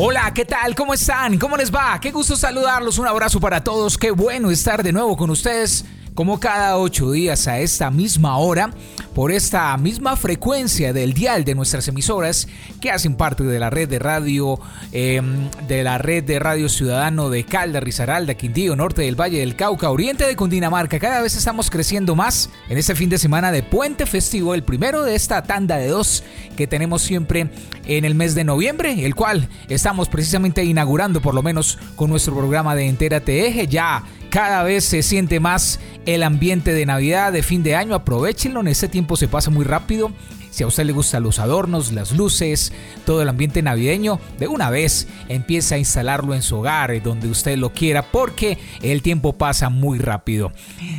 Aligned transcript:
Hola, 0.00 0.32
¿qué 0.32 0.44
tal? 0.44 0.76
¿Cómo 0.76 0.94
están? 0.94 1.38
¿Cómo 1.38 1.56
les 1.56 1.74
va? 1.74 1.98
Qué 2.00 2.12
gusto 2.12 2.36
saludarlos. 2.36 2.98
Un 2.98 3.08
abrazo 3.08 3.40
para 3.40 3.64
todos. 3.64 3.98
Qué 3.98 4.12
bueno 4.12 4.48
estar 4.48 4.84
de 4.84 4.92
nuevo 4.92 5.16
con 5.16 5.28
ustedes 5.28 5.84
como 6.18 6.40
cada 6.40 6.76
ocho 6.78 7.12
días 7.12 7.46
a 7.46 7.60
esta 7.60 7.92
misma 7.92 8.38
hora, 8.38 8.72
por 9.14 9.30
esta 9.30 9.76
misma 9.76 10.16
frecuencia 10.16 10.92
del 10.92 11.12
dial 11.12 11.44
de 11.44 11.54
nuestras 11.54 11.86
emisoras 11.86 12.48
que 12.80 12.90
hacen 12.90 13.14
parte 13.14 13.44
de 13.44 13.60
la 13.60 13.70
red 13.70 13.88
de 13.88 14.00
radio, 14.00 14.58
em, 14.90 15.48
de 15.68 15.84
la 15.84 15.96
red 15.98 16.24
de 16.24 16.40
radio 16.40 16.68
ciudadano 16.68 17.30
de 17.30 17.44
Calda, 17.44 17.78
Risaralda, 17.78 18.34
Quindío, 18.34 18.74
Norte 18.74 19.02
del 19.02 19.14
Valle 19.14 19.38
del 19.38 19.54
Cauca, 19.54 19.90
Oriente 19.90 20.26
de 20.26 20.34
Cundinamarca. 20.34 20.98
Cada 20.98 21.20
vez 21.20 21.36
estamos 21.36 21.70
creciendo 21.70 22.16
más 22.16 22.50
en 22.68 22.78
este 22.78 22.96
fin 22.96 23.08
de 23.08 23.18
semana 23.18 23.52
de 23.52 23.62
Puente 23.62 24.04
Festivo, 24.04 24.54
el 24.54 24.64
primero 24.64 25.04
de 25.04 25.14
esta 25.14 25.44
tanda 25.44 25.76
de 25.76 25.86
dos 25.86 26.24
que 26.56 26.66
tenemos 26.66 27.02
siempre 27.02 27.48
en 27.86 28.04
el 28.04 28.16
mes 28.16 28.34
de 28.34 28.42
noviembre, 28.42 29.04
el 29.06 29.14
cual 29.14 29.48
estamos 29.68 30.08
precisamente 30.08 30.64
inaugurando 30.64 31.22
por 31.22 31.36
lo 31.36 31.44
menos 31.44 31.78
con 31.94 32.10
nuestro 32.10 32.34
programa 32.34 32.74
de 32.74 32.86
Entérate 32.86 33.46
Eje. 33.46 33.68
Ya 33.68 34.02
cada 34.30 34.62
vez 34.62 34.84
se 34.84 35.02
siente 35.02 35.40
más 35.40 35.80
el 36.14 36.22
ambiente 36.22 36.72
de 36.72 36.86
Navidad, 36.86 37.32
de 37.32 37.42
fin 37.42 37.62
de 37.62 37.74
año. 37.74 37.94
Aprovechenlo, 37.94 38.60
en 38.60 38.68
este 38.68 38.88
tiempo 38.88 39.16
se 39.16 39.28
pasa 39.28 39.50
muy 39.50 39.64
rápido. 39.64 40.10
Si 40.50 40.62
a 40.64 40.66
usted 40.66 40.84
le 40.84 40.92
gustan 40.92 41.22
los 41.22 41.38
adornos, 41.38 41.92
las 41.92 42.12
luces, 42.12 42.72
todo 43.04 43.22
el 43.22 43.28
ambiente 43.28 43.62
navideño, 43.62 44.20
de 44.38 44.48
una 44.48 44.70
vez 44.70 45.08
empieza 45.28 45.74
a 45.74 45.78
instalarlo 45.78 46.34
en 46.34 46.42
su 46.42 46.56
hogar, 46.56 46.90
eh, 46.90 47.00
donde 47.00 47.28
usted 47.28 47.56
lo 47.56 47.72
quiera, 47.72 48.02
porque 48.10 48.58
el 48.82 49.02
tiempo 49.02 49.32
pasa 49.32 49.68
muy 49.68 49.98
rápido. 49.98 50.52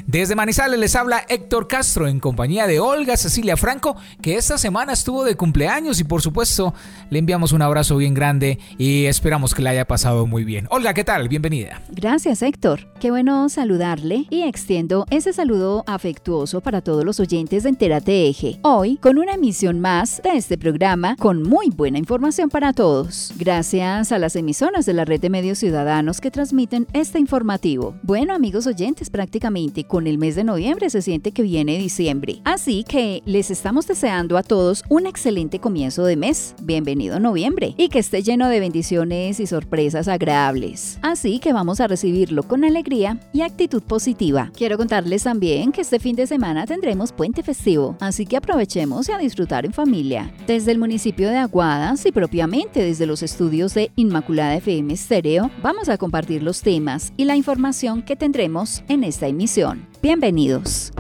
Desde 0.06 0.36
Manizales 0.36 0.80
les 0.80 0.96
habla 0.96 1.26
Héctor 1.28 1.68
Castro 1.68 2.08
en 2.08 2.20
compañía 2.20 2.68
de 2.68 2.80
Olga 2.80 3.18
Cecilia 3.18 3.58
Franco, 3.58 3.96
que 4.22 4.38
esta 4.38 4.58
semana 4.58 4.94
estuvo 4.94 5.24
de 5.24 5.36
cumpleaños 5.36 6.00
y 6.00 6.04
por 6.04 6.22
supuesto 6.22 6.74
le 7.10 7.20
enviamos 7.20 7.52
un 7.52 7.62
abrazo 7.62 7.98
bien 7.98 8.14
grande 8.14 8.60
y 8.78 9.06
esperamos 9.06 9.54
que 9.54 9.62
le 9.62 9.70
haya 9.70 9.86
pasado 9.86 10.26
muy 10.26 10.44
bien. 10.44 10.68
Olga, 10.70 10.94
¿qué 10.94 11.04
tal? 11.04 11.30
Bienvenida. 11.30 11.82
Gracias 11.90 12.42
Héctor. 12.42 12.88
Qué 13.00 13.12
bueno 13.12 13.50
saludarle 13.50 14.26
y 14.30 14.44
extiendo 14.44 15.06
ese 15.10 15.34
saludo 15.34 15.84
afectuoso 15.88 16.62
para 16.62 16.82
todos 16.82 17.06
los 17.06 17.20
oyentes 17.20 17.64
de 17.64 17.70
Entérate 17.70 18.28
Eje. 18.28 18.60
Hoy 18.62 18.98
con 18.98 19.18
una 19.18 19.38
emisión 19.40 19.80
más 19.80 20.22
de 20.22 20.36
este 20.36 20.58
programa 20.58 21.16
con 21.16 21.44
muy 21.44 21.70
buena 21.70 21.98
información 21.98 22.50
para 22.50 22.74
todos. 22.74 23.32
Gracias 23.38 24.12
a 24.12 24.20
las 24.20 24.36
emisoras 24.36 24.86
de 24.86 24.92
la 24.92 25.06
red 25.06 25.22
de 25.22 25.30
medios 25.30 25.60
ciudadanos 25.60 26.20
que 26.20 26.30
transmiten 26.30 26.88
este 26.92 27.20
informativo. 27.20 27.96
Bueno, 28.04 28.36
amigos 28.36 28.68
oyentes, 28.68 29.10
prácticamente 29.10 29.86
con 29.86 30.08
el 30.08 30.18
mes 30.18 30.36
de 30.36 30.44
noviembre 30.44 30.90
se 30.90 31.02
siente 31.02 31.32
que 31.32 31.42
viene 31.42 31.78
diciembre. 31.78 32.42
Así 32.44 32.84
que 32.84 33.24
les 33.26 33.50
estamos 33.50 33.88
deseando 33.88 34.38
a 34.38 34.44
todos 34.44 34.84
un 34.90 35.08
excelente 35.08 35.60
comienzo 35.60 36.04
de 36.04 36.18
mes. 36.18 36.54
Bienvenido 36.62 37.22
noviembre 37.22 37.76
y 37.78 37.88
que 37.88 38.00
esté 38.00 38.22
lleno 38.22 38.50
de 38.50 38.60
bendiciones 38.60 39.40
y 39.40 39.48
sorpresas 39.48 40.10
agradables. 40.10 41.00
Así 41.02 41.40
que 41.40 41.54
vamos 41.54 41.80
a 41.80 41.88
recibirlo 41.88 42.44
con 42.44 42.66
alegría 42.66 43.18
y 43.32 43.44
actitud 43.44 43.84
positiva. 43.84 44.52
Quiero 44.54 44.78
contarles 44.78 45.24
también 45.24 45.72
que 45.72 45.80
este 45.80 46.00
fin 46.00 46.18
de 46.18 46.28
semana 46.28 46.66
tendremos 46.66 47.14
puente 47.14 47.42
festivo, 47.42 47.96
así 48.02 48.26
que 48.26 48.36
aprovechemos 48.36 49.08
y 49.08 49.14
a 49.14 49.29
disfrutar 49.30 49.64
en 49.66 49.74
familia. 49.74 50.34
Desde 50.48 50.72
el 50.72 50.80
municipio 50.80 51.30
de 51.30 51.38
Aguadas 51.38 52.04
y 52.08 52.12
propiamente 52.12 52.84
desde 52.84 53.06
los 53.06 53.22
estudios 53.22 53.76
de 53.76 53.92
Inmaculada 53.96 54.56
FM 54.56 54.98
Stereo, 54.98 55.52
vamos 55.62 55.88
a 55.88 56.00
compartir 56.00 56.42
los 56.42 56.62
temas 56.62 57.14
y 57.16 57.26
la 57.26 57.36
información 57.36 58.02
que 58.02 58.16
tendremos 58.16 58.84
en 58.88 59.04
esta 59.04 59.28
emisión. 59.28 59.86
Bienvenidos. 60.02 60.92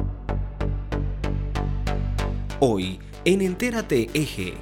Hoy 2.60 3.00
en 3.26 3.42
Entérate 3.42 4.10
Eje. 4.14 4.54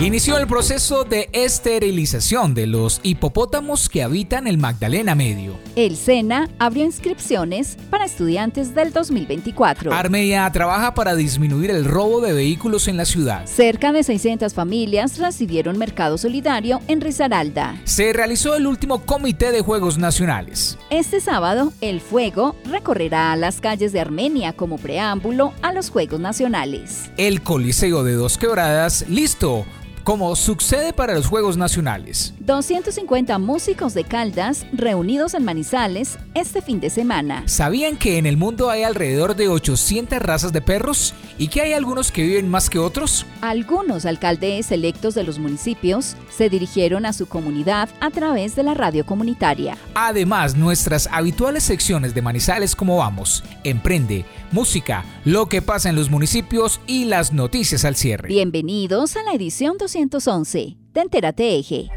Inició 0.00 0.38
el 0.38 0.48
proceso 0.48 1.04
de 1.04 1.30
esterilización 1.32 2.52
de 2.52 2.66
los 2.66 2.98
hipopótamos 3.04 3.88
que 3.88 4.02
habitan 4.02 4.48
el 4.48 4.58
Magdalena 4.58 5.14
Medio. 5.14 5.56
El 5.76 5.96
SENA 5.96 6.50
abrió 6.58 6.84
inscripciones 6.84 7.78
para 7.90 8.04
estudiantes 8.04 8.74
del 8.74 8.92
2024. 8.92 9.92
Armenia 9.92 10.50
trabaja 10.50 10.94
para 10.94 11.14
disminuir 11.14 11.70
el 11.70 11.84
robo 11.84 12.20
de 12.20 12.32
vehículos 12.32 12.88
en 12.88 12.96
la 12.96 13.04
ciudad. 13.04 13.46
Cerca 13.46 13.92
de 13.92 14.02
600 14.02 14.52
familias 14.52 15.18
recibieron 15.18 15.78
mercado 15.78 16.18
solidario 16.18 16.80
en 16.88 17.00
Risaralda. 17.00 17.80
Se 17.84 18.12
realizó 18.12 18.56
el 18.56 18.66
último 18.66 19.06
comité 19.06 19.52
de 19.52 19.60
Juegos 19.60 19.96
Nacionales. 19.96 20.76
Este 20.90 21.20
sábado, 21.20 21.72
el 21.80 22.00
Fuego 22.00 22.56
recorrerá 22.68 23.36
las 23.36 23.60
calles 23.60 23.92
de 23.92 24.00
Armenia 24.00 24.54
como 24.54 24.76
preámbulo 24.76 25.52
a 25.62 25.72
los 25.72 25.90
Juegos 25.90 26.18
Nacionales. 26.18 27.12
El 27.16 27.42
Coliseo 27.42 28.02
de 28.02 28.14
Dos 28.14 28.38
Quebradas, 28.38 29.08
listo 29.08 29.64
como 30.04 30.36
sucede 30.36 30.92
para 30.92 31.14
los 31.14 31.26
Juegos 31.26 31.56
Nacionales. 31.56 32.34
250 32.40 33.38
músicos 33.38 33.94
de 33.94 34.04
Caldas 34.04 34.66
reunidos 34.72 35.32
en 35.32 35.44
Manizales 35.44 36.18
este 36.34 36.60
fin 36.60 36.78
de 36.78 36.90
semana. 36.90 37.42
¿Sabían 37.46 37.96
que 37.96 38.18
en 38.18 38.26
el 38.26 38.36
mundo 38.36 38.68
hay 38.68 38.82
alrededor 38.82 39.34
de 39.34 39.48
800 39.48 40.18
razas 40.20 40.52
de 40.52 40.60
perros 40.60 41.14
y 41.38 41.48
que 41.48 41.62
hay 41.62 41.72
algunos 41.72 42.12
que 42.12 42.22
viven 42.22 42.50
más 42.50 42.68
que 42.68 42.78
otros? 42.78 43.24
Algunos 43.40 44.04
alcaldes 44.04 44.70
electos 44.70 45.14
de 45.14 45.24
los 45.24 45.38
municipios 45.38 46.16
se 46.30 46.50
dirigieron 46.50 47.06
a 47.06 47.14
su 47.14 47.26
comunidad 47.26 47.88
a 48.00 48.10
través 48.10 48.54
de 48.56 48.62
la 48.62 48.74
radio 48.74 49.06
comunitaria. 49.06 49.78
Además, 49.94 50.54
nuestras 50.54 51.08
habituales 51.10 51.64
secciones 51.64 52.14
de 52.14 52.20
Manizales 52.20 52.76
como 52.76 52.98
vamos, 52.98 53.42
emprende, 53.64 54.26
música, 54.52 55.04
lo 55.24 55.46
que 55.46 55.62
pasa 55.62 55.88
en 55.88 55.96
los 55.96 56.10
municipios 56.10 56.80
y 56.86 57.06
las 57.06 57.32
noticias 57.32 57.86
al 57.86 57.96
cierre. 57.96 58.28
Bienvenidos 58.28 59.16
a 59.16 59.22
la 59.22 59.32
edición 59.32 59.78
211 59.94 60.76
de 60.92 61.00
Entérate 61.00 61.56
Eje. 61.56 61.88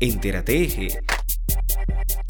Entérate 0.00 0.64
Eje. 0.64 0.88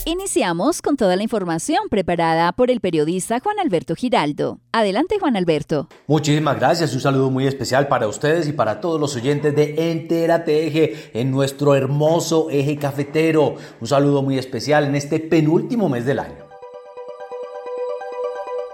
Iniciamos 0.05 0.83
con 0.83 0.97
toda 0.97 1.17
la 1.17 1.23
información 1.23 1.89
preparada 1.89 2.53
por 2.53 2.71
el 2.71 2.81
periodista 2.81 3.41
Juan 3.41 3.59
Alberto 3.59 3.95
Giraldo. 3.95 4.61
Adelante 4.73 5.19
Juan 5.19 5.37
Alberto. 5.37 5.89
Muchísimas 6.07 6.59
gracias, 6.59 6.93
un 6.93 7.01
saludo 7.01 7.31
muy 7.31 7.47
especial 7.47 7.89
para 7.89 8.09
ustedes 8.09 8.47
y 8.47 8.53
para 8.53 8.81
todos 8.81 9.01
los 9.01 9.17
oyentes 9.17 9.57
de 9.57 9.91
Entérate 9.91 10.67
Eje 10.67 11.11
en 11.15 11.31
nuestro 11.31 11.75
hermoso 11.75 12.51
eje 12.51 12.77
cafetero. 12.77 13.55
Un 13.81 13.87
saludo 13.87 14.23
muy 14.23 14.37
especial 14.39 14.85
en 14.85 14.97
este 14.97 15.19
penúltimo 15.19 15.89
mes 15.89 16.05
del 16.05 16.19
año. 16.19 16.45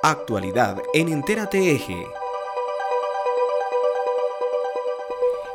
Actualidad 0.03 0.79
en 0.93 1.11
Entérate 1.11 1.73
Eje. 1.73 2.05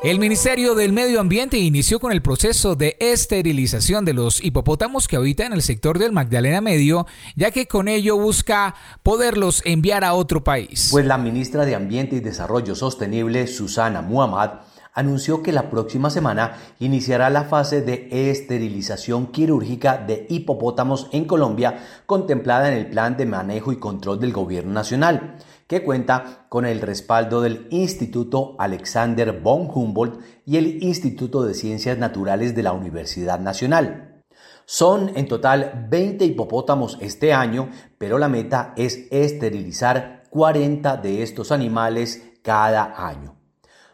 El 0.03 0.19
Ministerio 0.19 0.75
del 0.75 0.91
Medio 0.91 1.21
Ambiente 1.21 1.57
inició 1.57 1.97
con 1.97 2.11
el 2.11 2.21
proceso 2.21 2.75
de 2.75 2.97
esterilización 2.99 4.03
de 4.03 4.11
los 4.11 4.43
hipopótamos 4.43 5.07
que 5.07 5.15
habitan 5.15 5.53
el 5.53 5.61
sector 5.61 5.97
del 5.97 6.11
Magdalena 6.11 6.59
Medio, 6.59 7.07
ya 7.37 7.51
que 7.51 7.69
con 7.69 7.87
ello 7.87 8.17
busca 8.17 8.75
poderlos 9.01 9.61
enviar 9.63 10.03
a 10.03 10.13
otro 10.13 10.43
país. 10.43 10.89
Pues 10.91 11.05
la 11.05 11.17
ministra 11.17 11.63
de 11.63 11.75
Ambiente 11.75 12.17
y 12.17 12.19
Desarrollo 12.19 12.75
Sostenible, 12.75 13.47
Susana 13.47 14.01
Muhammad, 14.01 14.59
anunció 14.93 15.41
que 15.41 15.53
la 15.53 15.69
próxima 15.69 16.09
semana 16.09 16.57
iniciará 16.81 17.29
la 17.29 17.45
fase 17.45 17.81
de 17.81 18.09
esterilización 18.29 19.27
quirúrgica 19.27 19.97
de 19.97 20.27
hipopótamos 20.29 21.07
en 21.13 21.23
Colombia, 21.23 21.79
contemplada 22.05 22.67
en 22.67 22.77
el 22.77 22.87
Plan 22.87 23.15
de 23.15 23.25
Manejo 23.25 23.71
y 23.71 23.79
Control 23.79 24.19
del 24.19 24.33
Gobierno 24.33 24.73
Nacional 24.73 25.37
que 25.67 25.83
cuenta 25.83 26.45
con 26.49 26.65
el 26.65 26.81
respaldo 26.81 27.41
del 27.41 27.67
Instituto 27.69 28.55
Alexander 28.59 29.39
von 29.39 29.69
Humboldt 29.73 30.19
y 30.45 30.57
el 30.57 30.83
Instituto 30.83 31.43
de 31.43 31.53
Ciencias 31.53 31.97
Naturales 31.97 32.55
de 32.55 32.63
la 32.63 32.73
Universidad 32.73 33.39
Nacional. 33.39 34.21
Son 34.65 35.11
en 35.15 35.27
total 35.27 35.87
20 35.89 36.25
hipopótamos 36.25 36.97
este 37.01 37.33
año, 37.33 37.69
pero 37.97 38.17
la 38.17 38.29
meta 38.29 38.73
es 38.77 39.07
esterilizar 39.11 40.23
40 40.29 40.97
de 40.97 41.21
estos 41.21 41.51
animales 41.51 42.31
cada 42.41 43.07
año. 43.07 43.35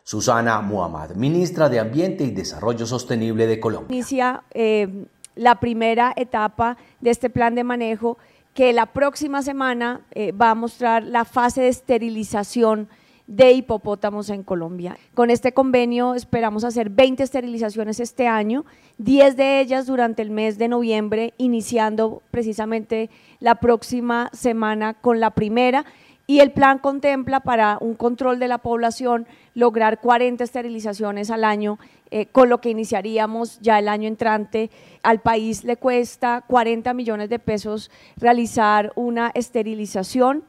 Susana 0.03 0.61
Muhammad, 0.61 1.11
ministra 1.15 1.69
de 1.69 1.79
Ambiente 1.79 2.23
y 2.23 2.31
Desarrollo 2.31 2.85
Sostenible 2.85 3.45
de 3.45 3.59
Colombia. 3.59 3.93
Inicia 3.93 4.43
eh, 4.51 5.05
la 5.35 5.59
primera 5.59 6.13
etapa 6.15 6.77
de 6.99 7.11
este 7.11 7.29
plan 7.29 7.55
de 7.55 7.63
manejo 7.63 8.17
que 8.59 8.73
la 8.73 8.87
próxima 8.87 9.41
semana 9.41 10.01
eh, 10.11 10.33
va 10.33 10.49
a 10.49 10.53
mostrar 10.53 11.05
la 11.05 11.23
fase 11.23 11.61
de 11.61 11.69
esterilización 11.69 12.89
de 13.25 13.53
hipopótamos 13.53 14.29
en 14.29 14.43
Colombia. 14.43 14.97
Con 15.13 15.29
este 15.29 15.53
convenio 15.53 16.13
esperamos 16.13 16.65
hacer 16.65 16.89
20 16.89 17.23
esterilizaciones 17.23 18.01
este 18.01 18.27
año, 18.27 18.65
10 18.97 19.37
de 19.37 19.61
ellas 19.61 19.85
durante 19.85 20.21
el 20.21 20.29
mes 20.29 20.57
de 20.57 20.67
noviembre, 20.67 21.33
iniciando 21.37 22.21
precisamente 22.31 23.09
la 23.39 23.61
próxima 23.61 24.29
semana 24.33 24.93
con 24.93 25.21
la 25.21 25.29
primera. 25.29 25.85
Y 26.29 26.41
el 26.41 26.51
plan 26.51 26.77
contempla 26.77 27.39
para 27.39 27.79
un 27.81 27.95
control 27.95 28.37
de 28.37 28.47
la 28.47 28.59
población 28.59 29.25
lograr 29.55 29.99
40 29.99 30.43
esterilizaciones 30.43 31.31
al 31.31 31.43
año, 31.43 31.79
eh, 32.11 32.27
con 32.27 32.49
lo 32.49 32.61
que 32.61 32.69
iniciaríamos 32.69 33.59
ya 33.61 33.79
el 33.79 33.87
año 33.87 34.07
entrante. 34.07 34.69
Al 35.01 35.21
país 35.21 35.63
le 35.63 35.75
cuesta 35.75 36.43
40 36.45 36.93
millones 36.93 37.29
de 37.29 37.39
pesos 37.39 37.89
realizar 38.15 38.93
una 38.93 39.31
esterilización 39.33 40.43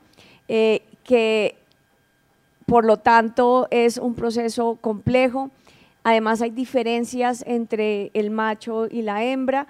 eh, 0.49 0.83
que 1.03 1.57
por 2.67 2.85
lo 2.85 2.99
tanto, 2.99 3.67
es 3.71 3.97
un 3.97 4.15
proceso 4.15 4.77
complejo. 4.83 5.51
Además, 6.05 6.43
hay 6.43 6.51
diferencias 6.51 7.43
entre 7.47 8.11
el 8.13 8.31
macho 8.31 8.87
y 8.87 9.01
la 9.01 9.25
hembra, 9.25 9.67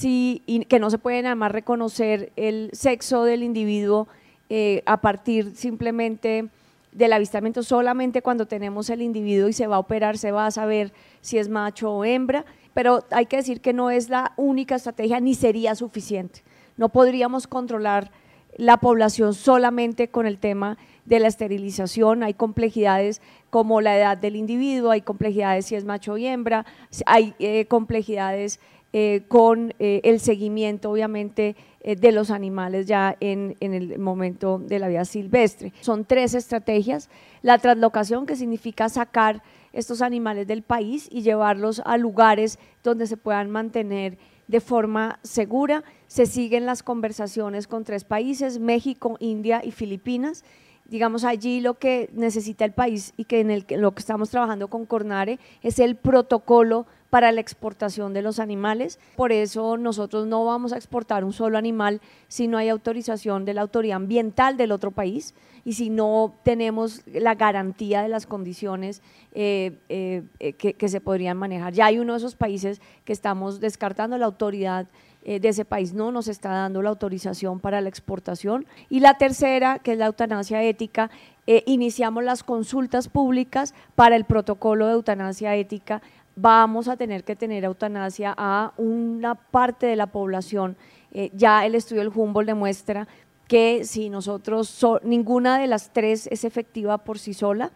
que 0.00 0.78
no 0.80 0.90
se 0.90 0.98
pueden 0.98 1.26
además 1.26 1.52
reconocer 1.52 2.32
el 2.34 2.68
sexo 2.72 3.22
del 3.22 3.44
individuo 3.44 4.08
eh, 4.54 4.82
a 4.84 5.00
partir 5.00 5.56
simplemente 5.56 6.46
del 6.92 7.14
avistamiento. 7.14 7.62
Solamente 7.62 8.20
cuando 8.20 8.44
tenemos 8.44 8.90
el 8.90 9.00
individuo 9.00 9.48
y 9.48 9.54
se 9.54 9.66
va 9.66 9.76
a 9.76 9.78
operar, 9.78 10.18
se 10.18 10.30
va 10.30 10.44
a 10.44 10.50
saber 10.50 10.92
si 11.22 11.38
es 11.38 11.48
macho 11.48 11.90
o 11.90 12.04
hembra. 12.04 12.44
Pero 12.74 13.02
hay 13.12 13.24
que 13.24 13.38
decir 13.38 13.62
que 13.62 13.72
no 13.72 13.90
es 13.90 14.10
la 14.10 14.34
única 14.36 14.74
estrategia 14.74 15.20
ni 15.20 15.34
sería 15.34 15.74
suficiente. 15.74 16.42
No 16.76 16.90
podríamos 16.90 17.46
controlar 17.46 18.10
la 18.58 18.76
población 18.76 19.32
solamente 19.32 20.08
con 20.08 20.26
el 20.26 20.36
tema 20.36 20.76
de 21.06 21.18
la 21.18 21.28
esterilización, 21.28 22.22
hay 22.22 22.34
complejidades 22.34 23.22
como 23.48 23.80
la 23.80 23.96
edad 23.96 24.18
del 24.18 24.36
individuo, 24.36 24.90
hay 24.90 25.00
complejidades 25.00 25.64
si 25.64 25.76
es 25.76 25.86
macho 25.86 26.12
o 26.12 26.16
hembra, 26.18 26.66
hay 27.06 27.34
eh, 27.38 27.64
complejidades 27.68 28.60
eh, 28.92 29.22
con 29.28 29.74
eh, 29.78 30.00
el 30.04 30.20
seguimiento, 30.20 30.90
obviamente, 30.90 31.56
de 31.84 32.12
los 32.12 32.30
animales 32.30 32.86
ya 32.86 33.16
en, 33.18 33.56
el 33.58 33.98
momento 33.98 34.60
de 34.60 34.78
la 34.78 34.86
vida 34.86 35.04
silvestre. 35.04 35.72
Son 35.80 36.04
tres 36.04 36.32
estrategias. 36.32 37.10
La 37.42 37.58
translocación, 37.58 38.24
que 38.24 38.36
significa 38.36 38.88
sacar 38.88 39.42
estos 39.72 40.00
animales 40.00 40.46
del 40.46 40.62
país 40.62 41.08
y 41.10 41.22
llevarlos 41.22 41.82
a 41.84 41.96
lugares 41.96 42.60
donde 42.84 43.08
se 43.08 43.16
puedan 43.16 43.50
mantener 43.50 44.16
de 44.46 44.60
forma 44.60 45.18
segura. 45.22 45.82
Se 46.06 46.26
siguen 46.26 46.66
las 46.66 46.82
conversaciones 46.82 47.66
con 47.66 47.84
tres 47.84 48.04
países, 48.04 48.58
México, 48.58 49.16
India 49.18 49.62
y 49.64 49.72
Filipinas, 49.72 50.44
digamos, 50.84 51.24
allí 51.24 51.60
lo 51.60 51.74
que 51.78 52.10
necesita 52.12 52.64
el 52.64 52.72
país 52.72 53.14
y 53.16 53.24
que 53.24 53.40
en 53.40 53.80
lo 53.80 53.94
que 53.94 54.00
estamos 54.00 54.30
trabajando 54.30 54.68
con 54.68 54.84
Cornare 54.84 55.38
es 55.62 55.78
el 55.78 55.96
protocolo 55.96 56.86
para 57.12 57.30
la 57.30 57.42
exportación 57.42 58.14
de 58.14 58.22
los 58.22 58.38
animales. 58.38 58.98
Por 59.16 59.32
eso 59.32 59.76
nosotros 59.76 60.26
no 60.26 60.46
vamos 60.46 60.72
a 60.72 60.78
exportar 60.78 61.24
un 61.24 61.34
solo 61.34 61.58
animal 61.58 62.00
si 62.26 62.48
no 62.48 62.56
hay 62.56 62.70
autorización 62.70 63.44
de 63.44 63.52
la 63.52 63.60
autoridad 63.60 63.96
ambiental 63.96 64.56
del 64.56 64.72
otro 64.72 64.92
país 64.92 65.34
y 65.62 65.74
si 65.74 65.90
no 65.90 66.32
tenemos 66.42 67.02
la 67.06 67.34
garantía 67.34 68.00
de 68.00 68.08
las 68.08 68.26
condiciones 68.26 69.02
eh, 69.34 69.76
eh, 69.90 70.22
eh, 70.40 70.54
que, 70.54 70.88
se 70.88 71.02
podrían 71.02 71.36
manejar. 71.36 71.74
Ya 71.74 71.84
hay 71.84 71.98
uno 71.98 72.14
de 72.14 72.16
esos 72.16 72.34
países 72.34 72.80
que 73.04 73.12
estamos 73.12 73.60
descartando, 73.60 74.16
la 74.16 74.24
autoridad 74.24 74.86
de 75.24 75.48
ese 75.48 75.64
país 75.64 75.92
no 75.92 76.10
nos 76.10 76.26
está 76.26 76.48
dando 76.48 76.82
la 76.82 76.88
autorización 76.88 77.60
para 77.60 77.80
la 77.80 77.88
exportación. 77.88 78.66
Y 78.90 78.98
la 78.98 79.18
tercera, 79.18 79.78
que 79.78 79.92
es 79.92 79.98
la 79.98 80.06
eutanasia 80.06 80.64
ética, 80.64 81.12
iniciamos 81.46 82.24
las 82.24 82.42
consultas 82.42 83.06
públicas 83.06 83.72
para 83.94 84.16
el 84.16 84.24
protocolo 84.24 84.88
de 84.88 84.94
eutanasia 84.94 85.54
ética. 85.54 86.02
Vamos 86.34 86.88
a 86.88 86.96
tener 86.96 87.24
que 87.24 87.36
tener 87.36 87.64
eutanasia 87.64 88.34
a 88.36 88.72
una 88.76 89.34
parte 89.34 89.86
de 89.86 89.96
la 89.96 90.06
población. 90.06 90.76
Eh, 91.12 91.30
ya 91.34 91.66
el 91.66 91.74
estudio 91.74 92.02
del 92.02 92.12
Humboldt 92.14 92.46
demuestra 92.46 93.06
que 93.48 93.84
si 93.84 94.08
nosotros, 94.08 94.84
ninguna 95.02 95.58
de 95.58 95.66
las 95.66 95.92
tres 95.92 96.26
es 96.30 96.44
efectiva 96.44 96.98
por 96.98 97.18
sí 97.18 97.34
sola, 97.34 97.70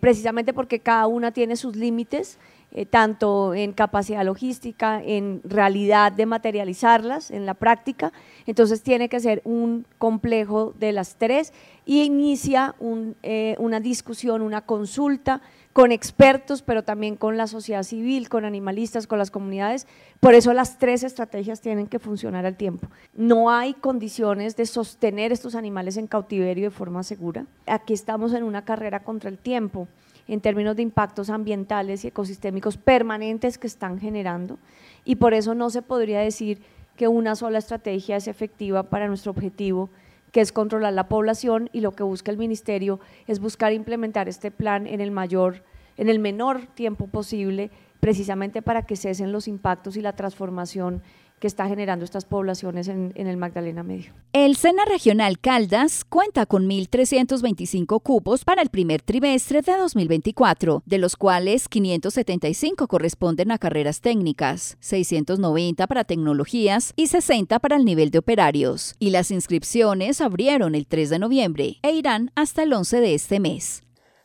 precisamente 0.00 0.54
porque 0.54 0.78
cada 0.78 1.08
una 1.08 1.32
tiene 1.32 1.56
sus 1.56 1.74
límites 1.74 2.38
eh, 2.76 2.86
tanto 2.86 3.54
en 3.54 3.72
capacidad 3.72 4.24
logística, 4.24 5.00
en 5.00 5.42
realidad 5.44 6.10
de 6.10 6.26
materializarlas 6.26 7.30
en 7.30 7.46
la 7.46 7.54
práctica. 7.54 8.12
Entonces 8.46 8.82
tiene 8.82 9.08
que 9.08 9.20
ser 9.20 9.42
un 9.44 9.86
complejo 9.98 10.74
de 10.80 10.90
las 10.90 11.14
tres 11.14 11.52
y 11.86 12.02
inicia 12.02 12.74
eh, 13.22 13.54
una 13.60 13.78
discusión, 13.78 14.42
una 14.42 14.62
consulta 14.62 15.40
con 15.74 15.90
expertos, 15.90 16.62
pero 16.62 16.84
también 16.84 17.16
con 17.16 17.36
la 17.36 17.48
sociedad 17.48 17.82
civil, 17.82 18.28
con 18.28 18.44
animalistas, 18.44 19.08
con 19.08 19.18
las 19.18 19.32
comunidades. 19.32 19.88
Por 20.20 20.34
eso 20.34 20.54
las 20.54 20.78
tres 20.78 21.02
estrategias 21.02 21.60
tienen 21.60 21.88
que 21.88 21.98
funcionar 21.98 22.46
al 22.46 22.56
tiempo. 22.56 22.86
No 23.12 23.50
hay 23.50 23.74
condiciones 23.74 24.54
de 24.54 24.66
sostener 24.66 25.32
estos 25.32 25.56
animales 25.56 25.96
en 25.96 26.06
cautiverio 26.06 26.70
de 26.70 26.70
forma 26.70 27.02
segura. 27.02 27.46
Aquí 27.66 27.92
estamos 27.92 28.32
en 28.34 28.44
una 28.44 28.64
carrera 28.64 29.02
contra 29.02 29.28
el 29.28 29.36
tiempo 29.36 29.88
en 30.28 30.40
términos 30.40 30.76
de 30.76 30.82
impactos 30.82 31.28
ambientales 31.28 32.04
y 32.04 32.08
ecosistémicos 32.08 32.76
permanentes 32.76 33.58
que 33.58 33.66
están 33.66 33.98
generando 33.98 34.58
y 35.04 35.16
por 35.16 35.34
eso 35.34 35.56
no 35.56 35.70
se 35.70 35.82
podría 35.82 36.20
decir 36.20 36.62
que 36.96 37.08
una 37.08 37.34
sola 37.34 37.58
estrategia 37.58 38.16
es 38.16 38.28
efectiva 38.28 38.84
para 38.84 39.08
nuestro 39.08 39.32
objetivo, 39.32 39.90
que 40.34 40.40
es 40.40 40.50
controlar 40.50 40.92
la 40.92 41.06
población 41.06 41.70
y 41.72 41.80
lo 41.80 41.92
que 41.92 42.02
busca 42.02 42.32
el 42.32 42.38
ministerio 42.38 42.98
es 43.28 43.38
buscar 43.38 43.72
implementar 43.72 44.28
este 44.28 44.50
plan 44.50 44.88
en 44.88 45.00
el 45.00 45.12
mayor 45.12 45.62
en 45.96 46.08
el 46.08 46.18
menor 46.18 46.66
tiempo 46.74 47.06
posible 47.06 47.70
precisamente 48.00 48.60
para 48.60 48.82
que 48.82 48.96
cesen 48.96 49.30
los 49.30 49.46
impactos 49.46 49.96
y 49.96 50.00
la 50.00 50.14
transformación 50.14 51.02
que 51.44 51.48
está 51.48 51.68
generando 51.68 52.06
estas 52.06 52.24
poblaciones 52.24 52.88
en, 52.88 53.12
el 53.14 53.36
Magdalena 53.36 53.82
Medio. 53.82 54.14
El 54.32 54.56
SENA 54.56 54.86
Regional 54.86 55.38
Caldas 55.38 56.06
cuenta 56.06 56.46
con 56.46 56.66
1.325 56.66 58.02
cupos 58.02 58.46
para 58.46 58.62
el 58.62 58.70
primer 58.70 59.02
trimestre 59.02 59.60
de 59.60 59.76
2024, 59.76 60.82
de 60.86 60.96
los 60.96 61.16
cuales 61.16 61.68
575 61.68 62.88
corresponden 62.88 63.50
a 63.50 63.58
carreras 63.58 64.00
técnicas, 64.00 64.78
690 64.80 65.86
para 65.86 66.04
tecnologías 66.04 66.94
y 66.96 67.08
60 67.08 67.58
para 67.58 67.76
el 67.76 67.84
nivel 67.84 68.10
de 68.10 68.20
operarios. 68.20 68.94
Y 68.98 69.10
las 69.10 69.30
inscripciones 69.30 70.22
abrieron 70.22 70.74
el 70.74 70.86
3 70.86 71.10
de 71.10 71.18
noviembre 71.18 71.76
e 71.82 71.92
irán 71.92 72.30
hasta 72.36 72.62
el 72.62 72.72
11 72.72 73.02
de 73.02 73.14
este 73.14 73.38
mes. 73.38 73.82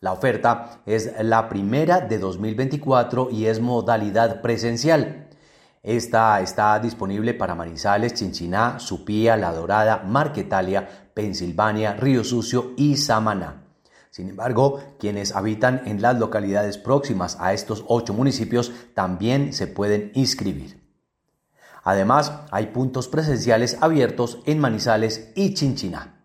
La 0.00 0.12
oferta 0.12 0.82
es 0.84 1.12
la 1.22 1.48
primera 1.48 2.00
de 2.00 2.18
2024 2.18 3.30
y 3.30 3.46
es 3.46 3.60
modalidad 3.60 4.42
presencial. 4.42 5.28
Esta 5.82 6.40
está 6.40 6.78
disponible 6.80 7.32
para 7.32 7.54
Manizales, 7.54 8.12
Chinchiná, 8.12 8.78
Supía, 8.78 9.36
La 9.36 9.52
Dorada, 9.52 10.02
Marquetalia, 10.06 11.10
Pensilvania, 11.14 11.94
Río 11.94 12.24
Sucio 12.24 12.72
y 12.76 12.96
Samaná. 12.96 13.62
Sin 14.10 14.28
embargo, 14.28 14.80
quienes 14.98 15.34
habitan 15.34 15.82
en 15.86 16.02
las 16.02 16.18
localidades 16.18 16.76
próximas 16.76 17.38
a 17.40 17.52
estos 17.52 17.84
ocho 17.88 18.12
municipios 18.12 18.72
también 18.94 19.52
se 19.52 19.66
pueden 19.66 20.10
inscribir. 20.14 20.82
Además, 21.84 22.32
hay 22.50 22.66
puntos 22.66 23.08
presenciales 23.08 23.78
abiertos 23.80 24.40
en 24.44 24.58
Manizales 24.58 25.32
y 25.36 25.54
Chinchiná. 25.54 26.15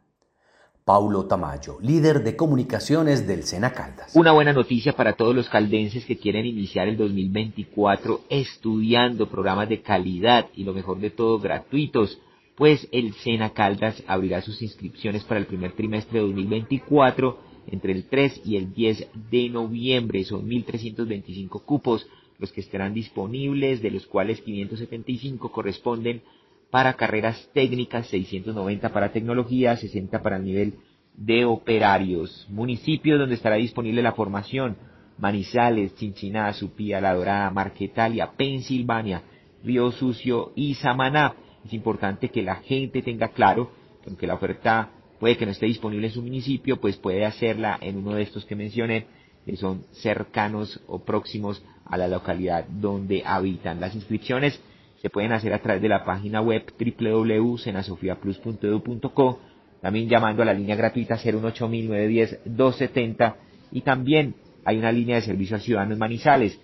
Paulo 0.85 1.25
Tamayo, 1.25 1.77
líder 1.81 2.23
de 2.23 2.35
comunicaciones 2.35 3.27
del 3.27 3.43
Sena 3.43 3.71
Caldas. 3.71 4.15
Una 4.15 4.31
buena 4.31 4.51
noticia 4.51 4.93
para 4.93 5.13
todos 5.13 5.35
los 5.35 5.47
caldenses 5.47 6.05
que 6.05 6.17
quieren 6.17 6.45
iniciar 6.45 6.87
el 6.87 6.97
2024 6.97 8.21
estudiando 8.29 9.29
programas 9.29 9.69
de 9.69 9.81
calidad 9.81 10.47
y 10.55 10.63
lo 10.63 10.73
mejor 10.73 10.99
de 10.99 11.11
todo 11.11 11.39
gratuitos, 11.39 12.19
pues 12.55 12.87
el 12.91 13.13
Sena 13.13 13.51
Caldas 13.51 14.03
abrirá 14.07 14.41
sus 14.41 14.61
inscripciones 14.61 15.23
para 15.23 15.39
el 15.39 15.45
primer 15.45 15.73
trimestre 15.73 16.19
de 16.19 16.25
2024 16.25 17.37
entre 17.67 17.93
el 17.93 18.05
3 18.05 18.41
y 18.43 18.57
el 18.57 18.73
10 18.73 19.07
de 19.29 19.49
noviembre. 19.49 20.23
Son 20.23 20.49
1.325 20.49 21.63
cupos 21.63 22.07
los 22.39 22.51
que 22.51 22.61
estarán 22.61 22.95
disponibles, 22.95 23.83
de 23.83 23.91
los 23.91 24.07
cuales 24.07 24.41
575 24.41 25.51
corresponden 25.51 26.23
para 26.71 26.93
carreras 26.93 27.49
técnicas, 27.53 28.07
690 28.07 28.89
para 28.89 29.11
tecnología, 29.11 29.75
60 29.75 30.21
para 30.21 30.37
el 30.37 30.45
nivel 30.45 30.73
de 31.15 31.45
operarios. 31.45 32.47
Municipios 32.49 33.19
donde 33.19 33.35
estará 33.35 33.57
disponible 33.57 34.01
la 34.01 34.13
formación, 34.13 34.77
Manizales, 35.17 35.93
Chinchiná, 35.95 36.51
Supía, 36.53 37.01
La 37.01 37.13
Dorada, 37.13 37.51
Marquetalia, 37.51 38.31
Pensilvania, 38.31 39.21
Río 39.63 39.91
Sucio 39.91 40.53
y 40.55 40.73
Samaná. 40.75 41.35
Es 41.65 41.73
importante 41.73 42.29
que 42.29 42.41
la 42.41 42.55
gente 42.55 43.01
tenga 43.01 43.27
claro 43.27 43.71
que 44.01 44.09
aunque 44.09 44.25
la 44.25 44.35
oferta 44.35 44.89
puede 45.19 45.37
que 45.37 45.45
no 45.45 45.51
esté 45.51 45.67
disponible 45.67 46.07
en 46.07 46.13
su 46.13 46.23
municipio, 46.23 46.79
pues 46.79 46.97
puede 46.97 47.25
hacerla 47.25 47.77
en 47.81 47.97
uno 47.97 48.13
de 48.13 48.23
estos 48.23 48.45
que 48.45 48.55
mencioné 48.55 49.05
que 49.45 49.57
son 49.57 49.83
cercanos 49.91 50.79
o 50.87 50.99
próximos 51.03 51.63
a 51.85 51.97
la 51.97 52.07
localidad 52.07 52.65
donde 52.67 53.23
habitan. 53.25 53.79
Las 53.79 53.93
inscripciones 53.95 54.59
se 55.01 55.09
pueden 55.09 55.33
hacer 55.33 55.53
a 55.53 55.59
través 55.59 55.81
de 55.81 55.89
la 55.89 56.05
página 56.05 56.41
web 56.41 56.63
www.senasofiaplus.edu.co, 56.79 59.39
también 59.81 60.07
llamando 60.07 60.43
a 60.43 60.45
la 60.45 60.53
línea 60.53 60.75
gratuita 60.75 61.17
018-910-270 61.17 63.35
y 63.71 63.81
también 63.81 64.35
hay 64.63 64.77
una 64.77 64.91
línea 64.91 65.15
de 65.15 65.23
servicio 65.23 65.55
al 65.55 65.63
ciudadano 65.63 65.93
en 65.93 65.99
Manizales 65.99 66.61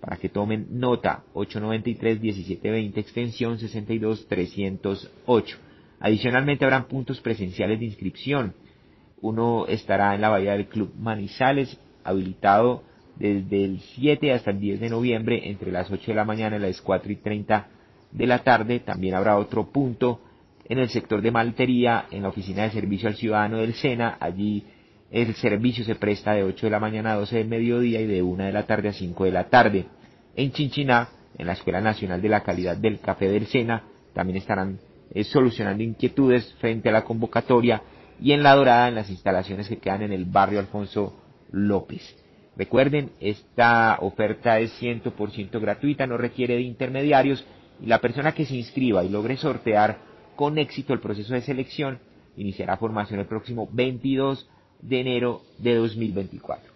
para 0.00 0.18
que 0.18 0.28
tomen 0.28 0.68
nota 0.70 1.24
893-1720 1.34 2.96
extensión 2.96 3.58
62308. 3.58 5.58
Adicionalmente 5.98 6.64
habrán 6.64 6.86
puntos 6.86 7.20
presenciales 7.20 7.80
de 7.80 7.86
inscripción. 7.86 8.54
Uno 9.20 9.66
estará 9.66 10.14
en 10.14 10.20
la 10.20 10.28
bahía 10.28 10.52
del 10.52 10.68
Club 10.68 10.94
Manizales, 10.96 11.76
habilitado 12.04 12.84
desde 13.16 13.64
el 13.64 13.80
7 13.96 14.32
hasta 14.32 14.52
el 14.52 14.60
10 14.60 14.78
de 14.80 14.90
noviembre 14.90 15.50
entre 15.50 15.72
las 15.72 15.90
8 15.90 16.04
de 16.06 16.14
la 16.14 16.24
mañana 16.24 16.54
y 16.56 16.60
las 16.60 16.80
4 16.80 17.10
y 17.12 17.16
30 17.16 17.79
de 18.12 18.26
la 18.26 18.40
tarde. 18.40 18.80
También 18.80 19.14
habrá 19.14 19.36
otro 19.36 19.70
punto 19.70 20.20
en 20.64 20.78
el 20.78 20.88
sector 20.88 21.20
de 21.22 21.30
maltería, 21.30 22.06
en 22.10 22.22
la 22.22 22.28
oficina 22.28 22.62
de 22.62 22.70
servicio 22.70 23.08
al 23.08 23.16
ciudadano 23.16 23.58
del 23.58 23.74
SENA. 23.74 24.16
Allí 24.20 24.64
el 25.10 25.34
servicio 25.34 25.84
se 25.84 25.96
presta 25.96 26.32
de 26.32 26.44
8 26.44 26.66
de 26.66 26.70
la 26.70 26.80
mañana 26.80 27.12
a 27.12 27.16
12 27.16 27.38
del 27.38 27.48
mediodía 27.48 28.00
y 28.00 28.06
de 28.06 28.22
1 28.22 28.44
de 28.44 28.52
la 28.52 28.66
tarde 28.66 28.88
a 28.88 28.92
5 28.92 29.24
de 29.24 29.32
la 29.32 29.48
tarde. 29.48 29.86
En 30.36 30.52
Chinchiná, 30.52 31.08
en 31.36 31.46
la 31.46 31.54
Escuela 31.54 31.80
Nacional 31.80 32.22
de 32.22 32.28
la 32.28 32.42
Calidad 32.42 32.76
del 32.76 33.00
Café 33.00 33.28
del 33.28 33.46
SENA, 33.46 33.82
también 34.14 34.38
estarán 34.38 34.78
eh, 35.12 35.24
solucionando 35.24 35.82
inquietudes 35.82 36.54
frente 36.60 36.88
a 36.88 36.92
la 36.92 37.02
convocatoria 37.02 37.82
y 38.20 38.32
en 38.32 38.42
La 38.42 38.54
Dorada, 38.54 38.88
en 38.88 38.94
las 38.94 39.10
instalaciones 39.10 39.68
que 39.68 39.78
quedan 39.78 40.02
en 40.02 40.12
el 40.12 40.24
barrio 40.24 40.60
Alfonso 40.60 41.16
López. 41.50 42.16
Recuerden, 42.56 43.10
esta 43.20 43.98
oferta 44.00 44.58
es 44.58 44.70
100% 44.80 45.60
gratuita, 45.60 46.06
no 46.06 46.16
requiere 46.16 46.54
de 46.54 46.62
intermediarios 46.62 47.44
y 47.82 47.86
la 47.86 48.00
persona 48.00 48.32
que 48.32 48.44
se 48.44 48.56
inscriba 48.56 49.04
y 49.04 49.08
logre 49.08 49.36
sortear 49.36 49.98
con 50.36 50.58
éxito 50.58 50.92
el 50.92 51.00
proceso 51.00 51.34
de 51.34 51.42
selección 51.42 51.98
iniciará 52.36 52.76
formación 52.76 53.20
el 53.20 53.26
próximo 53.26 53.68
22 53.72 54.48
de 54.82 55.00
enero 55.00 55.42
de 55.58 55.74
2024. 55.74 56.69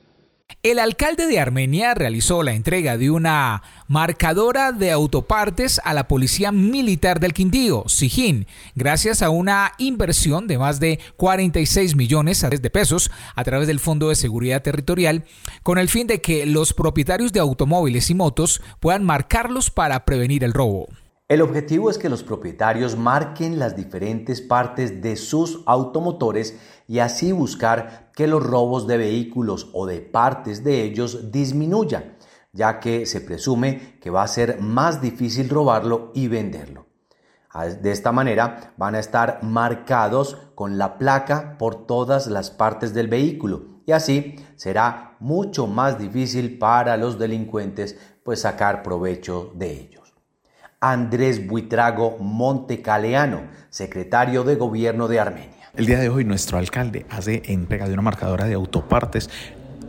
El 0.63 0.79
alcalde 0.79 1.27
de 1.27 1.39
Armenia 1.39 1.95
realizó 1.95 2.43
la 2.43 2.55
entrega 2.55 2.97
de 2.97 3.11
una 3.11 3.63
marcadora 3.87 4.73
de 4.73 4.93
autopartes 4.93 5.81
a 5.85 5.93
la 5.93 6.09
Policía 6.09 6.53
Militar 6.53 7.21
del 7.21 7.35
Quindío, 7.35 7.85
SIJIN, 7.87 8.47
gracias 8.75 9.21
a 9.21 9.29
una 9.29 9.73
inversión 9.79 10.47
de 10.47 10.57
más 10.57 10.81
de 10.81 11.01
46 11.17 11.97
millones 11.97 12.41
de 12.41 12.71
pesos 12.71 13.11
a 13.35 13.45
través 13.45 13.67
del 13.67 13.81
Fondo 13.81 14.09
de 14.09 14.15
Seguridad 14.15 14.63
Territorial, 14.63 15.25
con 15.63 15.77
el 15.77 15.89
fin 15.89 16.07
de 16.07 16.23
que 16.23 16.47
los 16.47 16.73
propietarios 16.73 17.33
de 17.33 17.41
automóviles 17.41 18.09
y 18.09 18.15
motos 18.15 18.63
puedan 18.81 19.05
marcarlos 19.05 19.71
para 19.71 20.05
prevenir 20.07 20.45
el 20.45 20.55
robo. 20.55 20.89
El 21.35 21.43
objetivo 21.43 21.91
es 21.91 21.99
que 21.99 22.09
los 22.09 22.23
propietarios 22.23 22.97
marquen 22.97 23.59
las 23.59 23.75
diferentes 23.75 24.41
partes 24.41 25.03
de 25.03 25.17
sus 25.17 25.65
automotores 25.67 26.57
y 26.87 27.01
así 27.01 27.33
buscar 27.33 28.13
que 28.15 28.29
los 28.29 28.41
robos 28.41 28.87
de 28.87 28.99
vehículos 28.99 29.69
o 29.73 29.85
de 29.85 30.01
partes 30.01 30.63
de 30.63 30.85
ellos 30.85 31.33
disminuyan, 31.33 32.17
ya 32.53 32.79
que 32.79 33.05
se 33.05 33.21
presume 33.21 33.99
que 34.01 34.11
va 34.11 34.23
a 34.23 34.29
ser 34.29 34.61
más 34.61 35.03
difícil 35.03 35.49
robarlo 35.49 36.13
y 36.15 36.29
venderlo. 36.29 36.87
De 37.83 37.91
esta 37.91 38.13
manera 38.13 38.73
van 38.77 38.95
a 38.95 39.01
estar 39.01 39.43
marcados 39.43 40.39
con 40.55 40.79
la 40.79 40.99
placa 40.99 41.59
por 41.59 41.85
todas 41.85 42.29
las 42.29 42.53
partes 42.53 42.95
del 42.95 43.09
vehículo 43.09 43.81
y 43.87 43.91
así 43.91 44.37
será 44.55 45.17
mucho 45.19 45.67
más 45.67 45.99
difícil 45.99 46.61
para 46.61 46.97
los 46.97 47.19
delincuentes 47.19 47.99
pues 48.23 48.43
sacar 48.43 48.85
provecho 48.85 49.51
de 49.57 49.73
ellos. 49.73 50.04
Andrés 50.93 51.47
Buitrago 51.47 52.19
Montecaleano, 52.19 53.45
secretario 53.71 54.45
de 54.45 54.57
Gobierno 54.57 55.09
de 55.09 55.19
Armenia. 55.19 55.71
El 55.75 55.87
día 55.87 55.99
de 55.99 56.11
hoy 56.11 56.27
nuestro 56.27 56.59
alcalde 56.59 57.07
hace 57.09 57.41
entrega 57.47 57.89
de 57.89 57.95
una 57.95 58.03
marcadora 58.03 58.45
de 58.45 58.53
autopartes 58.53 59.31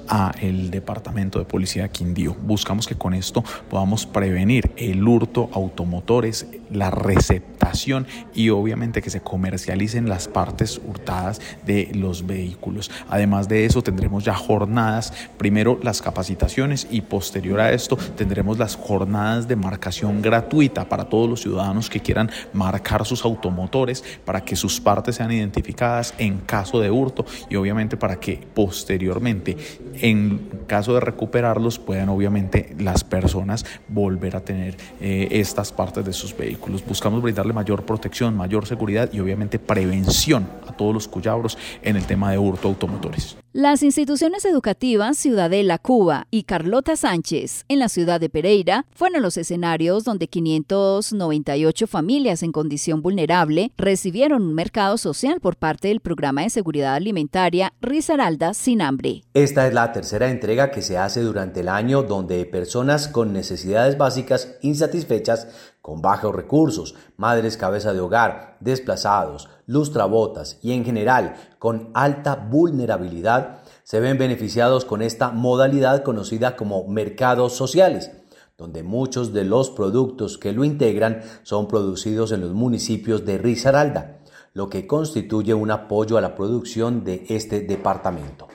a 0.07 0.33
el 0.41 0.71
departamento 0.71 1.39
de 1.39 1.45
policía 1.45 1.87
Quindío. 1.89 2.35
Buscamos 2.41 2.87
que 2.87 2.95
con 2.95 3.13
esto 3.13 3.43
podamos 3.69 4.05
prevenir 4.05 4.71
el 4.77 5.07
hurto 5.07 5.49
automotores, 5.53 6.47
la 6.71 6.91
receptación 6.91 8.07
y 8.33 8.49
obviamente 8.49 9.01
que 9.01 9.09
se 9.09 9.21
comercialicen 9.21 10.07
las 10.09 10.27
partes 10.27 10.81
hurtadas 10.85 11.41
de 11.65 11.91
los 11.93 12.25
vehículos. 12.25 12.91
Además 13.09 13.47
de 13.47 13.65
eso 13.65 13.81
tendremos 13.81 14.23
ya 14.23 14.35
jornadas, 14.35 15.13
primero 15.37 15.79
las 15.81 16.01
capacitaciones 16.01 16.87
y 16.89 17.01
posterior 17.01 17.59
a 17.59 17.71
esto 17.71 17.97
tendremos 18.15 18.57
las 18.57 18.75
jornadas 18.75 19.47
de 19.47 19.55
marcación 19.55 20.21
gratuita 20.21 20.87
para 20.87 21.05
todos 21.05 21.29
los 21.29 21.41
ciudadanos 21.41 21.89
que 21.89 21.99
quieran 21.99 22.29
marcar 22.53 23.05
sus 23.05 23.23
automotores 23.25 24.03
para 24.25 24.43
que 24.43 24.55
sus 24.55 24.79
partes 24.79 25.15
sean 25.15 25.31
identificadas 25.31 26.13
en 26.17 26.39
caso 26.39 26.79
de 26.79 26.91
hurto 26.91 27.25
y 27.49 27.55
obviamente 27.55 27.97
para 27.97 28.19
que 28.19 28.41
posteriormente 28.53 29.57
en 30.01 30.49
caso 30.67 30.93
de 30.93 30.99
recuperarlos 30.99 31.79
puedan 31.79 32.09
obviamente 32.09 32.75
las 32.79 33.03
personas 33.03 33.65
volver 33.87 34.35
a 34.35 34.41
tener 34.41 34.77
eh, 34.99 35.27
estas 35.31 35.71
partes 35.71 36.05
de 36.05 36.13
sus 36.13 36.35
vehículos. 36.35 36.85
Buscamos 36.85 37.21
brindarle 37.21 37.53
mayor 37.53 37.83
protección, 37.83 38.35
mayor 38.35 38.65
seguridad 38.65 39.09
y 39.11 39.19
obviamente 39.19 39.59
prevención 39.59 40.47
a 40.67 40.73
todos 40.73 40.93
los 40.93 41.07
cuyabros 41.07 41.57
en 41.81 41.95
el 41.95 42.05
tema 42.05 42.31
de 42.31 42.37
hurto 42.37 42.67
automotores. 42.67 43.37
Las 43.57 43.83
instituciones 43.83 44.43
educativas 44.43 45.17
Ciudadela 45.17 45.77
Cuba 45.77 46.27
y 46.29 46.43
Carlota 46.43 46.97
Sánchez 46.97 47.63
en 47.69 47.79
la 47.79 47.87
ciudad 47.87 48.19
de 48.19 48.27
Pereira 48.27 48.85
fueron 48.91 49.21
los 49.21 49.37
escenarios 49.37 50.03
donde 50.03 50.27
598 50.27 51.87
familias 51.87 52.43
en 52.43 52.51
condición 52.51 53.01
vulnerable 53.01 53.71
recibieron 53.77 54.41
un 54.41 54.55
mercado 54.55 54.97
social 54.97 55.39
por 55.39 55.55
parte 55.55 55.87
del 55.87 56.01
programa 56.01 56.41
de 56.41 56.49
seguridad 56.49 56.95
alimentaria 56.95 57.71
Risaralda 57.79 58.53
sin 58.53 58.81
hambre. 58.81 59.23
Esta 59.33 59.65
es 59.65 59.73
la 59.73 59.93
tercera 59.93 60.29
entrega 60.29 60.69
que 60.69 60.81
se 60.81 60.97
hace 60.97 61.21
durante 61.21 61.61
el 61.61 61.69
año 61.69 62.03
donde 62.03 62.43
personas 62.43 63.07
con 63.07 63.31
necesidades 63.31 63.97
básicas 63.97 64.57
insatisfechas 64.63 65.47
con 65.85 66.01
bajos 66.01 66.33
recursos, 66.33 66.95
madres 67.15 67.57
cabeza 67.57 67.93
de 67.93 67.99
hogar, 67.99 68.57
desplazados, 68.59 69.49
lustrabotas 69.67 70.57
y 70.63 70.71
en 70.71 70.83
general 70.83 71.35
con 71.59 71.91
alta 71.93 72.37
vulnerabilidad, 72.37 73.59
se 73.83 73.99
ven 73.99 74.17
beneficiados 74.17 74.83
con 74.83 75.03
esta 75.03 75.29
modalidad 75.29 76.01
conocida 76.01 76.55
como 76.55 76.87
mercados 76.87 77.53
sociales, 77.53 78.09
donde 78.57 78.81
muchos 78.81 79.31
de 79.31 79.43
los 79.43 79.69
productos 79.69 80.39
que 80.39 80.53
lo 80.53 80.63
integran 80.63 81.21
son 81.43 81.67
producidos 81.67 82.31
en 82.31 82.41
los 82.41 82.53
municipios 82.53 83.23
de 83.23 83.37
Risaralda, 83.37 84.21
lo 84.53 84.69
que 84.69 84.87
constituye 84.87 85.53
un 85.53 85.69
apoyo 85.69 86.17
a 86.17 86.21
la 86.21 86.33
producción 86.33 87.03
de 87.03 87.27
este 87.29 87.59
departamento. 87.59 88.47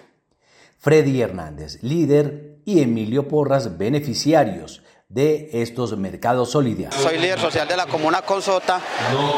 Freddy 0.79 1.21
Hernández, 1.21 1.81
líder, 1.85 2.59
y 2.65 2.81
Emilio 2.81 3.29
Porras, 3.29 3.79
beneficiarios 3.79 4.83
de 5.11 5.51
estos 5.53 5.97
mercados 5.99 6.53
solidarios. 6.53 6.95
Soy 7.03 7.19
líder 7.19 7.41
social 7.41 7.67
de 7.67 7.77
la 7.77 7.87
comuna 7.87 8.23
Consota, 8.23 8.81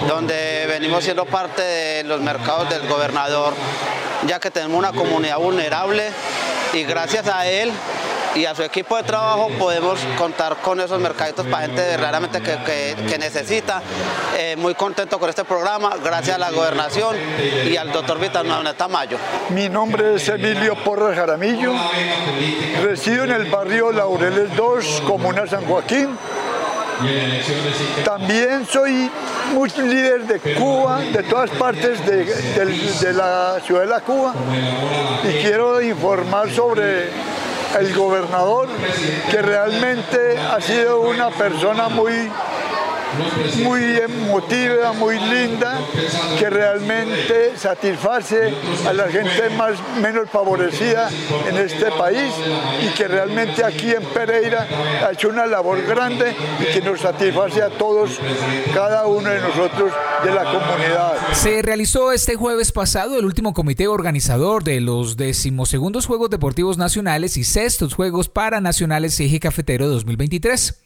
donde 0.06 0.66
venimos 0.68 1.02
siendo 1.02 1.24
parte 1.24 1.62
de 1.62 2.04
los 2.04 2.20
mercados 2.20 2.68
del 2.68 2.86
gobernador, 2.86 3.54
ya 4.26 4.38
que 4.38 4.50
tenemos 4.50 4.78
una 4.78 4.92
comunidad 4.92 5.38
vulnerable 5.38 6.10
y 6.74 6.84
gracias 6.84 7.26
a 7.26 7.46
él 7.46 7.72
y 8.34 8.44
a 8.46 8.54
su 8.54 8.62
equipo 8.62 8.96
de 8.96 9.02
trabajo 9.02 9.48
podemos 9.58 9.98
contar 10.16 10.56
con 10.56 10.80
esos 10.80 11.00
mercaditos 11.00 11.46
para 11.46 11.66
gente 11.66 11.82
verdaderamente 11.82 12.40
que, 12.40 13.18
necesita. 13.18 13.82
Eh, 14.36 14.56
muy 14.56 14.74
contento 14.74 15.18
con 15.18 15.28
este 15.28 15.44
programa, 15.44 15.96
gracias 16.02 16.36
a 16.36 16.38
la 16.38 16.50
gobernación 16.50 17.16
y 17.66 17.76
al 17.76 17.92
doctor 17.92 18.18
Vital 18.18 18.46
Tamayo. 18.76 19.18
Mi 19.50 19.68
nombre 19.68 20.16
es 20.16 20.28
Emilio 20.28 20.74
Porras 20.76 21.16
Jaramillo, 21.16 21.72
resido 22.82 23.24
en 23.24 23.32
el 23.32 23.50
barrio 23.50 23.92
Laureles 23.92 24.54
2, 24.56 25.02
Comuna 25.06 25.46
San 25.46 25.64
Joaquín. 25.64 26.16
También 28.04 28.66
soy 28.66 29.10
muy 29.54 29.68
líder 29.70 30.24
de 30.26 30.54
Cuba, 30.54 31.00
de 31.00 31.22
todas 31.24 31.50
partes 31.50 32.04
de, 32.06 32.24
de 32.24 33.12
la 33.12 33.58
ciudad 33.64 33.80
de 33.80 33.86
la 33.86 34.00
Cuba 34.00 34.34
y 35.24 35.42
quiero 35.42 35.82
informar 35.82 36.50
sobre 36.50 37.10
el 37.78 37.94
gobernador, 37.94 38.68
que 39.30 39.42
realmente 39.42 40.38
ha 40.38 40.60
sido 40.60 41.00
una 41.00 41.30
persona 41.30 41.88
muy 41.88 42.30
muy 43.62 43.96
emotiva, 43.96 44.92
muy 44.92 45.18
linda, 45.18 45.78
que 46.38 46.48
realmente 46.50 47.56
satisface 47.56 48.52
a 48.86 48.92
la 48.92 49.08
gente 49.08 49.50
más 49.56 49.76
menos 50.00 50.28
favorecida 50.30 51.10
en 51.48 51.56
este 51.56 51.90
país 51.92 52.32
y 52.82 52.88
que 52.94 53.08
realmente 53.08 53.64
aquí 53.64 53.90
en 53.90 54.02
Pereira 54.04 54.66
ha 55.06 55.12
hecho 55.12 55.28
una 55.28 55.46
labor 55.46 55.82
grande 55.86 56.34
y 56.60 56.72
que 56.72 56.80
nos 56.80 57.00
satisface 57.00 57.62
a 57.62 57.70
todos, 57.70 58.18
cada 58.74 59.06
uno 59.06 59.28
de 59.28 59.40
nosotros 59.40 59.92
de 60.24 60.30
la 60.30 60.44
comunidad. 60.44 61.14
Se 61.32 61.62
realizó 61.62 62.12
este 62.12 62.36
jueves 62.36 62.72
pasado 62.72 63.18
el 63.18 63.24
último 63.24 63.54
comité 63.54 63.88
organizador 63.88 64.64
de 64.64 64.80
los 64.80 65.16
decimosegundos 65.16 66.06
Juegos 66.06 66.30
Deportivos 66.30 66.78
Nacionales 66.78 67.36
y 67.36 67.44
sextos 67.44 67.94
Juegos 67.94 68.28
Paranacionales 68.28 69.18
Eje 69.20 69.40
Cafetero 69.40 69.88
2023. 69.88 70.81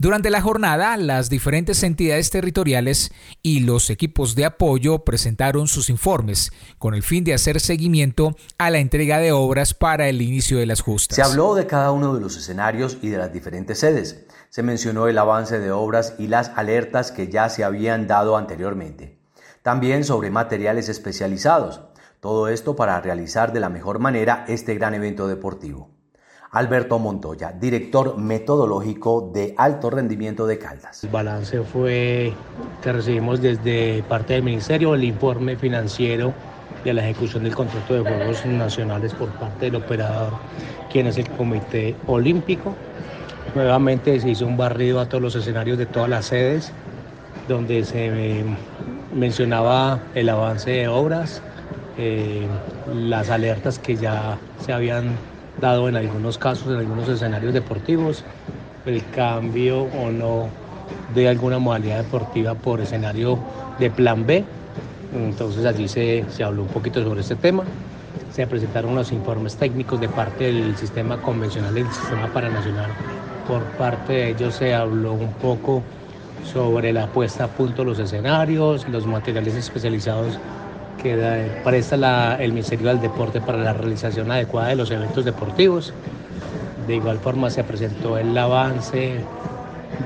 Durante 0.00 0.30
la 0.30 0.40
jornada, 0.40 0.96
las 0.96 1.28
diferentes 1.28 1.82
entidades 1.82 2.30
territoriales 2.30 3.10
y 3.42 3.60
los 3.60 3.90
equipos 3.90 4.36
de 4.36 4.44
apoyo 4.44 5.00
presentaron 5.00 5.66
sus 5.66 5.90
informes 5.90 6.52
con 6.78 6.94
el 6.94 7.02
fin 7.02 7.24
de 7.24 7.34
hacer 7.34 7.58
seguimiento 7.58 8.36
a 8.58 8.70
la 8.70 8.78
entrega 8.78 9.18
de 9.18 9.32
obras 9.32 9.74
para 9.74 10.08
el 10.08 10.22
inicio 10.22 10.60
de 10.60 10.66
las 10.66 10.82
justas. 10.82 11.16
Se 11.16 11.22
habló 11.22 11.56
de 11.56 11.66
cada 11.66 11.90
uno 11.90 12.14
de 12.14 12.20
los 12.20 12.36
escenarios 12.36 12.98
y 13.02 13.08
de 13.08 13.18
las 13.18 13.32
diferentes 13.32 13.80
sedes. 13.80 14.24
Se 14.50 14.62
mencionó 14.62 15.08
el 15.08 15.18
avance 15.18 15.58
de 15.58 15.72
obras 15.72 16.14
y 16.16 16.28
las 16.28 16.50
alertas 16.50 17.10
que 17.10 17.26
ya 17.26 17.48
se 17.48 17.64
habían 17.64 18.06
dado 18.06 18.36
anteriormente. 18.36 19.18
También 19.62 20.04
sobre 20.04 20.30
materiales 20.30 20.88
especializados. 20.88 21.80
Todo 22.20 22.46
esto 22.46 22.76
para 22.76 23.00
realizar 23.00 23.52
de 23.52 23.58
la 23.58 23.68
mejor 23.68 23.98
manera 23.98 24.44
este 24.46 24.76
gran 24.76 24.94
evento 24.94 25.26
deportivo. 25.26 25.97
Alberto 26.50 26.98
Montoya, 26.98 27.52
director 27.52 28.16
metodológico 28.16 29.30
de 29.34 29.54
alto 29.56 29.90
rendimiento 29.90 30.46
de 30.46 30.58
Caldas. 30.58 31.04
El 31.04 31.10
balance 31.10 31.62
fue 31.62 32.32
que 32.80 32.92
recibimos 32.92 33.40
desde 33.40 34.02
parte 34.02 34.34
del 34.34 34.42
Ministerio 34.42 34.94
el 34.94 35.04
informe 35.04 35.56
financiero 35.56 36.32
de 36.84 36.94
la 36.94 37.02
ejecución 37.04 37.44
del 37.44 37.54
contrato 37.54 37.94
de 37.94 38.00
Juegos 38.00 38.46
Nacionales 38.46 39.12
por 39.14 39.28
parte 39.36 39.66
del 39.66 39.74
operador, 39.74 40.32
quien 40.90 41.06
es 41.06 41.18
el 41.18 41.28
Comité 41.30 42.02
Olímpico. 42.06 42.74
Nuevamente 43.54 44.18
se 44.20 44.30
hizo 44.30 44.46
un 44.46 44.56
barrido 44.56 45.00
a 45.00 45.08
todos 45.08 45.22
los 45.22 45.34
escenarios 45.34 45.76
de 45.76 45.86
todas 45.86 46.08
las 46.08 46.26
sedes, 46.26 46.72
donde 47.46 47.84
se 47.84 48.44
mencionaba 49.12 50.10
el 50.14 50.28
avance 50.28 50.70
de 50.70 50.88
obras, 50.88 51.42
eh, 51.96 52.46
las 52.86 53.30
alertas 53.30 53.78
que 53.78 53.96
ya 53.96 54.38
se 54.56 54.72
habían 54.72 55.27
dado 55.60 55.88
en 55.88 55.96
algunos 55.96 56.38
casos, 56.38 56.68
en 56.68 56.78
algunos 56.78 57.08
escenarios 57.08 57.52
deportivos, 57.52 58.24
el 58.86 59.04
cambio 59.10 59.82
o 59.82 60.10
no 60.10 60.48
de 61.14 61.28
alguna 61.28 61.58
modalidad 61.58 61.98
deportiva 61.98 62.54
por 62.54 62.80
escenario 62.80 63.38
de 63.78 63.90
plan 63.90 64.26
B. 64.26 64.44
Entonces 65.14 65.64
allí 65.64 65.88
se, 65.88 66.24
se 66.30 66.44
habló 66.44 66.62
un 66.62 66.68
poquito 66.68 67.02
sobre 67.02 67.20
este 67.20 67.36
tema. 67.36 67.64
Se 68.32 68.46
presentaron 68.46 68.94
los 68.94 69.10
informes 69.12 69.56
técnicos 69.56 70.00
de 70.00 70.08
parte 70.08 70.44
del 70.44 70.76
sistema 70.76 71.20
convencional 71.20 71.74
del 71.74 71.90
sistema 71.90 72.26
paranacional. 72.32 72.90
Por 73.46 73.62
parte 73.78 74.12
de 74.12 74.30
ellos 74.30 74.54
se 74.54 74.74
habló 74.74 75.14
un 75.14 75.32
poco 75.34 75.82
sobre 76.44 76.92
la 76.92 77.06
puesta 77.08 77.44
a 77.44 77.48
punto 77.48 77.82
de 77.82 77.90
los 77.90 77.98
escenarios, 77.98 78.88
los 78.88 79.06
materiales 79.06 79.54
especializados 79.54 80.38
que 81.02 81.50
presta 81.64 82.36
el 82.36 82.52
Ministerio 82.52 82.88
del 82.88 83.00
Deporte 83.00 83.40
para 83.40 83.58
la 83.58 83.72
realización 83.72 84.30
adecuada 84.30 84.68
de 84.68 84.76
los 84.76 84.90
eventos 84.90 85.24
deportivos. 85.24 85.92
De 86.86 86.96
igual 86.96 87.18
forma 87.18 87.50
se 87.50 87.64
presentó 87.64 88.18
el 88.18 88.36
avance 88.36 89.20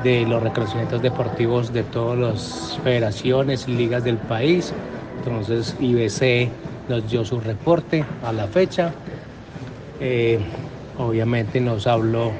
de 0.04 0.26
los 0.26 0.42
reconocimientos 0.42 1.02
deportivos 1.02 1.72
de 1.72 1.82
todas 1.84 2.18
las 2.18 2.80
federaciones 2.82 3.68
y 3.68 3.72
ligas 3.72 4.04
del 4.04 4.16
país. 4.18 4.72
Entonces 5.18 5.76
IBC 5.80 6.50
nos 6.88 7.10
dio 7.10 7.24
su 7.24 7.40
reporte 7.40 8.04
a 8.24 8.32
la 8.32 8.46
fecha. 8.46 8.92
Eh, 10.00 10.40
obviamente 10.98 11.60
nos 11.60 11.86
habló 11.86 12.32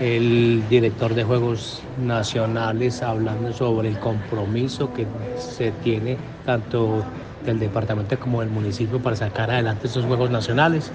el 0.00 0.62
director 0.68 1.14
de 1.14 1.24
Juegos 1.24 1.82
Nacionales 1.96 3.02
hablando 3.02 3.52
sobre 3.52 3.88
el 3.88 3.98
compromiso 3.98 4.92
que 4.92 5.06
se 5.36 5.72
tiene 5.72 6.16
tanto 6.44 7.04
del 7.44 7.58
departamento 7.58 8.18
como 8.18 8.40
del 8.40 8.50
municipio 8.50 9.00
para 9.00 9.16
sacar 9.16 9.50
adelante 9.50 9.86
estos 9.86 10.04
Juegos 10.04 10.30
Nacionales, 10.30 10.90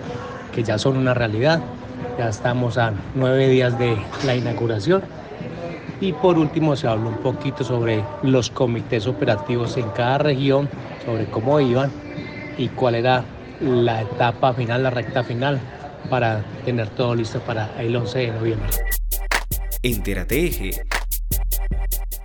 que 0.53 0.63
ya 0.63 0.77
son 0.77 0.97
una 0.97 1.13
realidad. 1.13 1.61
Ya 2.17 2.29
estamos 2.29 2.77
a 2.77 2.93
nueve 3.15 3.47
días 3.47 3.77
de 3.79 3.97
la 4.25 4.35
inauguración. 4.35 5.01
Y 6.01 6.11
por 6.13 6.37
último 6.37 6.75
se 6.75 6.87
habló 6.87 7.09
un 7.09 7.17
poquito 7.17 7.63
sobre 7.63 8.03
los 8.23 8.49
comités 8.49 9.07
operativos 9.07 9.77
en 9.77 9.89
cada 9.91 10.17
región, 10.17 10.69
sobre 11.05 11.25
cómo 11.25 11.59
iban 11.59 11.91
y 12.57 12.67
cuál 12.69 12.95
era 12.95 13.23
la 13.61 14.01
etapa 14.01 14.53
final, 14.53 14.83
la 14.83 14.89
recta 14.89 15.23
final, 15.23 15.59
para 16.09 16.43
tener 16.65 16.89
todo 16.89 17.15
listo 17.15 17.39
para 17.39 17.69
el 17.79 17.95
11 17.95 18.19
de 18.19 18.27
noviembre. 18.27 18.69
Entérate 19.81 20.83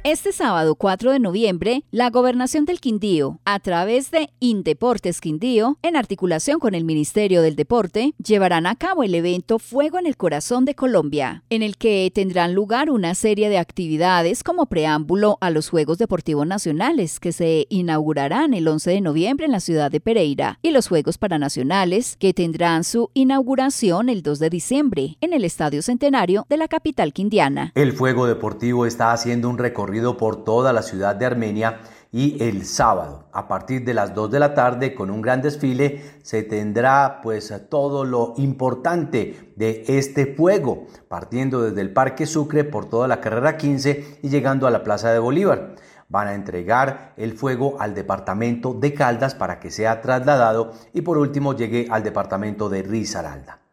este 0.04 0.32
sábado 0.32 0.74
4 0.76 1.12
de 1.12 1.18
noviembre, 1.18 1.84
la 1.90 2.11
Gobernación 2.11 2.64
del 2.64 2.80
Quindío, 2.80 3.40
a 3.44 3.58
través 3.58 4.11
de 4.11 4.30
Indeportes 4.40 5.20
Quindío, 5.20 5.78
en 5.82 5.96
articulación 5.96 6.61
con 6.61 6.74
el 6.74 6.84
Ministerio 6.84 7.42
del 7.42 7.56
Deporte, 7.56 8.14
llevarán 8.22 8.66
a 8.66 8.76
cabo 8.76 9.02
el 9.02 9.14
evento 9.14 9.58
Fuego 9.58 9.98
en 9.98 10.06
el 10.06 10.16
Corazón 10.16 10.64
de 10.64 10.74
Colombia, 10.74 11.42
en 11.50 11.62
el 11.62 11.76
que 11.76 12.11
tendrán 12.14 12.54
lugar 12.54 12.90
una 12.90 13.14
serie 13.14 13.48
de 13.48 13.58
actividades 13.58 14.42
como 14.42 14.66
preámbulo 14.66 15.37
a 15.40 15.50
los 15.50 15.68
Juegos 15.68 15.98
Deportivos 15.98 16.46
Nacionales 16.46 17.20
que 17.20 17.32
se 17.32 17.66
inaugurarán 17.68 18.54
el 18.54 18.68
11 18.68 18.90
de 18.90 19.00
noviembre 19.00 19.46
en 19.46 19.52
la 19.52 19.61
ciudad 19.61 19.90
de 19.90 20.00
Pereira 20.00 20.58
y 20.62 20.70
los 20.70 20.88
Juegos 20.88 21.18
Paranacionales 21.18 22.16
que 22.18 22.32
tendrán 22.32 22.84
su 22.84 23.11
inauguración 23.14 24.08
el 24.08 24.22
2 24.22 24.38
de 24.38 24.50
diciembre 24.50 25.16
en 25.20 25.32
el 25.32 25.44
Estadio 25.44 25.82
Centenario 25.82 26.46
de 26.48 26.56
la 26.56 26.68
capital 26.68 27.12
quindiana. 27.12 27.72
El 27.74 27.92
Fuego 27.92 28.26
Deportivo 28.26 28.87
está 28.87 29.12
haciendo 29.12 29.48
un 29.48 29.58
recorrido 29.58 29.88
por 30.16 30.44
toda 30.44 30.72
la 30.72 30.83
ciudad 30.83 31.16
de 31.16 31.27
Armenia 31.27 31.81
y 32.12 32.42
el 32.42 32.64
sábado 32.66 33.24
a 33.33 33.48
partir 33.48 33.85
de 33.85 33.94
las 33.94 34.14
2 34.14 34.31
de 34.31 34.38
la 34.38 34.55
tarde 34.55 34.94
con 34.94 35.11
un 35.11 35.22
gran 35.22 35.40
desfile 35.42 36.03
se 36.22 36.42
tendrá 36.42 37.20
pues 37.22 37.53
todo 37.70 38.05
lo 38.05 38.35
importante 38.37 39.53
de 39.57 39.85
este 39.88 40.35
fuego 40.35 40.87
partiendo 41.09 41.62
desde 41.62 41.81
el 41.81 41.92
Parque 41.92 42.27
Sucre 42.27 42.64
por 42.64 42.88
toda 42.88 43.09
la 43.09 43.20
carrera 43.20 43.57
15 43.57 44.20
y 44.22 44.29
llegando 44.29 44.66
a 44.66 44.70
la 44.70 44.85
Plaza 44.85 45.11
de 45.11 45.18
Bolívar. 45.18 45.74
Van 46.11 46.29
a 46.29 46.35
entregar 46.35 47.12
el 47.16 47.33
fuego 47.33 47.77
al 47.81 47.94
departamento 47.94 48.72
de 48.74 48.94
Caldas 48.94 49.35
para 49.35 49.59
que 49.61 49.70
sea 49.70 50.01
trasladado 50.01 50.72
y 50.94 51.03
por 51.03 51.18
último 51.18 51.55
llegue 51.55 51.87
al 51.90 52.03
departamento 52.03 52.68
de 52.68 52.83
Risaralda. 52.83 53.67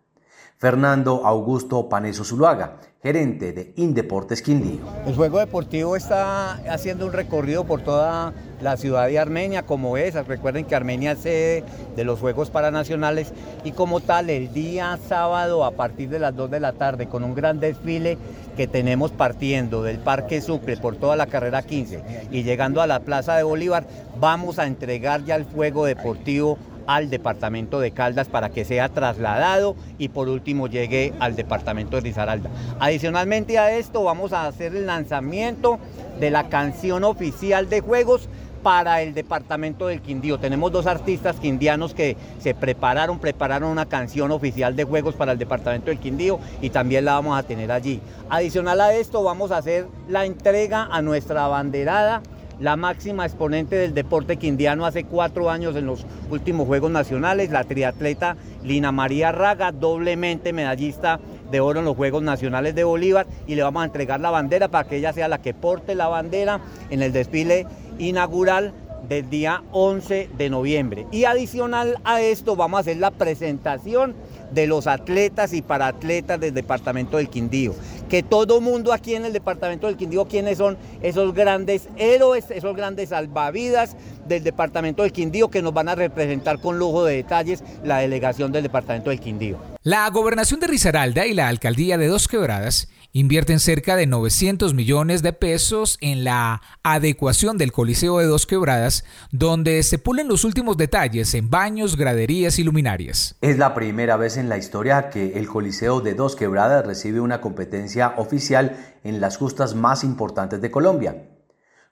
Fernando 0.65 1.21
Augusto 1.23 1.87
Paneso 1.87 2.23
Zuluaga, 2.23 2.77
gerente 3.03 3.53
de 3.53 3.73
Indeportes 3.75 4.41
Quindío. 4.41 4.79
El 5.05 5.13
juego 5.13 5.37
deportivo 5.37 5.95
está 5.95 6.53
haciendo 6.73 7.05
un 7.05 7.13
recorrido 7.13 7.65
por 7.65 7.81
toda 7.81 8.33
la 8.63 8.75
ciudad 8.75 9.07
de 9.07 9.19
Armenia, 9.19 9.61
como 9.67 9.95
es. 9.95 10.15
Recuerden 10.25 10.65
que 10.65 10.73
Armenia 10.73 11.11
es 11.11 11.19
sede 11.19 11.63
de 11.95 12.03
los 12.03 12.19
Juegos 12.19 12.49
Paranacionales 12.49 13.31
y 13.63 13.73
como 13.73 13.99
tal 13.99 14.31
el 14.31 14.51
día 14.53 14.97
sábado 15.07 15.65
a 15.65 15.69
partir 15.69 16.09
de 16.09 16.17
las 16.17 16.35
2 16.35 16.49
de 16.49 16.59
la 16.59 16.73
tarde 16.73 17.05
con 17.05 17.23
un 17.23 17.35
gran 17.35 17.59
desfile 17.59 18.17
que 18.57 18.65
tenemos 18.65 19.11
partiendo 19.11 19.83
del 19.83 19.99
Parque 19.99 20.41
Sucre 20.41 20.77
por 20.77 20.95
toda 20.95 21.15
la 21.15 21.27
carrera 21.27 21.61
15 21.61 22.29
y 22.31 22.41
llegando 22.41 22.81
a 22.81 22.87
la 22.87 23.01
Plaza 23.01 23.35
de 23.35 23.43
Bolívar, 23.43 23.85
vamos 24.19 24.57
a 24.57 24.65
entregar 24.65 25.23
ya 25.25 25.35
el 25.35 25.43
juego 25.43 25.85
deportivo 25.85 26.57
al 26.87 27.09
departamento 27.09 27.79
de 27.79 27.91
Caldas 27.91 28.27
para 28.27 28.49
que 28.49 28.65
sea 28.65 28.89
trasladado 28.89 29.75
y 29.97 30.09
por 30.09 30.29
último 30.29 30.67
llegue 30.67 31.13
al 31.19 31.35
departamento 31.35 31.97
de 31.97 32.01
Risaralda. 32.01 32.49
Adicionalmente 32.79 33.57
a 33.57 33.75
esto 33.75 34.03
vamos 34.03 34.33
a 34.33 34.47
hacer 34.47 34.75
el 34.75 34.85
lanzamiento 34.85 35.79
de 36.19 36.31
la 36.31 36.49
canción 36.49 37.03
oficial 37.03 37.69
de 37.69 37.81
juegos 37.81 38.29
para 38.65 39.03
el 39.03 39.13
departamento 39.13 39.85
del 39.85 40.01
Quindío. 40.01 40.39
Tenemos 40.39 40.71
dos 40.71 40.87
artistas 40.87 41.35
quindianos 41.35 41.93
que 41.93 42.17
se 42.39 42.55
prepararon, 42.55 43.19
prepararon 43.19 43.69
una 43.69 43.85
canción 43.85 44.31
oficial 44.31 44.75
de 44.75 44.83
juegos 44.83 45.13
para 45.13 45.33
el 45.33 45.37
departamento 45.37 45.91
del 45.91 45.99
Quindío 45.99 46.39
y 46.61 46.71
también 46.71 47.05
la 47.05 47.13
vamos 47.13 47.37
a 47.37 47.43
tener 47.43 47.71
allí. 47.71 48.01
Adicional 48.27 48.81
a 48.81 48.95
esto 48.95 49.21
vamos 49.21 49.51
a 49.51 49.57
hacer 49.57 49.85
la 50.09 50.25
entrega 50.25 50.87
a 50.91 51.03
nuestra 51.03 51.47
banderada 51.47 52.23
la 52.59 52.75
máxima 52.75 53.25
exponente 53.25 53.75
del 53.75 53.93
deporte 53.93 54.37
quindiano 54.37 54.85
hace 54.85 55.03
cuatro 55.03 55.49
años 55.49 55.75
en 55.75 55.85
los 55.85 56.05
últimos 56.29 56.67
Juegos 56.67 56.91
Nacionales, 56.91 57.51
la 57.51 57.63
triatleta 57.63 58.37
Lina 58.63 58.91
María 58.91 59.31
Raga, 59.31 59.71
doblemente 59.71 60.53
medallista 60.53 61.19
de 61.51 61.59
oro 61.59 61.79
en 61.79 61.85
los 61.85 61.95
Juegos 61.95 62.23
Nacionales 62.23 62.75
de 62.75 62.83
Bolívar 62.83 63.27
y 63.47 63.55
le 63.55 63.63
vamos 63.63 63.83
a 63.83 63.85
entregar 63.85 64.19
la 64.19 64.31
bandera 64.31 64.67
para 64.69 64.87
que 64.87 64.97
ella 64.97 65.13
sea 65.13 65.27
la 65.27 65.41
que 65.41 65.53
porte 65.53 65.95
la 65.95 66.07
bandera 66.07 66.59
en 66.89 67.01
el 67.01 67.11
desfile 67.11 67.67
inaugural 67.99 68.73
del 69.07 69.29
día 69.29 69.63
11 69.71 70.29
de 70.37 70.49
noviembre. 70.49 71.07
Y 71.11 71.25
adicional 71.25 71.97
a 72.03 72.21
esto 72.21 72.55
vamos 72.55 72.77
a 72.77 72.81
hacer 72.81 72.97
la 72.97 73.11
presentación 73.11 74.15
de 74.51 74.67
los 74.67 74.87
atletas 74.87 75.53
y 75.53 75.61
para 75.61 75.87
atletas 75.87 76.39
del 76.39 76.53
departamento 76.53 77.17
del 77.17 77.29
Quindío 77.29 77.73
que 78.09 78.23
todo 78.23 78.61
mundo 78.61 78.93
aquí 78.93 79.15
en 79.15 79.25
el 79.25 79.33
departamento 79.33 79.87
del 79.87 79.97
Quindío, 79.97 80.25
quiénes 80.25 80.57
son 80.57 80.77
esos 81.01 81.33
grandes 81.33 81.89
héroes, 81.97 82.45
esos 82.49 82.75
grandes 82.75 83.09
salvavidas 83.09 83.95
del 84.27 84.43
departamento 84.43 85.03
del 85.03 85.11
Quindío 85.11 85.49
que 85.49 85.61
nos 85.61 85.73
van 85.73 85.89
a 85.89 85.95
representar 85.95 86.59
con 86.59 86.79
lujo 86.79 87.05
de 87.05 87.15
detalles 87.15 87.63
la 87.83 87.99
delegación 87.99 88.51
del 88.51 88.63
departamento 88.63 89.09
del 89.09 89.19
Quindío. 89.19 89.57
La 89.83 90.09
gobernación 90.09 90.59
de 90.59 90.67
Risaralda 90.67 91.25
y 91.25 91.33
la 91.33 91.47
alcaldía 91.47 91.97
de 91.97 92.07
Dos 92.07 92.27
Quebradas 92.27 92.89
invierten 93.15 93.61
cerca 93.61 93.95
de 93.95 94.07
900 94.07 94.73
millones 94.73 95.23
de 95.23 95.31
pesos 95.31 95.97
en 96.01 96.25
la 96.25 96.61
adecuación 96.83 97.57
del 97.57 97.71
Coliseo 97.71 98.19
de 98.19 98.25
Dos 98.25 98.45
Quebradas, 98.45 99.05
donde 99.31 99.81
se 99.83 99.97
pulen 99.97 100.27
los 100.27 100.43
últimos 100.43 100.75
detalles 100.75 101.33
en 101.33 101.49
baños, 101.49 101.95
graderías 101.95 102.59
y 102.59 102.65
luminarias. 102.65 103.37
Es 103.39 103.57
la 103.57 103.73
primera 103.73 104.17
vez 104.17 104.35
en 104.35 104.49
la 104.49 104.57
historia 104.57 105.09
que 105.09 105.39
el 105.39 105.47
Coliseo 105.47 106.01
de 106.01 106.13
Dos 106.13 106.35
Quebradas 106.35 106.85
recibe 106.85 107.21
una 107.21 107.39
competencia 107.39 108.15
oficial 108.17 108.75
en 109.05 109.21
las 109.21 109.37
justas 109.37 109.75
más 109.75 110.03
importantes 110.03 110.59
de 110.59 110.69
Colombia. 110.69 111.29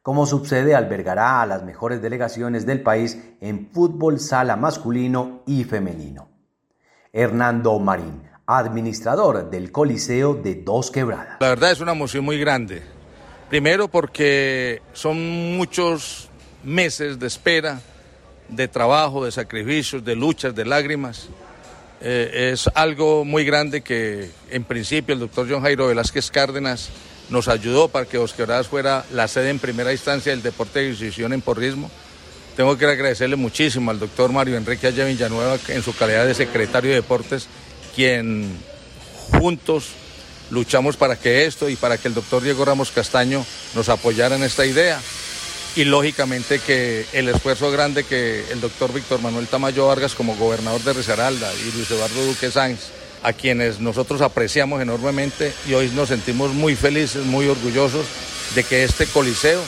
Como 0.02 0.26
subsede 0.26 0.76
albergará 0.76 1.42
a 1.42 1.46
las 1.46 1.64
mejores 1.64 2.02
delegaciones 2.02 2.66
del 2.66 2.84
país 2.84 3.18
en 3.40 3.70
fútbol 3.72 4.20
sala 4.20 4.58
masculino 4.58 5.42
y 5.48 5.64
femenino. 5.64 6.28
Hernando 7.14 7.80
Marín, 7.80 8.33
administrador 8.46 9.50
del 9.50 9.72
Coliseo 9.72 10.34
de 10.34 10.56
Dos 10.56 10.92
Quebradas. 10.92 11.38
La 11.40 11.50
verdad 11.50 11.72
es 11.72 11.80
una 11.80 11.94
emoción 11.94 12.26
muy 12.26 12.38
grande. 12.38 12.82
Primero 13.50 13.88
porque 13.88 14.82
son 14.94 15.56
muchos 15.56 16.30
meses 16.64 17.20
de 17.20 17.28
espera, 17.28 17.82
de 18.50 18.68
trabajo, 18.68 19.24
de 19.24 19.32
sacrificios, 19.32 20.04
de 20.04 20.16
luchas, 20.16 20.56
de 20.56 20.66
lágrimas. 20.66 21.30
Eh, 22.02 22.52
es 22.52 22.70
algo 22.76 23.24
muy 23.24 23.46
grande 23.46 23.82
que 23.82 24.30
en 24.50 24.64
principio 24.66 25.14
el 25.14 25.22
doctor 25.22 25.48
John 25.50 25.62
Jairo 25.62 25.88
Velázquez 25.88 26.30
Cárdenas 26.32 26.90
nos 27.30 27.48
ayudó 27.48 27.88
para 27.88 28.06
que 28.06 28.18
Dos 28.18 28.34
Quebradas 28.34 28.68
fuera 28.68 29.06
la 29.14 29.28
sede 29.28 29.50
en 29.50 29.60
primera 29.60 29.92
instancia 29.94 30.32
del 30.32 30.42
deporte 30.42 30.80
de 30.80 30.90
decisión 30.90 31.32
en 31.32 31.42
porrismo. 31.42 31.90
Tengo 32.58 32.78
que 32.78 32.86
agradecerle 32.86 33.36
muchísimo 33.36 33.90
al 33.90 34.00
doctor 34.00 34.32
Mario 34.32 34.58
Enrique 34.58 34.88
Allá 34.88 35.06
Villanueva 35.06 35.58
en 35.70 35.82
su 35.82 35.96
calidad 35.96 36.26
de 36.26 36.36
secretario 36.36 36.90
de 36.90 36.98
deportes 36.98 37.48
quien 37.96 38.50
juntos 39.32 39.90
luchamos 40.50 40.98
para 40.98 41.16
que 41.16 41.46
esto 41.46 41.70
y 41.70 41.76
para 41.76 41.98
que 41.98 42.08
el 42.08 42.14
doctor 42.14 42.44
Diego 42.44 42.66
Ramos 42.66 42.92
Castaño 42.92 43.46
nos 43.76 43.90
apoyara 43.90 44.36
en 44.36 44.44
esta 44.44 44.66
idea. 44.66 45.00
Y 45.76 45.86
lógicamente 45.86 46.60
que 46.60 47.06
el 47.14 47.30
esfuerzo 47.30 47.72
grande 47.72 48.04
que 48.04 48.46
el 48.52 48.62
doctor 48.62 48.94
Víctor 48.94 49.22
Manuel 49.22 49.48
Tamayo 49.48 49.88
Vargas 49.88 50.14
como 50.14 50.36
gobernador 50.36 50.82
de 50.82 50.94
Risaralda 50.94 51.52
y 51.56 51.72
Luis 51.76 51.90
Eduardo 51.90 52.26
Duque 52.26 52.52
Sáenz, 52.52 52.92
a 53.24 53.34
quienes 53.34 53.80
nosotros 53.80 54.22
apreciamos 54.22 54.82
enormemente 54.82 55.52
y 55.68 55.74
hoy 55.74 55.90
nos 55.96 56.10
sentimos 56.10 56.52
muy 56.54 56.76
felices, 56.76 57.26
muy 57.26 57.48
orgullosos 57.48 58.06
de 58.54 58.64
que 58.64 58.84
este 58.84 59.08
coliseo 59.08 59.62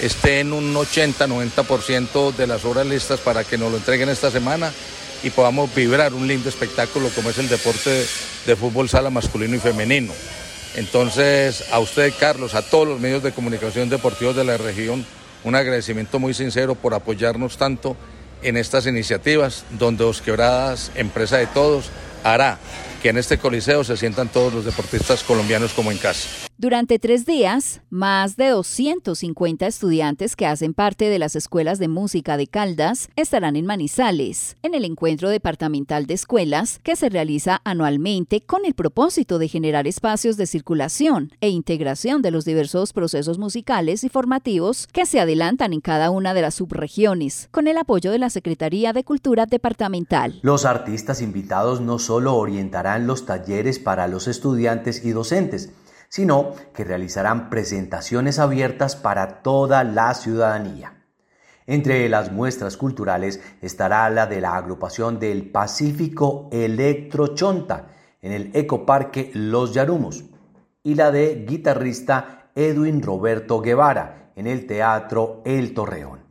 esté 0.00 0.40
en 0.40 0.52
un 0.52 0.72
80-90% 0.74 2.34
de 2.34 2.46
las 2.46 2.64
obras 2.64 2.86
listas 2.86 3.18
para 3.18 3.42
que 3.42 3.58
nos 3.58 3.72
lo 3.72 3.78
entreguen 3.78 4.10
esta 4.10 4.30
semana 4.30 4.72
y 5.24 5.30
podamos 5.30 5.74
vibrar 5.74 6.12
un 6.12 6.28
lindo 6.28 6.50
espectáculo 6.50 7.08
como 7.14 7.30
es 7.30 7.38
el 7.38 7.48
deporte 7.48 8.06
de 8.46 8.56
fútbol 8.56 8.88
sala 8.90 9.08
masculino 9.08 9.56
y 9.56 9.58
femenino. 9.58 10.12
Entonces, 10.76 11.64
a 11.72 11.78
usted, 11.78 12.12
Carlos, 12.20 12.54
a 12.54 12.62
todos 12.62 12.86
los 12.86 13.00
medios 13.00 13.22
de 13.22 13.32
comunicación 13.32 13.88
deportivos 13.88 14.36
de 14.36 14.44
la 14.44 14.58
región, 14.58 15.04
un 15.42 15.54
agradecimiento 15.54 16.18
muy 16.18 16.34
sincero 16.34 16.74
por 16.74 16.92
apoyarnos 16.92 17.56
tanto 17.56 17.96
en 18.42 18.58
estas 18.58 18.86
iniciativas, 18.86 19.64
donde 19.70 20.04
Os 20.04 20.20
Quebradas, 20.20 20.90
empresa 20.94 21.38
de 21.38 21.46
todos, 21.46 21.86
hará 22.22 22.58
que 23.02 23.08
en 23.08 23.16
este 23.16 23.38
coliseo 23.38 23.82
se 23.84 23.96
sientan 23.96 24.28
todos 24.28 24.52
los 24.52 24.64
deportistas 24.64 25.22
colombianos 25.22 25.72
como 25.72 25.90
en 25.90 25.98
casa. 25.98 26.28
Durante 26.56 27.00
tres 27.00 27.26
días, 27.26 27.82
más 27.90 28.36
de 28.36 28.50
250 28.50 29.66
estudiantes 29.66 30.36
que 30.36 30.46
hacen 30.46 30.72
parte 30.72 31.08
de 31.08 31.18
las 31.18 31.34
escuelas 31.34 31.80
de 31.80 31.88
música 31.88 32.36
de 32.36 32.46
Caldas 32.46 33.08
estarán 33.16 33.56
en 33.56 33.66
Manizales, 33.66 34.56
en 34.62 34.76
el 34.76 34.84
encuentro 34.84 35.30
departamental 35.30 36.06
de 36.06 36.14
escuelas 36.14 36.78
que 36.84 36.94
se 36.94 37.08
realiza 37.08 37.60
anualmente 37.64 38.40
con 38.40 38.64
el 38.64 38.74
propósito 38.74 39.40
de 39.40 39.48
generar 39.48 39.88
espacios 39.88 40.36
de 40.36 40.46
circulación 40.46 41.32
e 41.40 41.48
integración 41.48 42.22
de 42.22 42.30
los 42.30 42.44
diversos 42.44 42.92
procesos 42.92 43.36
musicales 43.36 44.04
y 44.04 44.08
formativos 44.08 44.86
que 44.86 45.06
se 45.06 45.18
adelantan 45.18 45.72
en 45.72 45.80
cada 45.80 46.10
una 46.10 46.34
de 46.34 46.42
las 46.42 46.54
subregiones, 46.54 47.48
con 47.50 47.66
el 47.66 47.78
apoyo 47.78 48.12
de 48.12 48.20
la 48.20 48.30
Secretaría 48.30 48.92
de 48.92 49.02
Cultura 49.02 49.46
Departamental. 49.46 50.38
Los 50.42 50.66
artistas 50.66 51.20
invitados 51.20 51.80
no 51.80 51.98
solo 51.98 52.36
orientarán 52.36 53.08
los 53.08 53.26
talleres 53.26 53.80
para 53.80 54.06
los 54.06 54.28
estudiantes 54.28 55.04
y 55.04 55.10
docentes, 55.10 55.72
sino 56.14 56.52
que 56.72 56.84
realizarán 56.84 57.50
presentaciones 57.50 58.38
abiertas 58.38 58.94
para 58.94 59.42
toda 59.42 59.82
la 59.82 60.14
ciudadanía. 60.14 61.02
Entre 61.66 62.08
las 62.08 62.30
muestras 62.30 62.76
culturales 62.76 63.40
estará 63.60 64.08
la 64.10 64.28
de 64.28 64.40
la 64.40 64.54
agrupación 64.54 65.18
del 65.18 65.50
Pacífico 65.50 66.48
Electrochonta 66.52 67.88
en 68.22 68.30
el 68.30 68.52
Ecoparque 68.54 69.32
Los 69.34 69.74
Yarumos 69.74 70.22
y 70.84 70.94
la 70.94 71.10
de 71.10 71.44
guitarrista 71.48 72.52
Edwin 72.54 73.02
Roberto 73.02 73.60
Guevara 73.60 74.30
en 74.36 74.46
el 74.46 74.68
Teatro 74.68 75.42
El 75.44 75.74
Torreón. 75.74 76.23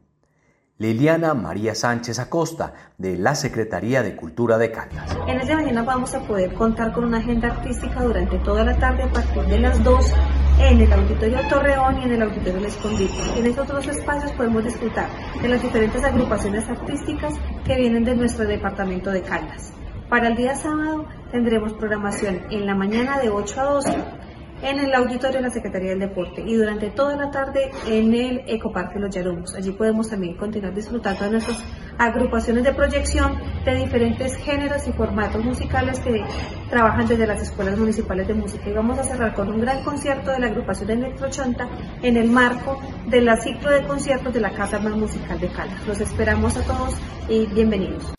Liliana 0.80 1.36
María 1.36 1.76
Sánchez 1.76 2.18
Acosta, 2.18 2.74
de 2.98 3.16
la 3.16 3.36
Secretaría 3.36 4.02
de 4.02 4.16
Cultura 4.16 4.58
de 4.58 4.72
Caldas. 4.72 5.16
En 5.28 5.40
esta 5.40 5.56
mañana 5.56 5.84
vamos 5.84 6.16
a 6.16 6.22
poder 6.22 6.52
contar 6.56 6.92
con 6.94 7.04
una 7.04 7.20
agenda 7.20 7.50
artística 7.50 8.02
durante 8.02 8.40
toda 8.40 8.64
la 8.64 8.76
tarde 8.80 9.04
a 9.04 9.12
partir 9.12 9.44
de 9.44 9.60
las 9.60 9.84
2 9.84 10.14
en 10.62 10.82
el 10.82 10.92
Auditorio 10.92 11.48
Torreón 11.48 12.00
y 12.00 12.04
en 12.06 12.14
el 12.14 12.22
Auditorio 12.24 12.58
El 12.58 12.66
Escondite. 12.66 13.14
En 13.38 13.46
estos 13.46 13.68
dos 13.68 13.88
espacios 13.88 14.32
podemos 14.32 14.64
disfrutar 14.64 15.10
de 15.40 15.48
las 15.48 15.62
diferentes 15.62 16.04
agrupaciones 16.04 16.68
artísticas 16.68 17.36
que 17.64 17.76
vienen 17.76 18.04
de 18.04 18.16
nuestro 18.16 18.48
departamento 18.48 19.12
de 19.12 19.22
Caldas. 19.22 19.72
Para 20.10 20.30
el 20.30 20.36
día 20.36 20.56
sábado 20.56 21.06
tendremos 21.32 21.74
programación 21.74 22.42
en 22.50 22.66
la 22.66 22.74
mañana 22.74 23.20
de 23.20 23.30
8 23.30 23.62
a 23.62 23.64
12 23.64 24.23
en 24.64 24.80
el 24.80 24.94
auditorio 24.96 25.38
de 25.38 25.42
la 25.42 25.50
Secretaría 25.50 25.90
del 25.90 26.00
Deporte 26.00 26.42
y 26.46 26.56
durante 26.56 26.90
toda 26.90 27.16
la 27.16 27.30
tarde 27.30 27.70
en 27.88 28.14
el 28.14 28.42
Ecoparque 28.48 28.98
Los 28.98 29.14
Yarumos. 29.14 29.54
Allí 29.56 29.72
podemos 29.72 30.10
también 30.10 30.36
continuar 30.36 30.74
disfrutando 30.74 31.26
de 31.26 31.32
nuestras 31.32 31.58
agrupaciones 31.98 32.64
de 32.64 32.74
proyección 32.74 33.38
de 33.66 33.76
diferentes 33.76 34.36
géneros 34.38 34.88
y 34.88 34.94
formatos 34.94 35.44
musicales 35.44 36.00
que 36.00 36.24
trabajan 36.70 37.08
desde 37.08 37.28
las 37.28 37.42
escuelas 37.42 37.78
municipales 37.78 38.28
de 38.28 38.34
música. 38.34 38.70
Y 38.70 38.74
vamos 38.74 38.98
a 39.00 39.04
cerrar 39.04 39.36
con 39.36 39.50
un 39.50 39.62
gran 39.62 39.84
concierto 39.84 40.32
de 40.32 40.40
la 40.40 40.48
agrupación 40.48 40.88
de 40.88 40.94
Electrochonta 40.94 41.68
en 42.02 42.18
el 42.18 42.30
marco 42.30 42.80
de 43.08 43.22
la 43.22 43.38
ciclo 43.38 43.70
de 43.70 43.86
conciertos 43.86 44.34
de 44.34 44.40
la 44.40 44.52
Casa 44.52 44.80
Más 44.80 44.96
Musical 44.96 45.40
de 45.40 45.50
Cali. 45.50 45.72
Los 45.86 46.00
esperamos 46.00 46.56
a 46.58 46.64
todos 46.64 46.96
y 47.28 47.46
bienvenidos. 47.48 48.14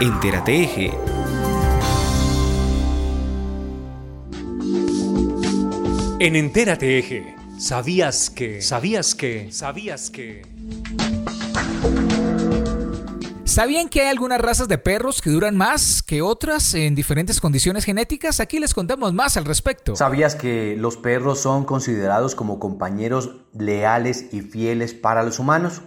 Entérate 0.00 0.90
En 6.20 6.34
Entérate 6.34 6.98
Eje, 6.98 7.36
¿sabías 7.58 8.28
que? 8.28 8.60
¿Sabías 8.60 9.14
que? 9.14 9.52
¿Sabías 9.52 10.10
que? 10.10 10.42
¿Sabían 13.44 13.88
que 13.88 14.00
hay 14.00 14.08
algunas 14.08 14.40
razas 14.40 14.66
de 14.66 14.78
perros 14.78 15.22
que 15.22 15.30
duran 15.30 15.56
más 15.56 16.02
que 16.02 16.20
otras 16.20 16.74
en 16.74 16.96
diferentes 16.96 17.40
condiciones 17.40 17.84
genéticas? 17.84 18.40
Aquí 18.40 18.58
les 18.58 18.74
contamos 18.74 19.14
más 19.14 19.36
al 19.36 19.44
respecto. 19.44 19.94
¿Sabías 19.94 20.34
que 20.34 20.74
los 20.76 20.96
perros 20.96 21.38
son 21.38 21.64
considerados 21.64 22.34
como 22.34 22.58
compañeros 22.58 23.36
leales 23.52 24.26
y 24.32 24.40
fieles 24.40 24.94
para 24.94 25.22
los 25.22 25.38
humanos? 25.38 25.82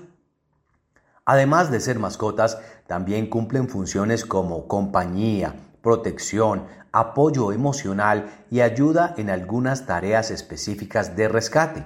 Además 1.26 1.72
de 1.72 1.82
ser 1.82 2.00
mascotas, 2.00 2.58
también 2.88 3.28
cumplen 3.28 3.68
funciones 3.68 4.24
como 4.24 4.70
compañía, 4.70 5.56
protección, 5.82 6.66
apoyo 6.92 7.52
emocional 7.52 8.46
y 8.50 8.62
ayuda 8.62 9.14
en 9.18 9.30
algunas 9.30 9.86
tareas 9.86 10.32
específicas 10.32 11.16
de 11.16 11.28
rescate. 11.28 11.86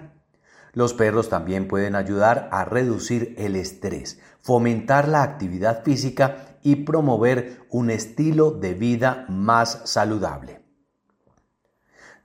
Los 0.74 0.94
perros 0.94 1.30
también 1.30 1.68
pueden 1.68 1.96
ayudar 1.96 2.50
a 2.52 2.66
reducir 2.66 3.34
el 3.38 3.56
estrés, 3.56 4.20
fomentar 4.42 5.08
la 5.08 5.24
actividad 5.24 5.84
física 5.84 6.58
y 6.64 6.78
promover 6.78 7.62
un 7.70 7.90
estilo 7.90 8.52
de 8.52 8.74
vida 8.74 9.26
más 9.30 9.82
saludable. 9.86 10.62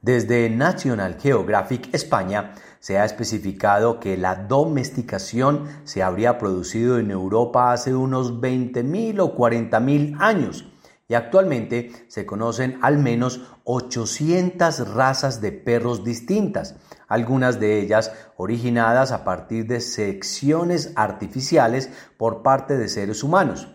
Desde 0.02 0.48
National 0.48 1.18
Geographic 1.20 1.94
España 1.94 2.54
se 2.80 2.98
ha 2.98 3.04
especificado 3.04 4.00
que 4.00 4.16
la 4.16 4.35
domesticación 4.35 5.68
se 5.85 6.02
habría 6.02 6.38
producido 6.38 6.98
en 6.98 7.11
Europa 7.11 7.72
hace 7.72 7.94
unos 7.94 8.40
20.000 8.40 9.20
o 9.20 9.37
40.000 9.37 10.16
años 10.18 10.69
y 11.11 11.14
actualmente 11.14 11.90
se 12.07 12.25
conocen 12.25 12.79
al 12.83 12.99
menos 12.99 13.40
800 13.64 14.94
razas 14.94 15.40
de 15.40 15.51
perros 15.51 16.05
distintas, 16.05 16.77
algunas 17.09 17.59
de 17.59 17.81
ellas 17.81 18.12
originadas 18.37 19.11
a 19.11 19.25
partir 19.25 19.66
de 19.66 19.81
secciones 19.81 20.92
artificiales 20.94 21.90
por 22.16 22.42
parte 22.42 22.79
de 22.79 22.87
seres 22.87 23.25
humanos. 23.25 23.75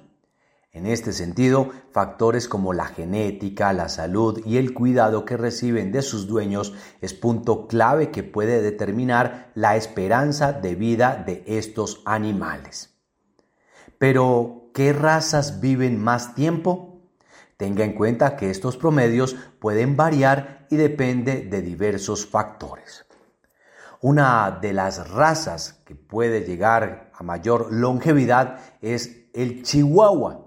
En 0.71 0.85
este 0.85 1.11
sentido, 1.11 1.71
factores 1.91 2.47
como 2.47 2.71
la 2.71 2.85
genética, 2.85 3.73
la 3.73 3.89
salud 3.89 4.41
y 4.45 4.55
el 4.55 4.73
cuidado 4.73 5.25
que 5.25 5.35
reciben 5.35 5.91
de 5.91 6.03
sus 6.03 6.27
dueños 6.27 6.73
es 7.01 7.13
punto 7.13 7.67
clave 7.67 8.11
que 8.11 8.23
puede 8.23 8.61
determinar 8.61 9.51
la 9.55 9.75
esperanza 9.75 10.53
de 10.53 10.75
vida 10.75 11.21
de 11.27 11.43
estos 11.47 12.01
animales. 12.05 12.95
Pero, 13.97 14.69
¿qué 14.73 14.93
razas 14.93 15.59
viven 15.59 16.01
más 16.01 16.33
tiempo? 16.33 16.94
Tenga 17.57 17.83
en 17.83 17.93
cuenta 17.93 18.35
que 18.35 18.49
estos 18.49 18.77
promedios 18.77 19.35
pueden 19.59 19.95
variar 19.95 20.67
y 20.69 20.75
depende 20.75 21.41
de 21.41 21.61
diversos 21.61 22.25
factores. 22.25 23.05
Una 24.01 24.59
de 24.61 24.73
las 24.73 25.09
razas 25.09 25.81
que 25.85 25.95
puede 25.95 26.41
llegar 26.41 27.11
a 27.13 27.23
mayor 27.23 27.71
longevidad 27.71 28.59
es 28.81 29.27
el 29.33 29.63
chihuahua 29.63 30.45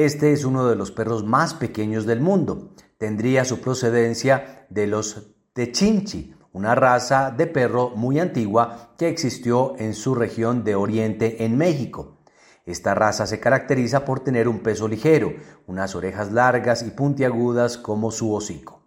este 0.00 0.32
es 0.32 0.46
uno 0.46 0.66
de 0.66 0.76
los 0.76 0.92
perros 0.92 1.24
más 1.24 1.52
pequeños 1.52 2.06
del 2.06 2.22
mundo. 2.22 2.70
Tendría 2.96 3.44
su 3.44 3.60
procedencia 3.60 4.66
de 4.70 4.86
los 4.86 5.34
Techinchi, 5.52 6.34
una 6.52 6.74
raza 6.74 7.30
de 7.30 7.46
perro 7.46 7.90
muy 7.90 8.18
antigua 8.18 8.94
que 8.96 9.08
existió 9.08 9.74
en 9.78 9.92
su 9.92 10.14
región 10.14 10.64
de 10.64 10.74
Oriente 10.74 11.44
en 11.44 11.58
México. 11.58 12.19
Esta 12.66 12.94
raza 12.94 13.26
se 13.26 13.40
caracteriza 13.40 14.04
por 14.04 14.20
tener 14.20 14.48
un 14.48 14.60
peso 14.60 14.86
ligero, 14.86 15.32
unas 15.66 15.94
orejas 15.94 16.32
largas 16.32 16.82
y 16.82 16.90
puntiagudas 16.90 17.78
como 17.78 18.10
su 18.10 18.34
hocico. 18.34 18.80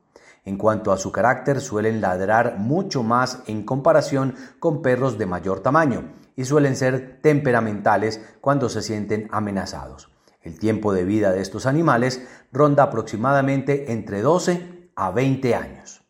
En 0.46 0.58
cuanto 0.58 0.92
a 0.92 0.98
su 0.98 1.12
carácter, 1.12 1.62
suelen 1.62 2.02
ladrar 2.02 2.58
mucho 2.58 3.02
más 3.02 3.40
en 3.48 3.64
comparación 3.64 4.36
con 4.60 4.82
perros 4.82 5.18
de 5.18 5.26
mayor 5.26 5.62
tamaño 5.62 6.12
y 6.36 6.46
suelen 6.46 6.76
ser 6.76 7.22
temperamentales 7.22 8.22
cuando 8.42 8.68
se 8.70 8.82
sienten 8.82 9.30
amenazados. 9.32 10.12
El 10.42 10.60
tiempo 10.60 10.94
de 10.94 11.06
vida 11.06 11.32
de 11.32 11.42
estos 11.42 11.66
animales 11.66 12.28
ronda 12.52 12.84
aproximadamente 12.84 13.94
entre 13.94 14.22
12 14.22 14.90
a 14.96 15.12
20 15.12 15.56
años. 15.56 16.04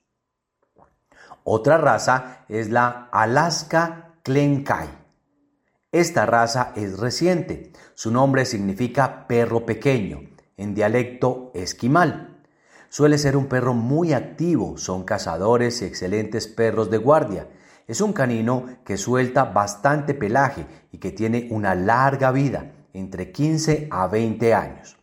Otra 1.44 1.78
raza 1.78 2.46
es 2.50 2.70
la 2.70 3.10
Alaska 3.12 4.16
Klenkai. 4.24 5.03
Esta 5.94 6.26
raza 6.26 6.74
es 6.76 6.98
reciente. 6.98 7.72
Su 7.94 8.10
nombre 8.10 8.46
significa 8.46 9.28
perro 9.28 9.64
pequeño, 9.64 10.22
en 10.58 10.74
dialecto 10.74 11.52
esquimal. 11.54 12.42
Suele 12.90 13.20
ser 13.20 13.38
un 13.38 13.46
perro 13.46 13.76
muy 13.76 14.12
activo, 14.12 14.80
son 14.80 15.04
cazadores 15.04 15.84
y 15.84 15.86
excelentes 15.86 16.48
perros 16.48 16.90
de 16.90 16.98
guardia. 16.98 17.48
Es 17.88 18.02
un 18.02 18.12
canino 18.12 18.66
que 18.84 18.98
suelta 18.98 19.44
bastante 19.44 20.16
pelaje 20.16 20.66
y 20.92 20.98
que 20.98 21.12
tiene 21.12 21.48
una 21.52 21.76
larga 21.76 22.32
vida 22.32 22.72
entre 22.94 23.32
15 23.32 23.90
a 23.92 24.08
20 24.08 24.52
años. 24.56 24.98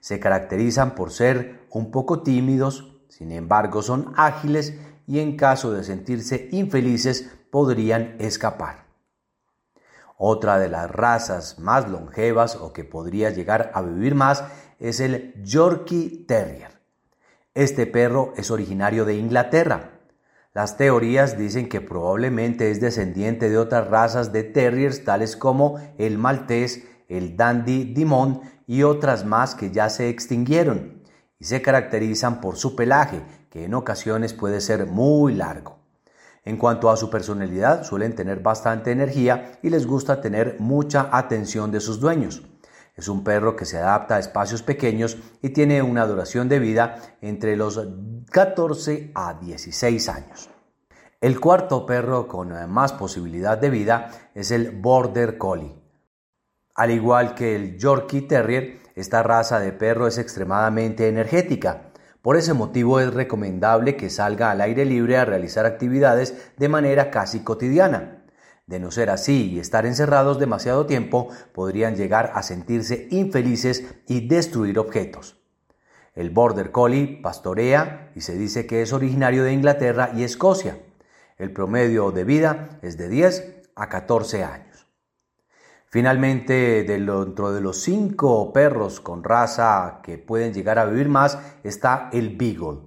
Se 0.00 0.18
caracterizan 0.18 0.96
por 0.96 1.12
ser 1.12 1.68
un 1.70 1.92
poco 1.92 2.24
tímidos, 2.24 3.00
sin 3.08 3.30
embargo 3.30 3.80
son 3.80 4.12
ágiles 4.16 4.74
y 5.06 5.20
en 5.20 5.36
caso 5.36 5.72
de 5.72 5.84
sentirse 5.84 6.48
infelices 6.50 7.30
podrían 7.52 8.16
escapar. 8.18 8.81
Otra 10.24 10.60
de 10.60 10.68
las 10.68 10.88
razas 10.88 11.58
más 11.58 11.88
longevas 11.88 12.54
o 12.54 12.72
que 12.72 12.84
podría 12.84 13.30
llegar 13.30 13.72
a 13.74 13.82
vivir 13.82 14.14
más 14.14 14.44
es 14.78 15.00
el 15.00 15.34
Yorkie 15.42 16.26
Terrier. 16.28 16.80
Este 17.54 17.88
perro 17.88 18.32
es 18.36 18.52
originario 18.52 19.04
de 19.04 19.16
Inglaterra. 19.16 19.98
Las 20.54 20.76
teorías 20.76 21.36
dicen 21.36 21.68
que 21.68 21.80
probablemente 21.80 22.70
es 22.70 22.80
descendiente 22.80 23.50
de 23.50 23.58
otras 23.58 23.88
razas 23.88 24.32
de 24.32 24.44
terriers 24.44 25.02
tales 25.02 25.36
como 25.36 25.80
el 25.98 26.18
maltés 26.18 26.84
el 27.08 27.36
dandy 27.36 27.92
dimon 27.92 28.42
y 28.68 28.84
otras 28.84 29.24
más 29.24 29.56
que 29.56 29.72
ya 29.72 29.90
se 29.90 30.08
extinguieron 30.08 31.02
y 31.40 31.46
se 31.46 31.62
caracterizan 31.62 32.40
por 32.40 32.54
su 32.54 32.76
pelaje, 32.76 33.22
que 33.50 33.64
en 33.64 33.74
ocasiones 33.74 34.34
puede 34.34 34.60
ser 34.60 34.86
muy 34.86 35.34
largo. 35.34 35.81
En 36.44 36.56
cuanto 36.56 36.90
a 36.90 36.96
su 36.96 37.08
personalidad, 37.08 37.84
suelen 37.84 38.14
tener 38.14 38.40
bastante 38.40 38.90
energía 38.90 39.58
y 39.62 39.70
les 39.70 39.86
gusta 39.86 40.20
tener 40.20 40.56
mucha 40.58 41.08
atención 41.12 41.70
de 41.70 41.80
sus 41.80 42.00
dueños. 42.00 42.42
Es 42.96 43.08
un 43.08 43.24
perro 43.24 43.56
que 43.56 43.64
se 43.64 43.78
adapta 43.78 44.16
a 44.16 44.18
espacios 44.18 44.62
pequeños 44.62 45.16
y 45.40 45.50
tiene 45.50 45.82
una 45.82 46.06
duración 46.06 46.48
de 46.48 46.58
vida 46.58 46.96
entre 47.20 47.56
los 47.56 47.80
14 48.30 49.12
a 49.14 49.34
16 49.34 50.08
años. 50.08 50.50
El 51.20 51.38
cuarto 51.38 51.86
perro 51.86 52.26
con 52.26 52.52
más 52.68 52.92
posibilidad 52.92 53.56
de 53.56 53.70
vida 53.70 54.10
es 54.34 54.50
el 54.50 54.72
Border 54.72 55.38
Collie. 55.38 55.80
Al 56.74 56.90
igual 56.90 57.34
que 57.34 57.54
el 57.54 57.78
Yorkie 57.78 58.22
Terrier, 58.22 58.80
esta 58.96 59.22
raza 59.22 59.60
de 59.60 59.72
perro 59.72 60.08
es 60.08 60.18
extremadamente 60.18 61.08
energética. 61.08 61.91
Por 62.22 62.36
ese 62.36 62.54
motivo 62.54 63.00
es 63.00 63.12
recomendable 63.12 63.96
que 63.96 64.08
salga 64.08 64.52
al 64.52 64.60
aire 64.60 64.84
libre 64.84 65.16
a 65.16 65.24
realizar 65.24 65.66
actividades 65.66 66.52
de 66.56 66.68
manera 66.68 67.10
casi 67.10 67.40
cotidiana. 67.40 68.22
De 68.66 68.78
no 68.78 68.92
ser 68.92 69.10
así 69.10 69.50
y 69.50 69.58
estar 69.58 69.86
encerrados 69.86 70.38
demasiado 70.38 70.86
tiempo, 70.86 71.28
podrían 71.52 71.96
llegar 71.96 72.30
a 72.34 72.44
sentirse 72.44 73.08
infelices 73.10 73.84
y 74.06 74.28
destruir 74.28 74.78
objetos. 74.78 75.42
El 76.14 76.30
Border 76.30 76.70
Collie 76.70 77.20
pastorea 77.20 78.12
y 78.14 78.20
se 78.20 78.38
dice 78.38 78.66
que 78.66 78.82
es 78.82 78.92
originario 78.92 79.42
de 79.42 79.52
Inglaterra 79.52 80.12
y 80.14 80.22
Escocia. 80.22 80.78
El 81.38 81.52
promedio 81.52 82.12
de 82.12 82.22
vida 82.22 82.78
es 82.82 82.96
de 82.96 83.08
10 83.08 83.62
a 83.74 83.88
14 83.88 84.44
años. 84.44 84.71
Finalmente, 85.92 86.84
dentro 86.84 87.52
de 87.52 87.60
los 87.60 87.82
cinco 87.82 88.50
perros 88.54 88.98
con 88.98 89.22
raza 89.22 90.00
que 90.02 90.16
pueden 90.16 90.54
llegar 90.54 90.78
a 90.78 90.86
vivir 90.86 91.10
más 91.10 91.38
está 91.64 92.08
el 92.14 92.34
Beagle. 92.34 92.78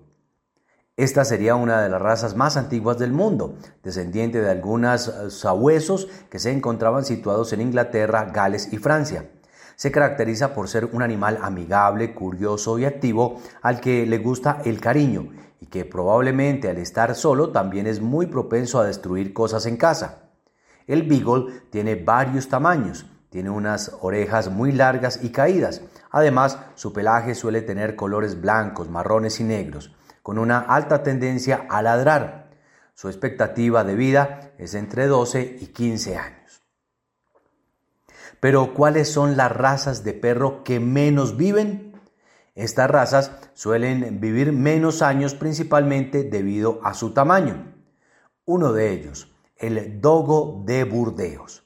Esta 0.98 1.24
sería 1.24 1.54
una 1.54 1.84
de 1.84 1.90
las 1.90 2.02
razas 2.02 2.36
más 2.36 2.58
antiguas 2.58 2.98
del 2.98 3.12
mundo, 3.12 3.60
descendiente 3.84 4.42
de 4.42 4.50
algunos 4.50 5.08
eh, 5.08 5.30
sabuesos 5.30 6.08
que 6.32 6.40
se 6.40 6.52
encontraban 6.52 7.06
situados 7.06 7.54
en 7.54 7.62
Inglaterra, 7.62 8.32
Gales 8.34 8.74
y 8.74 8.78
Francia. 8.78 9.30
Se 9.76 9.92
caracteriza 9.92 10.56
por 10.56 10.68
ser 10.68 10.86
un 10.86 11.04
animal 11.04 11.38
amigable, 11.44 12.16
curioso 12.16 12.80
y 12.80 12.86
activo 12.86 13.40
al 13.62 13.82
que 13.82 14.08
le 14.08 14.18
gusta 14.18 14.64
el 14.66 14.82
cariño 14.82 15.30
y 15.62 15.68
que 15.68 15.86
probablemente 15.86 16.70
al 16.70 16.80
estar 16.80 17.14
solo 17.14 17.52
también 17.52 17.86
es 17.86 18.02
muy 18.02 18.26
propenso 18.26 18.80
a 18.80 18.88
destruir 18.88 19.32
cosas 19.32 19.68
en 19.68 19.78
casa. 19.78 20.25
El 20.88 21.04
beagle 21.04 21.62
tiene 21.70 21.96
varios 21.96 22.48
tamaños, 22.48 23.06
tiene 23.30 23.50
unas 23.50 23.92
orejas 24.02 24.50
muy 24.50 24.72
largas 24.72 25.24
y 25.24 25.32
caídas. 25.32 25.82
Además, 26.12 26.60
su 26.76 26.94
pelaje 26.94 27.36
suele 27.36 27.62
tener 27.62 27.96
colores 27.96 28.40
blancos, 28.40 28.90
marrones 28.90 29.40
y 29.40 29.44
negros, 29.44 29.94
con 30.22 30.38
una 30.38 30.60
alta 30.60 31.04
tendencia 31.04 31.66
a 31.70 31.82
ladrar. 31.82 32.50
Su 32.94 33.10
expectativa 33.10 33.84
de 33.84 33.96
vida 33.96 34.54
es 34.58 34.74
entre 34.74 35.08
12 35.08 35.58
y 35.60 35.68
15 35.68 36.18
años. 36.18 36.64
Pero, 38.40 38.74
¿cuáles 38.74 39.12
son 39.12 39.36
las 39.36 39.52
razas 39.52 40.04
de 40.04 40.14
perro 40.14 40.64
que 40.64 40.80
menos 40.80 41.36
viven? 41.36 42.00
Estas 42.54 42.90
razas 42.90 43.32
suelen 43.54 44.22
vivir 44.22 44.54
menos 44.54 45.02
años 45.02 45.36
principalmente 45.36 46.24
debido 46.24 46.80
a 46.84 46.94
su 46.94 47.12
tamaño. 47.12 47.74
Uno 48.46 48.72
de 48.72 48.94
ellos, 48.94 49.35
el 49.58 50.02
dogo 50.02 50.64
de 50.66 50.84
Burdeos. 50.84 51.64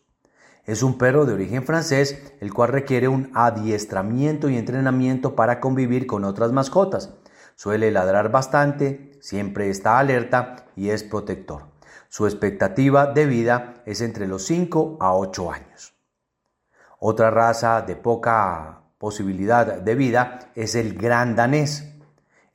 Es 0.66 0.84
un 0.84 0.98
perro 0.98 1.26
de 1.26 1.34
origen 1.34 1.64
francés, 1.64 2.22
el 2.40 2.54
cual 2.54 2.70
requiere 2.70 3.08
un 3.08 3.32
adiestramiento 3.34 4.50
y 4.50 4.58
entrenamiento 4.58 5.36
para 5.36 5.60
convivir 5.60 6.06
con 6.06 6.24
otras 6.24 6.52
mascotas. 6.52 7.16
Suele 7.56 7.90
ladrar 7.92 8.32
bastante, 8.32 9.18
siempre 9.20 9.70
está 9.70 9.98
alerta 9.98 10.68
y 10.76 10.90
es 10.90 11.04
protector. 11.04 11.64
Su 12.08 12.26
expectativa 12.26 13.08
de 13.08 13.26
vida 13.26 13.82
es 13.86 14.02
entre 14.02 14.28
los 14.28 14.44
5 14.46 14.98
a 15.00 15.16
8 15.16 15.52
años. 15.52 15.96
Otra 17.00 17.32
raza 17.32 17.82
de 17.82 17.96
poca 17.96 18.82
posibilidad 18.98 19.82
de 19.82 19.96
vida 19.96 20.52
es 20.54 20.76
el 20.76 20.94
gran 20.94 21.36
danés. 21.36 21.89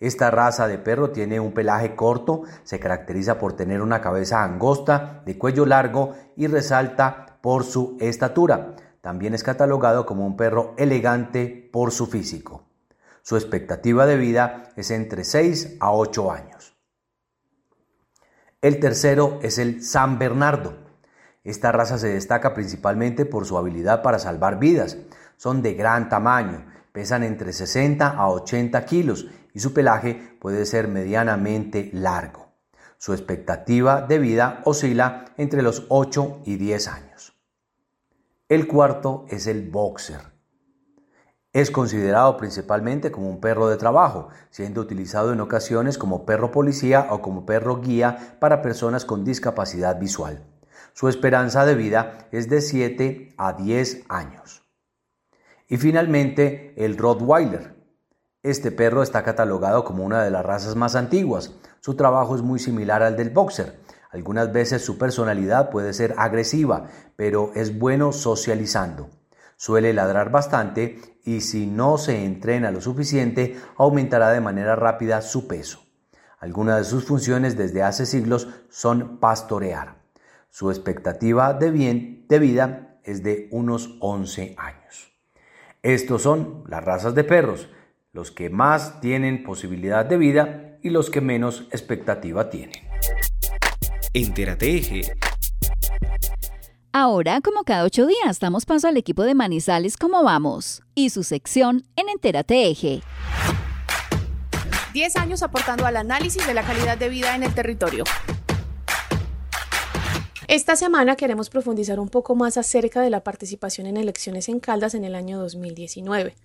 Esta 0.05 0.31
raza 0.31 0.69
de 0.69 0.77
perro 0.77 1.13
tiene 1.13 1.41
un 1.41 1.53
pelaje 1.55 1.97
corto, 1.97 2.43
se 2.63 2.79
caracteriza 2.79 3.39
por 3.39 3.55
tener 3.55 3.81
una 3.81 4.03
cabeza 4.03 4.45
angosta, 4.45 5.23
de 5.25 5.39
cuello 5.39 5.65
largo 5.65 6.15
y 6.37 6.47
resalta 6.47 7.39
por 7.41 7.65
su 7.65 7.97
estatura. 7.99 8.77
También 9.01 9.33
es 9.33 9.43
catalogado 9.43 10.05
como 10.05 10.27
un 10.27 10.37
perro 10.37 10.75
elegante 10.77 11.71
por 11.73 11.91
su 11.91 12.07
físico. 12.07 12.67
Su 13.23 13.37
expectativa 13.37 14.05
de 14.05 14.19
vida 14.19 14.65
es 14.77 14.91
entre 14.91 15.25
6 15.25 15.79
a 15.81 15.93
8 15.93 16.31
años. 16.31 16.77
El 18.61 18.81
tercero 18.81 19.39
es 19.41 19.57
el 19.57 19.83
San 19.83 20.19
Bernardo. 20.19 20.75
Esta 21.45 21.73
raza 21.73 21.97
se 21.97 22.09
destaca 22.09 22.53
principalmente 22.53 23.25
por 23.25 23.47
su 23.47 23.57
habilidad 23.57 24.03
para 24.03 24.19
salvar 24.19 24.59
vidas. 24.59 24.99
Son 25.39 25.63
de 25.63 25.73
gran 25.73 26.11
tamaño, 26.11 26.67
pesan 26.93 27.23
entre 27.23 27.55
60 27.55 28.07
a 28.07 28.29
80 28.29 28.85
kilos 28.85 29.29
y 29.55 29.61
su 29.61 29.73
pelaje 29.73 30.37
puede 30.41 30.67
ser 30.67 30.89
medianamente 30.89 31.89
largo. 31.95 32.53
Su 32.99 33.15
expectativa 33.15 34.03
de 34.03 34.19
vida 34.19 34.61
oscila 34.65 35.27
entre 35.39 35.63
los 35.63 35.87
8 35.89 36.43
y 36.45 36.57
10 36.57 36.89
años. 36.89 37.39
El 38.49 38.67
cuarto 38.67 39.25
es 39.31 39.47
el 39.47 39.71
boxer. 39.71 40.35
Es 41.53 41.71
considerado 41.71 42.37
principalmente 42.37 43.13
como 43.13 43.31
un 43.31 43.41
perro 43.41 43.69
de 43.69 43.77
trabajo, 43.77 44.29
siendo 44.51 44.81
utilizado 44.81 45.33
en 45.33 45.41
ocasiones 45.41 45.99
como 45.99 46.27
perro 46.27 46.51
policía 46.51 47.07
o 47.11 47.23
como 47.23 47.47
perro 47.47 47.81
guía 47.81 48.37
para 48.41 48.61
personas 48.61 49.05
con 49.05 49.25
discapacidad 49.25 50.01
visual. 50.01 50.45
Su 50.95 51.09
esperanza 51.09 51.65
de 51.65 51.77
vida 51.77 52.29
es 52.33 52.49
de 52.49 52.61
7 52.61 53.35
a 53.37 53.53
10 53.53 54.05
años. 54.09 54.63
Y 55.69 55.77
finalmente, 55.77 56.75
el 56.77 56.97
Rottweiler. 56.97 57.74
Este 58.45 58.71
perro 58.71 59.03
está 59.03 59.23
catalogado 59.23 59.85
como 59.85 60.05
una 60.05 60.23
de 60.23 60.31
las 60.31 60.45
razas 60.45 60.77
más 60.77 60.97
antiguas. 60.97 61.55
Su 61.81 61.95
trabajo 61.95 62.37
es 62.37 62.43
muy 62.43 62.59
similar 62.59 63.03
al 63.03 63.17
del 63.17 63.31
boxer. 63.31 63.81
Algunas 64.11 64.53
veces 64.53 64.85
su 64.85 64.99
personalidad 64.99 65.71
puede 65.71 65.95
ser 65.95 66.15
agresiva, 66.19 66.89
pero 67.17 67.53
es 67.55 67.79
bueno 67.79 68.13
socializando. 68.13 69.09
Suele 69.57 69.95
ladrar 69.95 70.31
bastante 70.31 70.99
y 71.25 71.41
si 71.41 71.67
no 71.67 71.97
se 71.97 72.23
entrena 72.23 72.71
lo 72.71 72.83
suficiente, 72.83 73.57
aumentará 73.77 74.29
de 74.29 74.43
manera 74.43 74.77
rápida 74.77 75.23
su 75.23 75.49
peso. 75.49 75.81
Algunas 76.39 76.77
de 76.77 76.85
sus 76.85 77.07
funciones 77.07 77.57
desde 77.57 77.83
hace 77.83 78.05
siglos 78.05 78.49
son 78.69 79.21
pastorear. 79.21 80.03
Su 80.51 80.71
expectativa 80.71 81.55
de, 81.55 81.71
bien, 81.71 82.27
de 82.29 82.39
vida 82.39 82.99
es 83.05 83.23
de 83.23 83.49
unos 83.53 83.97
11 84.01 84.55
años. 84.59 85.15
Estos 85.83 86.21
son 86.21 86.65
las 86.67 86.85
razas 86.85 87.15
de 87.15 87.25
perros, 87.25 87.71
los 88.15 88.31
que 88.31 88.49
más 88.49 89.01
tienen 89.01 89.43
posibilidad 89.43 90.07
de 90.07 90.17
vida 90.17 90.79
y 90.83 90.91
los 90.91 91.11
que 91.11 91.21
menos 91.21 91.67
expectativa 91.73 92.49
tienen. 92.49 92.81
Entérate 94.13 94.77
Eje 94.77 95.03
Ahora, 96.93 97.41
como 97.41 97.65
cada 97.65 97.83
ocho 97.83 98.07
días, 98.07 98.39
damos 98.39 98.67
paso 98.67 98.87
al 98.87 98.97
equipo 98.97 99.25
de 99.25 99.35
Manizales 99.35 99.97
¿Cómo 99.97 100.23
vamos? 100.23 100.83
y 100.95 101.11
su 101.11 101.25
sección 101.25 101.85
en 101.97 102.09
Entérate 102.09 102.69
Eje. 102.69 103.03
Diez 104.93 105.17
años 105.17 105.43
aportando 105.43 105.85
al 105.85 105.97
análisis 105.97 106.47
de 106.47 106.55
la 106.55 106.63
calidad 106.63 106.97
de 106.97 107.09
vida 107.09 107.35
en 107.35 107.43
el 107.43 107.53
territorio. 107.53 108.05
Esta 110.47 110.77
semana 110.77 111.17
queremos 111.17 111.51
profundizar 111.51 111.99
un 111.99 112.11
poco 112.11 112.37
más 112.37 112.59
acerca 112.59 113.01
de 113.01 113.11
la 113.11 113.25
participación 113.25 113.89
en 113.89 113.97
elecciones 113.97 114.49
en 114.49 114.61
Caldas 114.61 114.95
en 114.95 115.05
el 115.05 115.17
año 115.17 115.41
2019. 115.41 116.37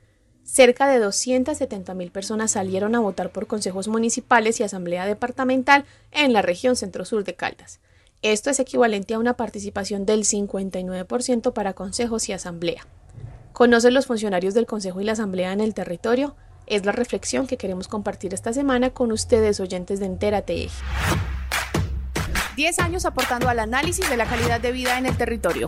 Cerca 0.51 0.87
de 0.87 0.97
270 0.97 1.93
mil 1.93 2.09
personas 2.09 2.51
salieron 2.51 2.95
a 2.95 2.99
votar 2.99 3.31
por 3.31 3.45
consejos 3.45 3.87
municipales 3.87 4.59
y 4.59 4.63
asamblea 4.63 5.05
departamental 5.05 5.85
en 6.11 6.33
la 6.33 6.41
región 6.41 6.75
centro-sur 6.75 7.23
de 7.23 7.35
Caldas. 7.35 7.79
Esto 8.23 8.49
es 8.49 8.59
equivalente 8.59 9.13
a 9.13 9.19
una 9.19 9.35
participación 9.35 10.07
del 10.07 10.23
59% 10.23 11.53
para 11.53 11.73
consejos 11.73 12.29
y 12.29 12.33
asamblea. 12.33 12.87
¿Conocen 13.53 13.93
los 13.93 14.07
funcionarios 14.07 14.55
del 14.55 14.65
consejo 14.65 14.99
y 14.99 15.03
la 15.03 15.11
asamblea 15.11 15.53
en 15.53 15.61
el 15.61 15.75
territorio? 15.75 16.35
Es 16.65 16.83
la 16.83 16.93
reflexión 16.93 17.45
que 17.45 17.57
queremos 17.57 17.87
compartir 17.87 18.33
esta 18.33 18.51
semana 18.51 18.89
con 18.89 19.11
ustedes, 19.11 19.59
oyentes 19.59 19.99
de 19.99 20.07
Entérate 20.07 20.63
Eje. 20.63 20.83
10 22.55 22.79
años 22.79 23.05
aportando 23.05 23.49
al 23.49 23.59
análisis 23.59 24.09
de 24.09 24.17
la 24.17 24.25
calidad 24.25 24.59
de 24.59 24.71
vida 24.71 24.97
en 24.97 25.05
el 25.05 25.15
territorio. 25.15 25.67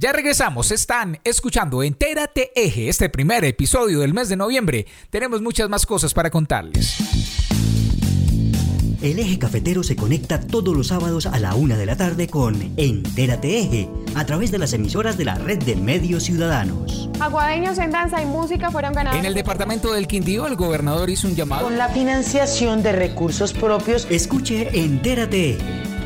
Ya 0.00 0.12
regresamos, 0.14 0.70
están 0.70 1.20
escuchando 1.24 1.82
Entérate 1.82 2.52
Eje, 2.54 2.88
este 2.88 3.10
primer 3.10 3.44
episodio 3.44 4.00
del 4.00 4.14
mes 4.14 4.30
de 4.30 4.36
noviembre. 4.36 4.86
Tenemos 5.10 5.42
muchas 5.42 5.68
más 5.68 5.84
cosas 5.84 6.14
para 6.14 6.30
contarles. 6.30 6.96
El 9.02 9.18
eje 9.18 9.38
cafetero 9.38 9.82
se 9.82 9.96
conecta 9.96 10.40
todos 10.40 10.74
los 10.74 10.86
sábados 10.86 11.26
a 11.26 11.38
la 11.38 11.54
una 11.54 11.76
de 11.76 11.84
la 11.84 11.98
tarde 11.98 12.28
con 12.28 12.72
Entérate 12.78 13.60
Eje, 13.60 13.90
a 14.14 14.24
través 14.24 14.50
de 14.50 14.56
las 14.56 14.72
emisoras 14.72 15.18
de 15.18 15.26
la 15.26 15.34
red 15.34 15.58
de 15.58 15.76
medios 15.76 16.22
ciudadanos. 16.22 17.10
Aguadeños 17.20 17.76
en 17.76 17.90
danza 17.90 18.22
y 18.22 18.24
música 18.24 18.70
fueron 18.70 18.94
ganados. 18.94 19.18
En 19.18 19.26
el 19.26 19.34
departamento 19.34 19.92
del 19.92 20.06
Quindío, 20.06 20.46
el 20.46 20.56
gobernador 20.56 21.10
hizo 21.10 21.28
un 21.28 21.36
llamado. 21.36 21.64
Con 21.64 21.76
la 21.76 21.90
financiación 21.90 22.82
de 22.82 22.92
recursos 22.92 23.52
propios. 23.52 24.06
Escuche 24.08 24.70
Entérate 24.72 25.50
Eje, 25.50 25.58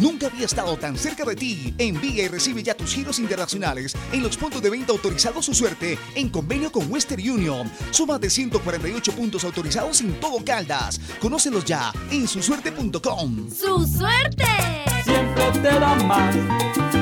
Nunca 0.00 0.26
había 0.26 0.44
estado 0.44 0.76
tan 0.76 0.96
cerca 0.96 1.24
de 1.24 1.34
ti. 1.34 1.74
Envía 1.78 2.24
y 2.24 2.28
recibe 2.28 2.62
ya 2.62 2.74
tus 2.74 2.94
giros 2.94 3.18
internacionales 3.18 3.94
en 4.12 4.22
los 4.22 4.36
puntos 4.36 4.62
de 4.62 4.70
venta 4.70 4.92
autorizados 4.92 5.46
su 5.46 5.54
suerte 5.54 5.98
en 6.14 6.28
convenio 6.28 6.70
con 6.70 6.90
Western 6.90 7.30
Union. 7.30 7.70
Suma 7.90 8.18
de 8.18 8.28
148 8.28 9.12
puntos 9.12 9.44
autorizados 9.44 10.00
en 10.00 10.18
todo 10.20 10.44
Caldas. 10.44 11.00
Conócelos 11.20 11.64
ya 11.64 11.92
en 12.10 12.28
susuerte.com. 12.28 13.50
¡Su 13.50 13.86
suerte! 13.86 14.44
Siempre 15.04 15.50
te 15.52 15.78
da 15.78 15.94
más. 16.04 17.01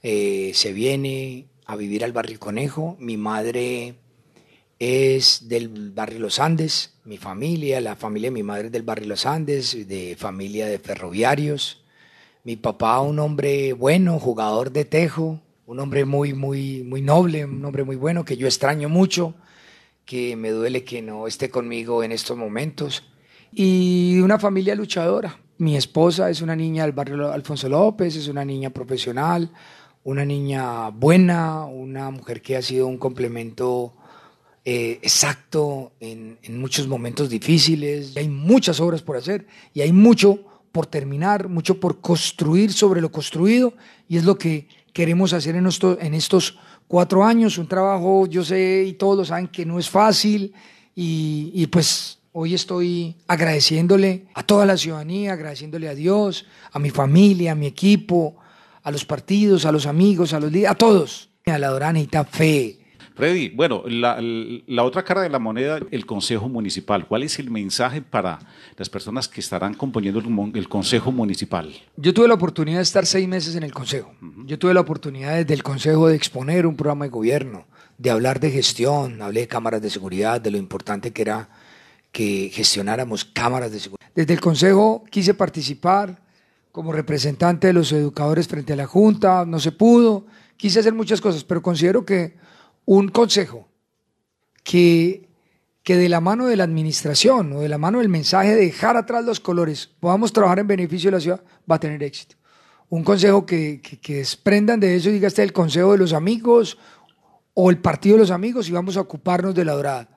Eh, 0.00 0.52
se 0.54 0.72
viene 0.72 1.48
a 1.66 1.74
vivir 1.74 2.04
al 2.04 2.12
barrio 2.12 2.38
Conejo. 2.38 2.96
Mi 3.00 3.16
madre 3.16 3.96
es 4.84 5.48
del 5.48 5.92
barrio 5.92 6.18
Los 6.18 6.38
Andes, 6.38 6.94
mi 7.04 7.16
familia, 7.16 7.80
la 7.80 7.96
familia 7.96 8.28
de 8.28 8.34
mi 8.34 8.42
madre 8.42 8.66
es 8.66 8.72
del 8.72 8.82
barrio 8.82 9.08
Los 9.08 9.24
Andes, 9.24 9.88
de 9.88 10.14
familia 10.18 10.66
de 10.66 10.78
ferroviarios. 10.78 11.82
Mi 12.44 12.56
papá, 12.56 13.00
un 13.00 13.18
hombre 13.18 13.72
bueno, 13.72 14.18
jugador 14.18 14.72
de 14.72 14.84
tejo, 14.84 15.40
un 15.66 15.80
hombre 15.80 16.04
muy, 16.04 16.34
muy, 16.34 16.82
muy 16.82 17.00
noble, 17.00 17.46
un 17.46 17.64
hombre 17.64 17.84
muy 17.84 17.96
bueno 17.96 18.26
que 18.26 18.36
yo 18.36 18.46
extraño 18.46 18.90
mucho, 18.90 19.34
que 20.04 20.36
me 20.36 20.50
duele 20.50 20.84
que 20.84 21.00
no 21.00 21.26
esté 21.26 21.48
conmigo 21.48 22.04
en 22.04 22.12
estos 22.12 22.36
momentos. 22.36 23.04
Y 23.52 24.20
una 24.20 24.38
familia 24.38 24.74
luchadora. 24.74 25.38
Mi 25.56 25.76
esposa 25.76 26.28
es 26.28 26.42
una 26.42 26.56
niña 26.56 26.82
del 26.82 26.92
barrio 26.92 27.32
Alfonso 27.32 27.70
López, 27.70 28.16
es 28.16 28.28
una 28.28 28.44
niña 28.44 28.68
profesional, 28.68 29.50
una 30.02 30.26
niña 30.26 30.90
buena, 30.90 31.64
una 31.64 32.10
mujer 32.10 32.42
que 32.42 32.56
ha 32.56 32.62
sido 32.62 32.86
un 32.86 32.98
complemento 32.98 33.94
eh, 34.66 34.98
exacto 35.02 35.92
en, 36.00 36.38
muchos 36.58 36.88
momentos 36.88 37.28
difíciles. 37.28 38.16
Hay 38.16 38.28
muchas 38.28 38.80
obras 38.80 39.02
por 39.02 39.18
hacer 39.18 39.46
y 39.74 39.82
hay 39.82 39.92
mucho 39.92 40.40
por 40.72 40.86
terminar, 40.86 41.48
mucho 41.48 41.78
por 41.78 42.00
construir 42.00 42.72
sobre 42.72 43.02
lo 43.02 43.12
construido 43.12 43.74
y 44.08 44.16
es 44.16 44.24
lo 44.24 44.38
que 44.38 44.66
queremos 44.94 45.34
hacer 45.34 45.54
en, 45.56 46.14
estos, 46.14 46.58
cuatro 46.88 47.24
años. 47.24 47.58
Un 47.58 47.68
trabajo, 47.68 48.26
yo 48.26 48.42
sé 48.42 48.84
y 48.88 48.94
todos 48.94 49.18
lo 49.18 49.24
saben 49.26 49.48
que 49.48 49.66
no 49.66 49.78
es 49.78 49.90
fácil 49.90 50.54
y, 50.94 51.66
pues 51.66 52.18
hoy 52.32 52.54
estoy 52.54 53.16
agradeciéndole 53.26 54.28
a 54.32 54.42
toda 54.44 54.64
la 54.64 54.78
ciudadanía, 54.78 55.34
agradeciéndole 55.34 55.88
a 55.88 55.94
Dios, 55.94 56.46
a 56.72 56.78
mi 56.78 56.88
familia, 56.88 57.52
a 57.52 57.54
mi 57.54 57.66
equipo, 57.66 58.36
a 58.82 58.90
los 58.90 59.04
partidos, 59.04 59.66
a 59.66 59.72
los 59.72 59.84
amigos, 59.84 60.32
a 60.32 60.40
los 60.40 60.50
a 60.66 60.74
todos. 60.74 61.28
A 61.44 61.58
la 61.58 61.68
Dorana 61.68 62.00
fe. 62.24 62.83
Freddy, 63.14 63.50
bueno, 63.50 63.84
la, 63.86 64.18
la, 64.20 64.82
otra 64.82 65.04
cara 65.04 65.22
de 65.22 65.28
la 65.28 65.38
moneda, 65.38 65.78
el 65.92 66.04
Consejo 66.04 66.48
Municipal. 66.48 67.06
¿Cuál 67.06 67.22
es 67.22 67.38
el 67.38 67.48
mensaje 67.48 68.02
para 68.02 68.40
las 68.76 68.90
personas 68.90 69.28
que 69.28 69.40
estarán 69.40 69.74
componiendo 69.74 70.18
el, 70.18 70.56
el 70.56 70.68
Consejo 70.68 71.12
Municipal? 71.12 71.72
Yo 71.96 72.12
tuve 72.12 72.26
la 72.26 72.34
oportunidad 72.34 72.78
de 72.78 72.82
estar 72.82 73.06
seis 73.06 73.28
meses 73.28 73.54
en 73.54 73.62
el 73.62 73.72
Consejo. 73.72 74.12
Yo 74.46 74.58
tuve 74.58 74.74
la 74.74 74.80
oportunidad 74.80 75.36
desde 75.36 75.54
el 75.54 75.62
Consejo 75.62 76.08
de 76.08 76.16
exponer 76.16 76.66
un 76.66 76.74
programa 76.74 77.04
de 77.04 77.12
gobierno, 77.12 77.66
de 77.98 78.10
hablar 78.10 78.40
de 78.40 78.50
gestión, 78.50 79.22
hablé 79.22 79.40
de 79.42 79.48
cámaras 79.48 79.80
de 79.80 79.90
seguridad, 79.90 80.40
de 80.40 80.50
lo 80.50 80.58
importante 80.58 81.12
que 81.12 81.22
era 81.22 81.48
que 82.10 82.50
gestionáramos 82.52 83.24
cámaras 83.24 83.70
de 83.70 83.78
seguridad. 83.78 84.10
Desde 84.12 84.34
el 84.34 84.40
Consejo 84.40 85.04
quise 85.08 85.34
participar 85.34 86.20
como 86.72 86.92
representante 86.92 87.68
de 87.68 87.72
los 87.72 87.92
educadores 87.92 88.48
frente 88.48 88.72
a 88.72 88.76
la 88.76 88.86
Junta, 88.86 89.44
no 89.46 89.60
se 89.60 89.70
pudo, 89.70 90.26
quise 90.56 90.80
hacer 90.80 90.92
muchas 90.94 91.20
cosas, 91.20 91.44
pero 91.44 91.62
considero 91.62 92.04
que 92.04 92.42
un 92.86 93.08
consejo 93.08 93.68
que, 94.62 95.28
que 95.82 95.96
de 95.96 96.08
la 96.08 96.20
mano 96.20 96.46
de 96.46 96.56
la 96.56 96.64
administración 96.64 97.52
o 97.52 97.60
de 97.60 97.68
la 97.68 97.78
mano 97.78 97.98
del 97.98 98.08
mensaje 98.08 98.54
de 98.54 98.66
dejar 98.66 98.96
atrás 98.96 99.24
los 99.24 99.40
colores 99.40 99.90
podamos 100.00 100.32
trabajar 100.32 100.58
en 100.58 100.66
beneficio 100.66 101.10
de 101.10 101.16
la 101.16 101.20
ciudad, 101.20 101.42
va 101.70 101.76
a 101.76 101.80
tener 101.80 102.02
éxito. 102.02 102.36
Un 102.88 103.02
consejo 103.02 103.44
que, 103.46 103.80
que, 103.80 104.16
desprendan 104.16 104.78
de 104.78 104.94
eso 104.94 105.08
y 105.08 105.14
diga 105.14 105.28
este 105.28 105.42
el 105.42 105.52
consejo 105.52 105.92
de 105.92 105.98
los 105.98 106.12
amigos 106.12 106.78
o 107.54 107.70
el 107.70 107.78
partido 107.78 108.16
de 108.16 108.20
los 108.20 108.30
amigos 108.30 108.68
y 108.68 108.72
vamos 108.72 108.96
a 108.96 109.00
ocuparnos 109.00 109.54
de 109.54 109.64
la 109.64 109.72
dorada. 109.72 110.08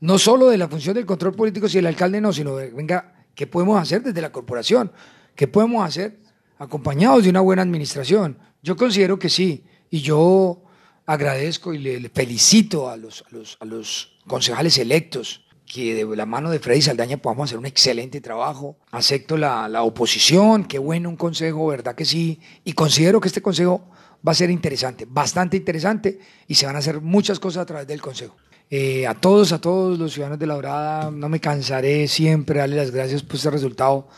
No 0.00 0.18
solo 0.18 0.48
de 0.48 0.58
la 0.58 0.68
función 0.68 0.94
del 0.94 1.06
control 1.06 1.34
político 1.34 1.68
si 1.68 1.78
el 1.78 1.86
alcalde 1.86 2.20
no, 2.20 2.32
sino 2.32 2.54
venga, 2.54 3.14
¿qué 3.34 3.46
podemos 3.46 3.80
hacer 3.80 4.02
desde 4.02 4.20
la 4.20 4.32
corporación? 4.32 4.92
¿Qué 5.34 5.48
podemos 5.48 5.84
hacer 5.84 6.20
acompañados 6.58 7.24
de 7.24 7.30
una 7.30 7.40
buena 7.40 7.62
administración? 7.62 8.38
Yo 8.62 8.76
considero 8.76 9.18
que 9.18 9.28
sí, 9.28 9.64
y 9.90 10.00
yo 10.00 10.62
agradezco 11.06 11.74
y 11.74 11.78
le, 11.78 12.08
felicito 12.08 12.88
a 12.88 12.96
los, 12.96 13.24
a, 13.30 13.34
los, 13.34 13.56
a 13.60 13.64
los 13.64 14.18
concejales 14.26 14.78
electos 14.78 15.44
que 15.66 15.94
de 15.94 16.16
la 16.16 16.26
mano 16.26 16.50
de 16.50 16.58
Freddy 16.58 16.82
Saldaña 16.82 17.16
podamos 17.16 17.48
hacer 17.48 17.58
un 17.58 17.66
excelente 17.66 18.20
trabajo. 18.20 18.76
Acepto 18.90 19.36
la, 19.36 19.68
la, 19.68 19.82
oposición, 19.82 20.64
qué 20.64 20.78
bueno 20.78 21.08
un 21.08 21.16
consejo, 21.16 21.66
¿verdad 21.68 21.94
que 21.94 22.04
sí? 22.04 22.40
Y 22.64 22.72
considero 22.72 23.20
que 23.20 23.28
este 23.28 23.40
consejo 23.42 23.88
va 24.26 24.32
a 24.32 24.34
ser 24.34 24.50
interesante, 24.50 25.06
bastante 25.08 25.56
interesante, 25.56 26.18
y 26.46 26.54
se 26.56 26.66
van 26.66 26.76
a 26.76 26.80
hacer 26.80 27.00
muchas 27.00 27.38
cosas 27.38 27.62
a 27.62 27.66
través 27.66 27.86
del 27.86 28.00
consejo. 28.00 28.36
Eh, 28.68 29.06
a 29.06 29.14
todos, 29.14 29.52
a 29.52 29.60
todos 29.60 29.98
los 29.98 30.12
ciudadanos 30.12 30.38
de 30.38 30.46
La 30.46 30.54
Dorada, 30.54 31.10
no 31.10 31.28
me 31.28 31.40
cansaré 31.40 32.06
siempre 32.06 32.60
darle 32.60 32.76
las 32.76 32.90
gracias 32.90 33.22
por 33.22 33.36
este 33.36 33.50
resultado 33.50 34.08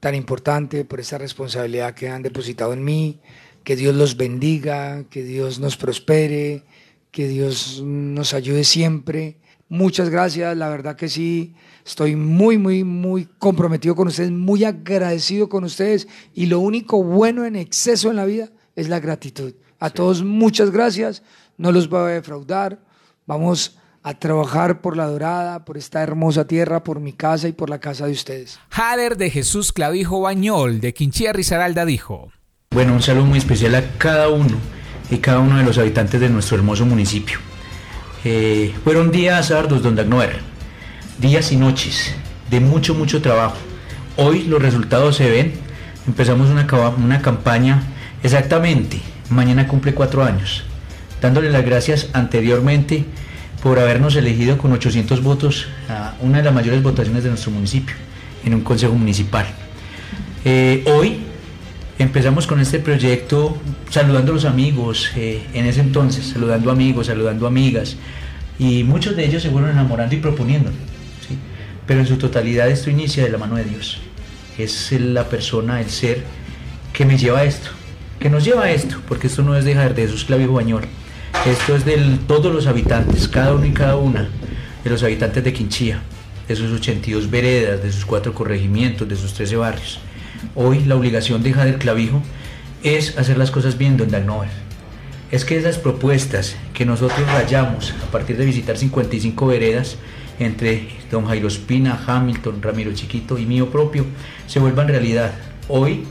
tan 0.00 0.14
importante, 0.14 0.84
por 0.84 1.00
esta 1.00 1.16
responsabilidad 1.16 1.94
que 1.94 2.08
han 2.08 2.22
depositado 2.22 2.72
en 2.72 2.84
mí. 2.84 3.20
Que 3.64 3.76
Dios 3.76 3.94
los 3.94 4.16
bendiga, 4.16 5.04
que 5.04 5.22
Dios 5.22 5.60
nos 5.60 5.76
prospere, 5.76 6.64
que 7.10 7.28
Dios 7.28 7.82
nos 7.84 8.34
ayude 8.34 8.64
siempre. 8.64 9.38
Muchas 9.68 10.10
gracias, 10.10 10.56
la 10.56 10.68
verdad 10.68 10.96
que 10.96 11.08
sí, 11.08 11.54
estoy 11.84 12.16
muy, 12.16 12.58
muy, 12.58 12.84
muy 12.84 13.26
comprometido 13.38 13.94
con 13.94 14.08
ustedes, 14.08 14.30
muy 14.30 14.64
agradecido 14.64 15.48
con 15.48 15.64
ustedes 15.64 16.08
y 16.34 16.46
lo 16.46 16.60
único 16.60 17.02
bueno 17.02 17.44
en 17.46 17.56
exceso 17.56 18.10
en 18.10 18.16
la 18.16 18.24
vida 18.24 18.50
es 18.76 18.88
la 18.88 19.00
gratitud. 19.00 19.54
A 19.78 19.90
todos 19.90 20.22
muchas 20.22 20.70
gracias, 20.70 21.22
no 21.56 21.72
los 21.72 21.88
voy 21.88 22.00
a 22.00 22.14
defraudar, 22.14 22.80
vamos 23.26 23.78
a 24.02 24.18
trabajar 24.18 24.80
por 24.80 24.96
la 24.96 25.06
dorada, 25.06 25.64
por 25.64 25.78
esta 25.78 26.02
hermosa 26.02 26.46
tierra, 26.46 26.82
por 26.82 27.00
mi 27.00 27.12
casa 27.12 27.48
y 27.48 27.52
por 27.52 27.70
la 27.70 27.80
casa 27.80 28.06
de 28.06 28.12
ustedes. 28.12 28.58
Jader 28.68 29.16
de 29.16 29.30
Jesús 29.30 29.72
Clavijo 29.72 30.20
Bañol 30.20 30.80
de 30.80 30.92
Quinchía 30.92 31.32
Rizaralda 31.32 31.84
dijo. 31.84 32.30
Bueno, 32.72 32.94
un 32.94 33.02
saludo 33.02 33.26
muy 33.26 33.36
especial 33.36 33.74
a 33.74 33.82
cada 33.98 34.30
uno 34.30 34.56
y 35.10 35.18
cada 35.18 35.40
uno 35.40 35.58
de 35.58 35.62
los 35.62 35.76
habitantes 35.76 36.18
de 36.18 36.30
nuestro 36.30 36.56
hermoso 36.56 36.86
municipio. 36.86 37.38
Eh, 38.24 38.72
fueron 38.82 39.10
días 39.10 39.50
arduos, 39.50 39.82
don 39.82 39.94
Dagnoer, 39.94 40.38
días 41.18 41.52
y 41.52 41.56
noches 41.56 42.14
de 42.50 42.60
mucho, 42.60 42.94
mucho 42.94 43.20
trabajo. 43.20 43.56
Hoy 44.16 44.44
los 44.44 44.62
resultados 44.62 45.16
se 45.16 45.28
ven. 45.28 45.52
Empezamos 46.06 46.48
una, 46.48 46.66
una 46.96 47.20
campaña 47.20 47.82
exactamente, 48.22 49.02
mañana 49.28 49.68
cumple 49.68 49.92
cuatro 49.92 50.24
años, 50.24 50.64
dándole 51.20 51.50
las 51.50 51.66
gracias 51.66 52.08
anteriormente 52.14 53.04
por 53.62 53.78
habernos 53.80 54.16
elegido 54.16 54.56
con 54.56 54.72
800 54.72 55.22
votos 55.22 55.68
a 55.90 56.14
una 56.20 56.38
de 56.38 56.44
las 56.44 56.54
mayores 56.54 56.82
votaciones 56.82 57.22
de 57.22 57.28
nuestro 57.28 57.50
municipio 57.50 57.94
en 58.46 58.54
un 58.54 58.62
consejo 58.62 58.94
municipal. 58.94 59.44
Eh, 60.46 60.84
hoy 60.86 61.31
empezamos 62.02 62.46
con 62.46 62.60
este 62.60 62.78
proyecto 62.78 63.56
saludando 63.90 64.32
a 64.32 64.34
los 64.34 64.44
amigos, 64.44 65.10
eh, 65.16 65.42
en 65.54 65.66
ese 65.66 65.80
entonces, 65.80 66.26
saludando 66.26 66.70
amigos, 66.70 67.06
saludando 67.06 67.46
amigas, 67.46 67.96
y 68.58 68.84
muchos 68.84 69.16
de 69.16 69.24
ellos 69.24 69.42
se 69.42 69.50
fueron 69.50 69.70
enamorando 69.70 70.14
y 70.14 70.18
proponiendo. 70.18 70.70
Pero 71.86 72.00
en 72.00 72.06
su 72.06 72.16
totalidad 72.16 72.70
esto 72.70 72.90
inicia 72.90 73.24
de 73.24 73.30
la 73.30 73.38
mano 73.38 73.56
de 73.56 73.64
Dios. 73.64 73.98
Es 74.58 74.92
la 74.92 75.28
persona, 75.28 75.80
el 75.80 75.90
ser 75.90 76.22
que 76.92 77.04
me 77.04 77.16
lleva 77.16 77.40
a 77.40 77.44
esto, 77.44 77.70
que 78.20 78.28
nos 78.28 78.44
lleva 78.44 78.64
a 78.64 78.70
esto, 78.70 79.00
porque 79.08 79.26
esto 79.26 79.42
no 79.42 79.56
es 79.56 79.64
dejar 79.64 79.94
de 79.94 80.02
Jesús 80.02 80.24
Clavijo 80.24 80.52
Bañor, 80.52 80.84
esto 81.46 81.74
es 81.74 81.84
de 81.84 82.18
todos 82.26 82.54
los 82.54 82.66
habitantes, 82.66 83.26
cada 83.26 83.54
uno 83.54 83.66
y 83.66 83.72
cada 83.72 83.96
una 83.96 84.28
de 84.84 84.90
los 84.90 85.02
habitantes 85.02 85.42
de 85.42 85.52
Quinchía, 85.52 86.02
de 86.46 86.54
sus 86.54 86.70
82 86.72 87.30
veredas, 87.30 87.82
de 87.82 87.90
sus 87.90 88.04
cuatro 88.04 88.34
corregimientos, 88.34 89.08
de 89.08 89.16
sus 89.16 89.32
13 89.32 89.56
barrios. 89.56 89.98
Hoy 90.54 90.80
la 90.84 90.96
obligación 90.96 91.42
de 91.42 91.52
Jader 91.52 91.78
Clavijo 91.78 92.20
es 92.82 93.16
hacer 93.16 93.38
las 93.38 93.50
cosas 93.50 93.78
bien, 93.78 93.96
don 93.96 94.10
Dagnover. 94.10 94.50
Es 95.30 95.44
que 95.44 95.56
esas 95.56 95.78
propuestas 95.78 96.56
que 96.74 96.84
nosotros 96.84 97.26
rayamos 97.32 97.94
a 98.06 98.10
partir 98.10 98.36
de 98.36 98.44
visitar 98.44 98.76
55 98.76 99.46
veredas 99.46 99.96
entre 100.38 100.88
don 101.10 101.26
Jairo 101.26 101.48
Espina, 101.48 102.02
Hamilton, 102.06 102.60
Ramiro 102.60 102.92
Chiquito 102.92 103.38
y 103.38 103.46
mío 103.46 103.70
propio 103.70 104.04
se 104.46 104.58
vuelvan 104.58 104.88
realidad. 104.88 105.32
Hoy 105.68 106.04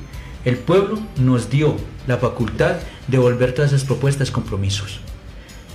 el 0.46 0.58
pueblo 0.58 1.00
nos 1.18 1.50
dio 1.50 1.76
la 2.08 2.18
facultad 2.18 2.78
de 3.08 3.18
volver 3.18 3.54
todas 3.54 3.74
esas 3.74 3.86
propuestas 3.86 4.32
compromisos. 4.32 5.02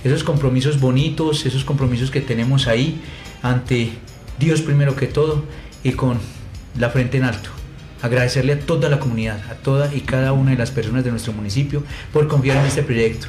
Esos 0.03 0.23
compromisos 0.23 0.79
bonitos, 0.79 1.45
esos 1.45 1.63
compromisos 1.63 2.11
que 2.11 2.21
tenemos 2.21 2.67
ahí 2.67 3.01
ante 3.43 3.91
Dios 4.39 4.61
primero 4.61 4.95
que 4.95 5.07
todo 5.07 5.43
y 5.83 5.91
con 5.91 6.19
la 6.77 6.89
frente 6.89 7.17
en 7.17 7.23
alto 7.23 7.51
agradecerle 8.01 8.53
a 8.53 8.59
toda 8.59 8.89
la 8.89 8.99
comunidad, 8.99 9.39
a 9.49 9.55
toda 9.55 9.93
y 9.93 10.01
cada 10.01 10.33
una 10.33 10.51
de 10.51 10.57
las 10.57 10.71
personas 10.71 11.03
de 11.03 11.11
nuestro 11.11 11.33
municipio 11.33 11.83
por 12.13 12.27
confiar 12.27 12.57
en 12.57 12.65
este 12.65 12.83
proyecto. 12.83 13.27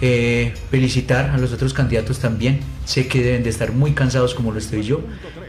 Eh, 0.00 0.52
felicitar 0.70 1.30
a 1.30 1.38
los 1.38 1.52
otros 1.52 1.72
candidatos 1.72 2.18
también, 2.18 2.60
sé 2.84 3.06
que 3.06 3.22
deben 3.22 3.42
de 3.42 3.50
estar 3.50 3.72
muy 3.72 3.92
cansados 3.92 4.34
como 4.34 4.52
lo 4.52 4.58
estoy 4.58 4.82
yo. 4.82 5.00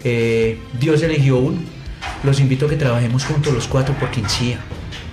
Eh, 0.04 0.60
Dios 0.80 1.02
eligió 1.02 1.38
uno, 1.38 1.60
los 2.24 2.40
invito 2.40 2.68
a 2.68 2.70
que 2.70 2.76
trabajemos 2.76 3.26
juntos 3.26 3.54
los 3.54 3.68
cuatro 3.68 3.96
por 3.96 4.12
Quinchía, 4.12 4.60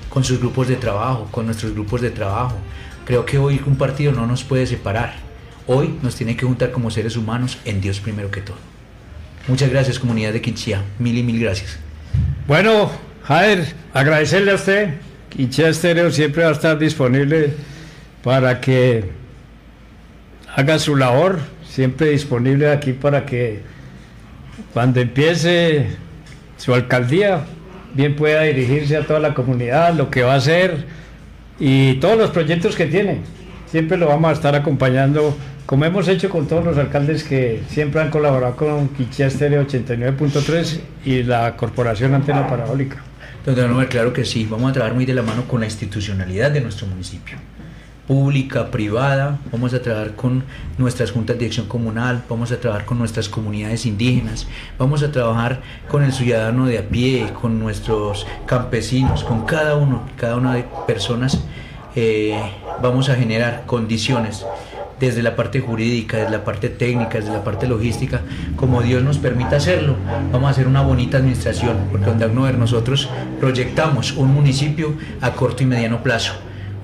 con 0.09 0.23
sus 0.23 0.39
grupos 0.39 0.69
de 0.69 0.77
trabajo, 0.77 1.29
con 1.31 1.47
nuestros 1.47 1.73
grupos 1.73 2.01
de 2.03 2.11
trabajo. 2.11 2.57
Creo 3.05 3.25
que 3.25 3.39
hoy 3.39 3.61
un 3.67 3.77
partido 3.77 4.13
no 4.13 4.27
nos 4.27 4.45
puede 4.45 4.67
separar, 4.67 5.15
hoy 5.67 5.99
nos 6.03 6.15
tiene 6.15 6.37
que 6.37 6.47
juntar 6.47 6.71
como 6.71 6.91
seres 6.91 7.17
humanos 7.17 7.59
en 7.65 7.81
Dios 7.81 8.01
primero 8.01 8.31
que 8.31 8.43
todo. 8.43 8.59
Muchas 9.49 9.71
gracias 9.71 9.99
comunidad 9.99 10.33
de 10.33 10.41
Quinchía, 10.41 10.85
mil 10.99 11.19
y 11.19 11.23
mil 11.23 11.41
gracias. 11.41 11.79
Bueno, 12.47 12.91
agradecerle 13.93 14.53
a 14.53 14.55
usted. 14.55 14.89
Quinchea 15.31 15.69
Estéreo 15.69 16.11
siempre 16.11 16.43
va 16.43 16.51
a 16.51 16.53
estar 16.53 16.79
disponible 16.79 17.55
para 18.23 18.61
que 18.61 19.05
haga 20.55 20.79
su 20.79 20.97
labor, 20.97 21.39
siempre 21.67 22.11
disponible 22.11 22.71
aquí 22.71 22.93
para 22.93 23.25
que 23.25 23.63
cuando 24.73 25.01
empiece 25.01 25.87
su 26.59 26.75
alcaldía, 26.75 27.45
bien 27.95 28.17
pueda 28.17 28.43
dirigirse 28.43 28.97
a 28.97 29.07
toda 29.07 29.21
la 29.21 29.35
comunidad, 29.35 29.95
lo 29.95 30.11
que 30.11 30.23
va 30.23 30.35
a 30.35 30.37
hacer 30.37 30.85
y 31.59 31.95
todos 31.95 32.19
los 32.19 32.31
proyectos 32.31 32.77
que 32.77 32.87
tiene. 32.87 33.21
Siempre 33.71 33.97
lo 33.97 34.07
vamos 34.09 34.31
a 34.31 34.33
estar 34.35 34.55
acompañando, 34.55 35.37
como 35.73 35.87
hemos 35.87 36.07
hecho 36.07 36.29
con 36.29 36.47
todos 36.47 36.67
los 36.67 36.77
alcaldes 36.77 37.25
que 37.25 37.63
siempre 37.67 38.03
han 38.03 38.11
colaborado 38.11 38.57
con 38.57 38.89
Quichía 38.89 39.29
Estéreo 39.29 39.67
89.3 39.67 40.81
y 41.07 41.23
la 41.23 41.57
Corporación 41.57 42.13
Antena 42.13 42.47
Parabólica. 42.47 43.03
Don 43.47 43.87
claro 43.87 44.13
que 44.13 44.27
sí, 44.27 44.47
vamos 44.51 44.69
a 44.69 44.75
trabajar 44.75 44.95
muy 44.95 45.07
de 45.07 45.15
la 45.15 45.23
mano 45.23 45.45
con 45.49 45.61
la 45.61 45.67
institucionalidad 45.67 46.51
de 46.51 46.61
nuestro 46.61 46.87
municipio 46.89 47.39
pública, 48.07 48.71
privada, 48.71 49.39
vamos 49.51 49.73
a 49.73 49.81
trabajar 49.81 50.15
con 50.15 50.45
nuestras 50.77 51.11
juntas 51.11 51.39
de 51.39 51.47
acción 51.47 51.67
comunal, 51.69 52.23
vamos 52.29 52.53
a 52.53 52.61
trabajar 52.61 52.85
con 52.85 52.99
nuestras 52.99 53.31
comunidades 53.31 53.87
indígenas, 53.87 54.47
vamos 54.79 55.03
a 55.03 55.11
trabajar 55.11 55.63
con 55.89 56.03
el 56.03 56.13
ciudadano 56.13 56.67
de 56.67 56.81
a 56.81 56.83
pie, 56.83 57.31
con 57.41 57.59
nuestros 57.59 58.27
campesinos, 58.45 59.25
con 59.25 59.47
cada 59.47 59.77
uno, 59.77 60.03
cada 60.19 60.37
una 60.37 60.55
de 60.55 60.67
personas, 60.87 61.43
eh, 61.97 62.39
vamos 62.83 63.09
a 63.09 63.15
generar 63.15 63.65
condiciones 63.65 64.45
desde 65.07 65.23
la 65.23 65.37
parte 65.37 65.61
jurídica, 65.61 66.19
desde 66.19 66.31
la 66.31 66.45
parte 66.45 66.69
técnica, 66.69 67.19
desde 67.19 67.33
la 67.33 67.45
parte 67.45 67.67
logística, 67.67 68.21
como 68.57 68.83
Dios 68.83 69.03
nos 69.03 69.19
permita 69.19 69.57
hacerlo. 69.57 69.97
Vamos 70.33 70.49
a 70.49 70.51
hacer 70.51 70.67
una 70.67 70.83
bonita 70.83 71.19
administración, 71.19 71.77
porque 71.91 72.07
donde 72.07 72.53
nosotros 72.53 73.09
proyectamos 73.41 74.13
un 74.13 74.33
municipio 74.33 74.95
a 75.21 75.33
corto 75.33 75.63
y 75.63 75.67
mediano 75.67 76.03
plazo 76.03 76.35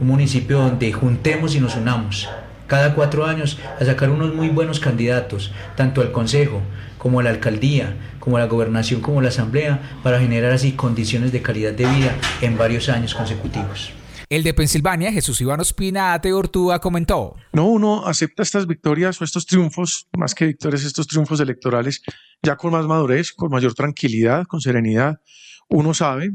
un 0.01 0.09
municipio 0.09 0.59
donde 0.59 0.93
juntemos 0.93 1.55
y 1.55 1.61
nos 1.61 1.77
unamos 1.77 2.29
cada 2.67 2.95
cuatro 2.95 3.25
años 3.25 3.59
a 3.81 3.85
sacar 3.85 4.11
unos 4.11 4.35
muy 4.35 4.49
buenos 4.49 4.79
candidatos, 4.79 5.53
tanto 5.75 6.03
al 6.03 6.13
Consejo 6.13 6.61
como 6.99 7.21
a 7.21 7.23
la 7.23 7.31
Alcaldía, 7.31 7.95
como 8.21 8.37
a 8.37 8.41
la 8.41 8.47
Gobernación, 8.47 9.01
como 9.01 9.21
a 9.21 9.23
la 9.23 9.31
Asamblea, 9.31 9.81
para 10.03 10.21
generar 10.21 10.53
así 10.53 10.73
condiciones 10.73 11.33
de 11.33 11.41
calidad 11.41 11.73
de 11.73 11.87
vida 11.87 12.13
en 12.43 12.59
varios 12.59 12.89
años 12.89 13.15
consecutivos. 13.15 13.93
El 14.31 14.43
de 14.43 14.53
Pensilvania, 14.53 15.11
Jesús 15.11 15.41
Iván 15.41 15.61
Ospina 15.61 16.13
Ate 16.13 16.35
Ortúa, 16.35 16.81
comentó. 16.81 17.35
No, 17.55 17.67
uno 17.67 18.07
acepta 18.07 18.43
estas 18.43 18.67
victorias 18.67 19.19
o 19.21 19.25
estos 19.25 19.47
triunfos, 19.47 20.07
más 20.19 20.35
que 20.35 20.45
victorias, 20.45 20.85
estos 20.85 21.07
triunfos 21.07 21.41
electorales, 21.41 22.03
ya 22.43 22.57
con 22.57 22.73
más 22.73 22.87
madurez, 22.87 23.33
con 23.33 23.51
mayor 23.51 23.73
tranquilidad, 23.73 24.45
con 24.45 24.61
serenidad. 24.61 25.23
Uno 25.71 25.95
sabe 25.95 26.33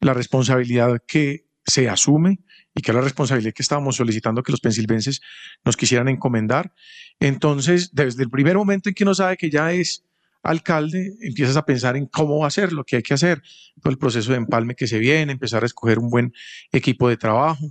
la 0.00 0.12
responsabilidad 0.12 0.98
que 1.06 1.46
se 1.64 1.88
asume 1.88 2.40
y 2.74 2.82
que 2.82 2.90
es 2.90 2.94
la 2.94 3.00
responsabilidad 3.00 3.54
que 3.54 3.62
estábamos 3.62 3.96
solicitando 3.96 4.42
que 4.42 4.52
los 4.52 4.60
pensilvenses 4.60 5.22
nos 5.64 5.78
quisieran 5.78 6.08
encomendar. 6.08 6.74
Entonces, 7.20 7.94
desde 7.94 8.22
el 8.22 8.28
primer 8.28 8.56
momento 8.56 8.90
en 8.90 8.94
que 8.94 9.04
uno 9.04 9.14
sabe 9.14 9.38
que 9.38 9.48
ya 9.48 9.72
es 9.72 10.04
alcalde, 10.42 11.14
empiezas 11.20 11.56
a 11.56 11.64
pensar 11.64 11.96
en 11.96 12.06
cómo 12.06 12.48
ser 12.50 12.72
lo 12.72 12.84
que 12.84 12.96
hay 12.96 13.02
que 13.02 13.14
hacer, 13.14 13.42
todo 13.82 13.90
el 13.90 13.98
proceso 13.98 14.32
de 14.32 14.38
empalme 14.38 14.74
que 14.74 14.86
se 14.86 14.98
viene, 14.98 15.32
empezar 15.32 15.62
a 15.62 15.66
escoger 15.66 15.98
un 15.98 16.10
buen 16.10 16.32
equipo 16.72 17.08
de 17.08 17.16
trabajo 17.16 17.64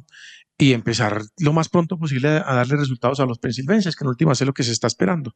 y 0.58 0.74
empezar 0.74 1.22
lo 1.40 1.54
más 1.54 1.70
pronto 1.70 1.98
posible 1.98 2.28
a 2.30 2.54
darle 2.54 2.76
resultados 2.76 3.20
a 3.20 3.26
los 3.26 3.40
pensilvenses, 3.40 3.96
que 3.96 4.04
en 4.04 4.10
última 4.10 4.34
es 4.34 4.42
lo 4.42 4.54
que 4.54 4.64
se 4.64 4.72
está 4.72 4.88
esperando, 4.88 5.34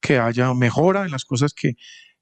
que 0.00 0.18
haya 0.18 0.52
mejora 0.52 1.04
en 1.04 1.12
las 1.12 1.24
cosas 1.24 1.54
que 1.54 1.76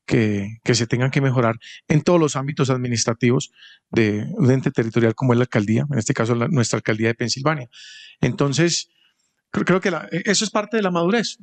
que, 0.06 0.74
se 0.74 0.86
tengan 0.86 1.10
que 1.10 1.20
mejorar 1.20 1.56
en 1.88 2.02
todos 2.02 2.20
los 2.20 2.36
ámbitos 2.36 2.70
administrativos 2.70 3.52
de 3.90 4.26
un 4.32 4.50
ente 4.50 4.70
territorial 4.70 5.14
como 5.14 5.32
es 5.32 5.38
la 5.38 5.44
alcaldía, 5.44 5.86
en 5.90 5.98
este 5.98 6.14
caso 6.14 6.34
nuestra 6.34 6.78
alcaldía 6.78 7.08
de 7.08 7.14
Pensilvania. 7.14 7.68
Entonces, 8.20 8.90
creo, 9.50 9.80
que 9.80 9.88
e, 9.88 10.22
eso 10.26 10.44
es 10.44 10.50
parte 10.50 10.76
de 10.76 10.82
la 10.82 10.90
madurez. 10.90 11.38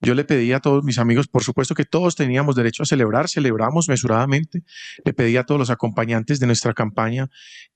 Yo 0.00 0.14
le 0.14 0.24
pedí 0.24 0.52
a 0.52 0.60
todos 0.60 0.84
mis 0.84 0.98
amigos, 0.98 1.26
por 1.26 1.42
supuesto 1.42 1.74
que 1.74 1.84
todos 1.84 2.16
teníamos 2.16 2.54
derecho 2.54 2.82
a 2.82 2.86
celebrar, 2.86 3.28
celebramos 3.28 3.88
mesuradamente. 3.88 4.62
Le 5.04 5.14
pedí 5.14 5.36
a 5.36 5.44
todos 5.44 5.58
los 5.58 5.70
acompañantes 5.70 6.38
de 6.38 6.46
nuestra 6.46 6.74
campaña 6.74 7.28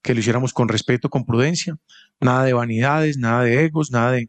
que 0.02 0.14
lo 0.14 0.20
hiciéramos 0.20 0.52
con 0.52 0.68
respeto, 0.68 1.08
con 1.08 1.24
prudencia, 1.24 1.78
nada 2.20 2.44
de 2.44 2.52
vanidades, 2.52 3.16
nada 3.16 3.44
de 3.44 3.64
egos, 3.64 3.90
nada 3.90 4.12
de, 4.12 4.28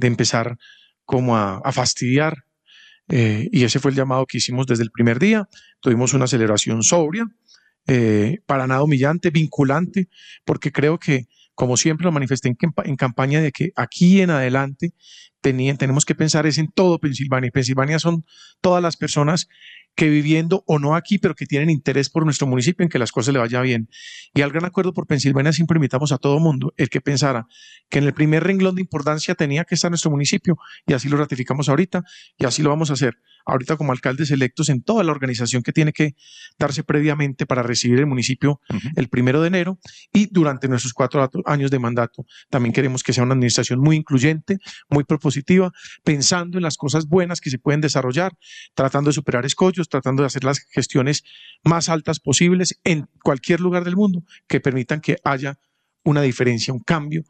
empezar 0.00 0.56
como 1.04 1.36
a 1.36 1.72
fastidiar 1.72 2.44
eh, 3.10 3.48
y 3.50 3.64
ese 3.64 3.80
fue 3.80 3.90
el 3.90 3.96
llamado 3.96 4.24
que 4.26 4.38
hicimos 4.38 4.66
desde 4.66 4.84
el 4.84 4.90
primer 4.90 5.18
día. 5.18 5.48
Tuvimos 5.80 6.14
una 6.14 6.26
celebración 6.26 6.82
sobria, 6.82 7.26
eh, 7.86 8.38
para 8.46 8.66
nada 8.66 8.82
humillante, 8.82 9.30
vinculante, 9.30 10.08
porque 10.44 10.70
creo 10.70 10.98
que, 10.98 11.26
como 11.54 11.76
siempre 11.76 12.04
lo 12.04 12.12
manifesté 12.12 12.54
en 12.84 12.96
campaña, 12.96 13.40
de 13.40 13.50
que 13.50 13.72
aquí 13.74 14.20
en 14.20 14.30
adelante 14.30 14.92
tenían, 15.40 15.76
tenemos 15.76 16.04
que 16.04 16.14
pensar 16.14 16.46
es 16.46 16.58
en 16.58 16.70
todo 16.70 16.98
Pensilvania. 16.98 17.50
Pensilvania 17.50 17.98
son 17.98 18.24
todas 18.60 18.82
las 18.82 18.96
personas 18.96 19.48
que 19.94 20.08
viviendo 20.08 20.62
o 20.66 20.78
no 20.78 20.94
aquí, 20.94 21.18
pero 21.18 21.34
que 21.34 21.46
tienen 21.46 21.68
interés 21.68 22.08
por 22.08 22.24
nuestro 22.24 22.46
municipio 22.46 22.84
en 22.84 22.88
que 22.88 22.98
las 22.98 23.12
cosas 23.12 23.34
le 23.34 23.40
vayan 23.40 23.62
bien. 23.62 23.88
Y 24.34 24.42
al 24.42 24.50
gran 24.50 24.64
acuerdo 24.64 24.94
por 24.94 25.06
Pensilvania 25.06 25.52
siempre 25.52 25.76
invitamos 25.76 26.12
a 26.12 26.18
todo 26.18 26.38
mundo, 26.38 26.72
el 26.76 26.88
que 26.88 27.00
pensara 27.00 27.46
que 27.88 27.98
en 27.98 28.04
el 28.04 28.14
primer 28.14 28.44
renglón 28.44 28.76
de 28.76 28.82
importancia 28.82 29.34
tenía 29.34 29.64
que 29.64 29.74
estar 29.74 29.90
nuestro 29.90 30.10
municipio, 30.10 30.56
y 30.86 30.92
así 30.92 31.08
lo 31.08 31.16
ratificamos 31.16 31.68
ahorita, 31.68 32.02
y 32.38 32.46
así 32.46 32.62
lo 32.62 32.70
vamos 32.70 32.90
a 32.90 32.94
hacer 32.94 33.18
ahorita 33.46 33.76
como 33.76 33.92
alcaldes 33.92 34.30
electos 34.30 34.68
en 34.68 34.82
toda 34.82 35.04
la 35.04 35.12
organización 35.12 35.62
que 35.62 35.72
tiene 35.72 35.92
que 35.92 36.14
darse 36.58 36.84
previamente 36.84 37.46
para 37.46 37.62
recibir 37.62 37.98
el 37.98 38.06
municipio 38.06 38.60
el 38.96 39.08
primero 39.08 39.40
de 39.40 39.48
enero 39.48 39.78
y 40.12 40.26
durante 40.30 40.68
nuestros 40.68 40.92
cuatro 40.92 41.28
años 41.46 41.70
de 41.70 41.78
mandato. 41.78 42.26
También 42.48 42.72
queremos 42.72 43.02
que 43.02 43.12
sea 43.12 43.24
una 43.24 43.34
administración 43.34 43.80
muy 43.80 43.96
incluyente, 43.96 44.58
muy 44.88 45.04
propositiva, 45.04 45.29
pensando 46.04 46.58
en 46.58 46.62
las 46.62 46.76
cosas 46.76 47.06
buenas 47.06 47.40
que 47.40 47.50
se 47.50 47.58
pueden 47.58 47.80
desarrollar, 47.80 48.32
tratando 48.74 49.10
de 49.10 49.14
superar 49.14 49.46
escollos, 49.46 49.88
tratando 49.88 50.22
de 50.22 50.28
hacer 50.28 50.44
las 50.44 50.60
gestiones 50.70 51.24
más 51.64 51.88
altas 51.88 52.20
posibles 52.20 52.78
en 52.84 53.08
cualquier 53.22 53.60
lugar 53.60 53.84
del 53.84 53.96
mundo 53.96 54.24
que 54.46 54.60
permitan 54.60 55.00
que 55.00 55.16
haya 55.24 55.58
una 56.04 56.22
diferencia, 56.22 56.72
un 56.72 56.80
cambio 56.80 57.24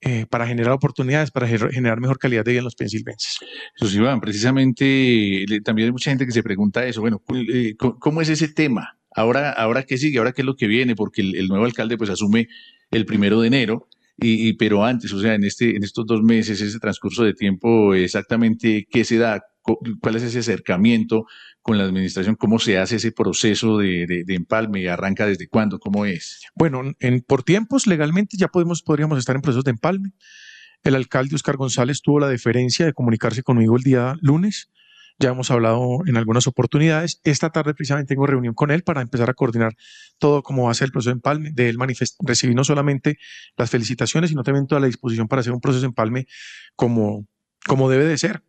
eh, 0.00 0.26
para 0.30 0.46
generar 0.46 0.72
oportunidades, 0.72 1.32
para 1.32 1.48
generar 1.48 2.00
mejor 2.00 2.18
calidad 2.18 2.44
de 2.44 2.52
vida 2.52 2.60
en 2.60 2.64
los 2.64 2.76
pensilvenses. 2.76 3.38
Sí, 3.74 3.96
Iván, 3.96 4.20
precisamente 4.20 5.44
también 5.64 5.86
hay 5.86 5.92
mucha 5.92 6.10
gente 6.10 6.24
que 6.24 6.30
se 6.30 6.42
pregunta 6.42 6.86
eso, 6.86 7.00
bueno, 7.00 7.20
eh, 7.52 7.74
¿cómo 7.76 8.20
es 8.20 8.28
ese 8.28 8.46
tema? 8.46 8.96
Ahora, 9.10 9.50
ahora 9.50 9.82
qué 9.82 9.98
sigue, 9.98 10.18
ahora 10.18 10.30
qué 10.30 10.42
es 10.42 10.46
lo 10.46 10.54
que 10.54 10.68
viene, 10.68 10.94
porque 10.94 11.22
el, 11.22 11.48
nuevo 11.48 11.64
alcalde 11.64 11.96
pues 11.96 12.10
asume 12.10 12.46
el 12.92 13.06
primero 13.06 13.40
de 13.40 13.48
enero, 13.48 13.88
y, 14.20 14.54
pero 14.54 14.84
antes, 14.84 15.12
o 15.12 15.20
sea, 15.20 15.34
en, 15.34 15.44
este, 15.44 15.76
en 15.76 15.84
estos 15.84 16.04
dos 16.04 16.22
meses, 16.22 16.60
ese 16.60 16.78
transcurso 16.80 17.22
de 17.22 17.34
tiempo, 17.34 17.94
exactamente 17.94 18.86
qué 18.90 19.04
se 19.04 19.16
da, 19.16 19.40
cuál 19.62 20.16
es 20.16 20.24
ese 20.24 20.40
acercamiento 20.40 21.26
con 21.62 21.78
la 21.78 21.84
administración, 21.84 22.34
cómo 22.34 22.58
se 22.58 22.78
hace 22.78 22.96
ese 22.96 23.12
proceso 23.12 23.78
de, 23.78 24.24
de, 24.26 24.34
empalme, 24.34 24.88
arranca 24.88 25.26
desde 25.26 25.46
cuándo, 25.46 25.78
cómo 25.78 26.04
es. 26.04 26.40
Bueno, 26.56 26.82
en, 26.98 27.20
por 27.20 27.44
tiempos 27.44 27.86
legalmente 27.86 28.36
ya 28.36 28.48
podemos, 28.48 28.82
podríamos 28.82 29.18
estar 29.18 29.36
en 29.36 29.42
procesos 29.42 29.64
de 29.64 29.70
empalme. 29.70 30.12
El 30.82 30.96
alcalde 30.96 31.36
Oscar 31.36 31.56
González 31.56 32.00
tuvo 32.02 32.18
la 32.18 32.28
deferencia 32.28 32.86
de 32.86 32.94
comunicarse 32.94 33.42
conmigo 33.42 33.76
el 33.76 33.82
día 33.82 34.16
lunes. 34.20 34.70
Ya 35.20 35.30
hemos 35.30 35.50
hablado 35.50 35.98
en 36.06 36.16
algunas 36.16 36.46
oportunidades. 36.46 37.20
Esta 37.24 37.50
tarde 37.50 37.74
precisamente 37.74 38.14
tengo 38.14 38.26
reunión 38.26 38.54
con 38.54 38.70
él 38.70 38.84
para 38.84 39.02
empezar 39.02 39.28
a 39.28 39.34
coordinar 39.34 39.74
todo 40.18 40.42
cómo 40.42 40.64
va 40.64 40.70
a 40.70 40.74
ser 40.74 40.86
el 40.86 40.92
proceso 40.92 41.10
de 41.10 41.14
empalme. 41.14 41.50
De 41.52 41.68
él 41.68 41.76
recibí 42.20 42.54
no 42.54 42.62
solamente 42.62 43.18
las 43.56 43.68
felicitaciones, 43.68 44.30
sino 44.30 44.44
también 44.44 44.68
toda 44.68 44.80
la 44.80 44.86
disposición 44.86 45.26
para 45.26 45.40
hacer 45.40 45.52
un 45.52 45.60
proceso 45.60 45.80
de 45.80 45.88
empalme 45.88 46.26
como, 46.76 47.26
como 47.66 47.90
debe 47.90 48.04
de 48.04 48.16
ser 48.16 48.44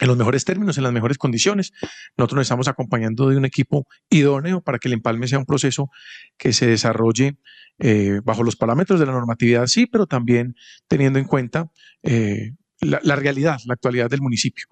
en 0.00 0.08
los 0.08 0.16
mejores 0.16 0.44
términos, 0.46 0.78
en 0.78 0.84
las 0.84 0.92
mejores 0.92 1.18
condiciones. 1.18 1.72
Nosotros 2.16 2.36
nos 2.36 2.46
estamos 2.46 2.68
acompañando 2.68 3.28
de 3.28 3.36
un 3.36 3.44
equipo 3.44 3.86
idóneo 4.08 4.62
para 4.62 4.78
que 4.78 4.88
el 4.88 4.94
empalme 4.94 5.28
sea 5.28 5.38
un 5.38 5.44
proceso 5.44 5.90
que 6.38 6.54
se 6.54 6.66
desarrolle 6.66 7.36
eh, 7.78 8.20
bajo 8.24 8.42
los 8.42 8.56
parámetros 8.56 8.98
de 8.98 9.06
la 9.06 9.12
normatividad, 9.12 9.66
sí, 9.66 9.86
pero 9.86 10.06
también 10.06 10.56
teniendo 10.88 11.18
en 11.18 11.26
cuenta 11.26 11.70
eh, 12.02 12.52
la, 12.80 13.00
la, 13.02 13.16
realidad, 13.16 13.58
la 13.66 13.74
actualidad 13.74 14.08
del 14.08 14.22
municipio. 14.22 14.66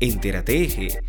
Entérate 0.00 0.62
Eje 0.62 1.00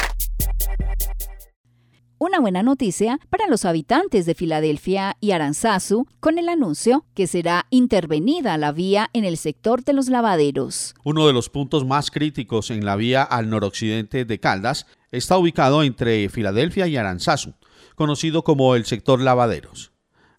una 2.21 2.41
buena 2.41 2.63
noticia 2.63 3.17
para 3.29 3.47
los 3.47 3.63
habitantes 3.63 4.25
de 4.25 4.35
Filadelfia 4.35 5.15
y 5.21 5.31
Aranzazu 5.31 6.05
con 6.19 6.37
el 6.37 6.49
anuncio 6.49 7.05
que 7.15 7.27
será 7.27 7.65
intervenida 7.69 8.57
la 8.57 8.73
vía 8.73 9.09
en 9.13 9.23
el 9.23 9.37
sector 9.37 9.85
de 9.85 9.93
los 9.93 10.09
lavaderos. 10.09 10.95
Uno 11.05 11.27
de 11.27 11.33
los 11.33 11.49
puntos 11.49 11.85
más 11.85 12.11
críticos 12.11 12.71
en 12.71 12.83
la 12.83 12.97
vía 12.97 13.23
al 13.23 13.49
noroccidente 13.49 14.25
de 14.25 14.39
Caldas 14.39 14.85
está 15.11 15.37
ubicado 15.37 15.81
entre 15.81 16.27
Filadelfia 16.27 16.87
y 16.87 16.97
Aranzazu, 16.97 17.53
conocido 17.95 18.43
como 18.43 18.75
el 18.75 18.83
sector 18.83 19.21
lavaderos. 19.21 19.93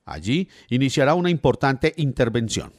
Allí 0.04 0.50
iniciará 0.68 1.14
una 1.14 1.30
importante 1.30 1.94
intervención. 1.96 2.74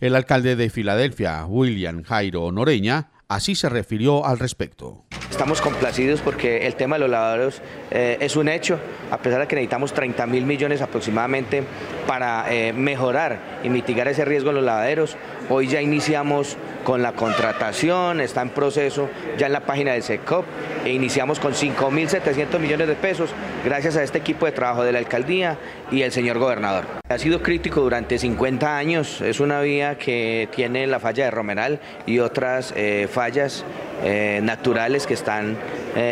El 0.00 0.16
alcalde 0.16 0.56
de 0.56 0.70
Filadelfia, 0.70 1.44
William 1.44 2.02
Jairo 2.02 2.50
Noreña, 2.50 3.10
así 3.34 3.54
se 3.54 3.68
refirió 3.68 4.24
al 4.26 4.38
respecto. 4.38 5.04
estamos 5.30 5.60
complacidos 5.60 6.20
porque 6.20 6.66
el 6.66 6.74
tema 6.74 6.96
de 6.96 7.00
los 7.00 7.10
lavaderos 7.10 7.62
eh, 7.90 8.18
es 8.20 8.36
un 8.36 8.48
hecho, 8.48 8.78
a 9.10 9.18
pesar 9.18 9.40
de 9.40 9.46
que 9.48 9.56
necesitamos 9.56 9.92
30 9.92 10.26
mil 10.26 10.44
millones 10.44 10.82
aproximadamente 10.82 11.64
para 12.06 12.52
eh, 12.52 12.72
mejorar 12.72 13.38
y 13.62 13.68
mitigar 13.68 14.08
ese 14.08 14.24
riesgo 14.24 14.50
en 14.50 14.56
los 14.56 14.64
lavaderos. 14.64 15.16
Hoy 15.48 15.66
ya 15.66 15.80
iniciamos 15.80 16.56
con 16.84 17.02
la 17.02 17.12
contratación, 17.12 18.20
está 18.20 18.42
en 18.42 18.50
proceso 18.50 19.08
ya 19.38 19.46
en 19.46 19.52
la 19.52 19.60
página 19.60 19.92
del 19.92 20.02
SECOP 20.02 20.44
e 20.84 20.90
iniciamos 20.90 21.38
con 21.38 21.52
5.700 21.52 22.58
millones 22.58 22.88
de 22.88 22.94
pesos 22.94 23.30
gracias 23.64 23.96
a 23.96 24.02
este 24.02 24.18
equipo 24.18 24.46
de 24.46 24.52
trabajo 24.52 24.82
de 24.82 24.92
la 24.92 24.98
alcaldía 24.98 25.58
y 25.90 26.02
el 26.02 26.12
señor 26.12 26.38
gobernador. 26.38 26.84
Ha 27.08 27.18
sido 27.18 27.42
crítico 27.42 27.80
durante 27.80 28.18
50 28.18 28.76
años, 28.76 29.20
es 29.20 29.40
una 29.40 29.60
vía 29.60 29.96
que 29.98 30.48
tiene 30.54 30.86
la 30.86 30.98
falla 30.98 31.24
de 31.24 31.30
Romeral 31.30 31.80
y 32.06 32.18
otras 32.18 32.72
eh, 32.76 33.08
fallas 33.10 33.64
eh, 34.02 34.40
naturales 34.42 35.06
que 35.06 35.14
están 35.14 35.56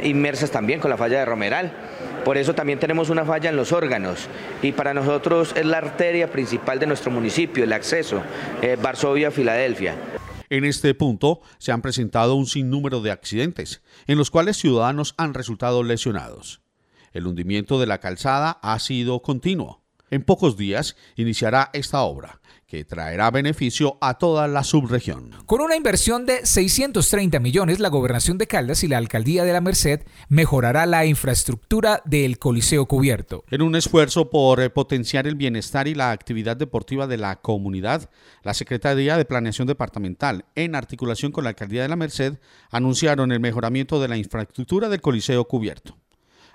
inmersas 0.03 0.51
también 0.51 0.79
con 0.79 0.91
la 0.91 0.99
falla 0.99 1.21
de 1.21 1.25
Romeral. 1.25 1.73
Por 2.25 2.37
eso 2.37 2.55
también 2.55 2.79
tenemos 2.79 3.11
una 3.11 3.25
falla 3.25 3.51
en 3.51 3.57
los 3.57 3.73
órganos 3.73 4.29
y 4.63 4.73
para 4.73 4.95
nosotros 4.95 5.53
es 5.57 5.65
la 5.65 5.79
arteria 5.79 6.31
principal 6.31 6.79
de 6.79 6.87
nuestro 6.87 7.11
municipio, 7.11 7.65
el 7.65 7.73
acceso, 7.73 8.23
Varsovia-Filadelfia. 8.83 9.95
En 10.51 10.65
este 10.65 10.95
punto 10.95 11.41
se 11.59 11.71
han 11.71 11.81
presentado 11.81 12.35
un 12.35 12.47
sinnúmero 12.47 13.01
de 13.01 13.13
accidentes, 13.13 13.83
en 14.07 14.19
los 14.19 14.31
cuales 14.31 14.57
ciudadanos 14.57 15.15
han 15.17 15.33
resultado 15.33 15.83
lesionados. 15.83 16.61
El 17.13 17.27
hundimiento 17.27 17.81
de 17.81 17.87
la 17.87 17.99
calzada 17.99 18.59
ha 18.63 18.79
sido 18.81 19.23
continuo. 19.23 19.85
En 20.11 20.25
pocos 20.25 20.57
días 20.57 20.97
iniciará 21.15 21.71
esta 21.73 22.03
obra, 22.03 22.40
que 22.71 22.85
traerá 22.85 23.33
beneficio 23.33 23.99
a 24.01 24.15
toda 24.15 24.47
la 24.47 24.63
subregión. 24.63 25.33
Con 25.45 25.61
una 25.61 25.75
inversión 25.75 26.25
de 26.25 26.47
630 26.47 27.41
millones, 27.41 27.81
la 27.81 27.89
gobernación 27.89 28.39
de 28.39 28.47
Caldas 28.47 28.85
y 28.85 28.89
la 28.89 28.97
alcaldía 28.97 29.43
de 29.43 29.53
la 29.53 29.61
Merced 29.61 30.03
mejorará 30.29 30.87
la 30.87 31.05
infraestructura 31.05 32.01
del 32.05 32.39
Coliseo 32.39 32.87
Cubierto. 32.87 33.43
En 33.51 33.63
un 33.63 33.75
esfuerzo 33.75 34.31
por 34.31 34.61
eh, 34.61 34.71
potenciar 34.71 35.27
el 35.27 35.35
bienestar 35.35 35.89
y 35.89 35.97
la 35.97 36.13
actividad 36.13 36.57
deportiva 36.57 37.09
de 37.09 37.17
la 37.17 37.41
comunidad, 37.41 38.09
la 38.45 38.55
Secretaría 38.55 39.17
de 39.17 39.25
Planeación 39.25 39.67
Departamental, 39.67 40.45
en 40.55 40.77
articulación 40.77 41.33
con 41.33 41.43
la 41.43 41.51
alcaldía 41.51 41.83
de 41.83 41.89
la 41.89 41.97
Merced, 41.97 42.39
anunciaron 42.71 43.33
el 43.33 43.41
mejoramiento 43.41 44.01
de 44.01 44.07
la 44.07 44.17
infraestructura 44.17 44.89
del 44.89 45.01
Coliseo 45.01 45.45
Cubierto. 45.47 45.99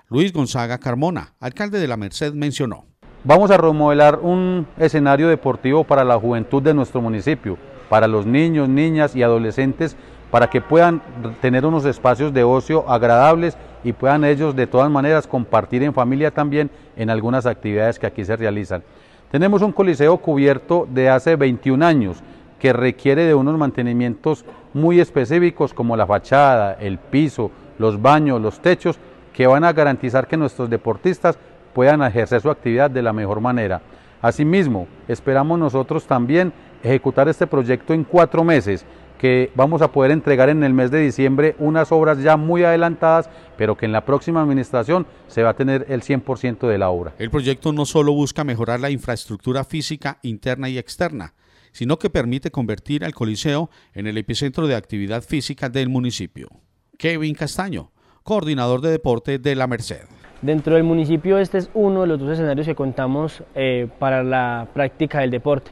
Luis 0.08 0.32
Gonzaga 0.32 0.78
Carmona, 0.78 1.34
alcalde 1.40 1.78
de 1.78 1.88
la 1.88 1.98
Merced, 1.98 2.32
mencionó. 2.32 2.86
Vamos 3.26 3.50
a 3.50 3.56
remodelar 3.56 4.20
un 4.22 4.68
escenario 4.78 5.26
deportivo 5.26 5.82
para 5.82 6.04
la 6.04 6.16
juventud 6.16 6.62
de 6.62 6.72
nuestro 6.72 7.00
municipio, 7.00 7.58
para 7.88 8.06
los 8.06 8.24
niños, 8.24 8.68
niñas 8.68 9.16
y 9.16 9.24
adolescentes, 9.24 9.96
para 10.30 10.48
que 10.48 10.60
puedan 10.60 11.02
tener 11.40 11.66
unos 11.66 11.84
espacios 11.86 12.32
de 12.32 12.44
ocio 12.44 12.88
agradables 12.88 13.58
y 13.82 13.92
puedan 13.92 14.22
ellos 14.22 14.54
de 14.54 14.68
todas 14.68 14.88
maneras 14.92 15.26
compartir 15.26 15.82
en 15.82 15.92
familia 15.92 16.30
también 16.30 16.70
en 16.96 17.10
algunas 17.10 17.46
actividades 17.46 17.98
que 17.98 18.06
aquí 18.06 18.24
se 18.24 18.36
realizan. 18.36 18.84
Tenemos 19.32 19.60
un 19.60 19.72
coliseo 19.72 20.16
cubierto 20.18 20.86
de 20.88 21.10
hace 21.10 21.34
21 21.34 21.84
años 21.84 22.18
que 22.60 22.72
requiere 22.72 23.24
de 23.24 23.34
unos 23.34 23.58
mantenimientos 23.58 24.44
muy 24.72 25.00
específicos 25.00 25.74
como 25.74 25.96
la 25.96 26.06
fachada, 26.06 26.74
el 26.74 26.98
piso, 26.98 27.50
los 27.76 28.00
baños, 28.00 28.40
los 28.40 28.60
techos, 28.60 29.00
que 29.32 29.48
van 29.48 29.64
a 29.64 29.72
garantizar 29.72 30.28
que 30.28 30.36
nuestros 30.36 30.70
deportistas 30.70 31.36
puedan 31.76 32.00
ejercer 32.02 32.40
su 32.40 32.48
actividad 32.48 32.90
de 32.90 33.02
la 33.02 33.12
mejor 33.12 33.42
manera. 33.42 33.82
Asimismo, 34.22 34.88
esperamos 35.08 35.58
nosotros 35.58 36.06
también 36.06 36.54
ejecutar 36.82 37.28
este 37.28 37.46
proyecto 37.46 37.92
en 37.92 38.02
cuatro 38.02 38.42
meses, 38.44 38.86
que 39.18 39.52
vamos 39.54 39.82
a 39.82 39.92
poder 39.92 40.10
entregar 40.10 40.48
en 40.48 40.64
el 40.64 40.72
mes 40.72 40.90
de 40.90 41.00
diciembre 41.00 41.54
unas 41.58 41.92
obras 41.92 42.22
ya 42.22 42.38
muy 42.38 42.64
adelantadas, 42.64 43.28
pero 43.58 43.76
que 43.76 43.84
en 43.84 43.92
la 43.92 44.06
próxima 44.06 44.40
administración 44.40 45.06
se 45.28 45.42
va 45.42 45.50
a 45.50 45.54
tener 45.54 45.84
el 45.90 46.00
100% 46.00 46.66
de 46.66 46.78
la 46.78 46.88
obra. 46.88 47.12
El 47.18 47.30
proyecto 47.30 47.74
no 47.74 47.84
solo 47.84 48.14
busca 48.14 48.42
mejorar 48.42 48.80
la 48.80 48.88
infraestructura 48.88 49.62
física 49.62 50.18
interna 50.22 50.70
y 50.70 50.78
externa, 50.78 51.34
sino 51.72 51.98
que 51.98 52.08
permite 52.08 52.50
convertir 52.50 53.04
al 53.04 53.12
Coliseo 53.12 53.68
en 53.92 54.06
el 54.06 54.16
epicentro 54.16 54.66
de 54.66 54.76
actividad 54.76 55.22
física 55.22 55.68
del 55.68 55.90
municipio. 55.90 56.48
Kevin 56.96 57.34
Castaño, 57.34 57.92
coordinador 58.22 58.80
de 58.80 58.92
deporte 58.92 59.38
de 59.38 59.54
la 59.54 59.66
Merced. 59.66 60.15
Dentro 60.42 60.74
del 60.74 60.84
municipio 60.84 61.38
este 61.38 61.56
es 61.56 61.70
uno 61.72 62.02
de 62.02 62.08
los 62.08 62.20
dos 62.20 62.32
escenarios 62.32 62.66
que 62.66 62.74
contamos 62.74 63.42
eh, 63.54 63.88
para 63.98 64.22
la 64.22 64.68
práctica 64.74 65.20
del 65.20 65.30
deporte. 65.30 65.70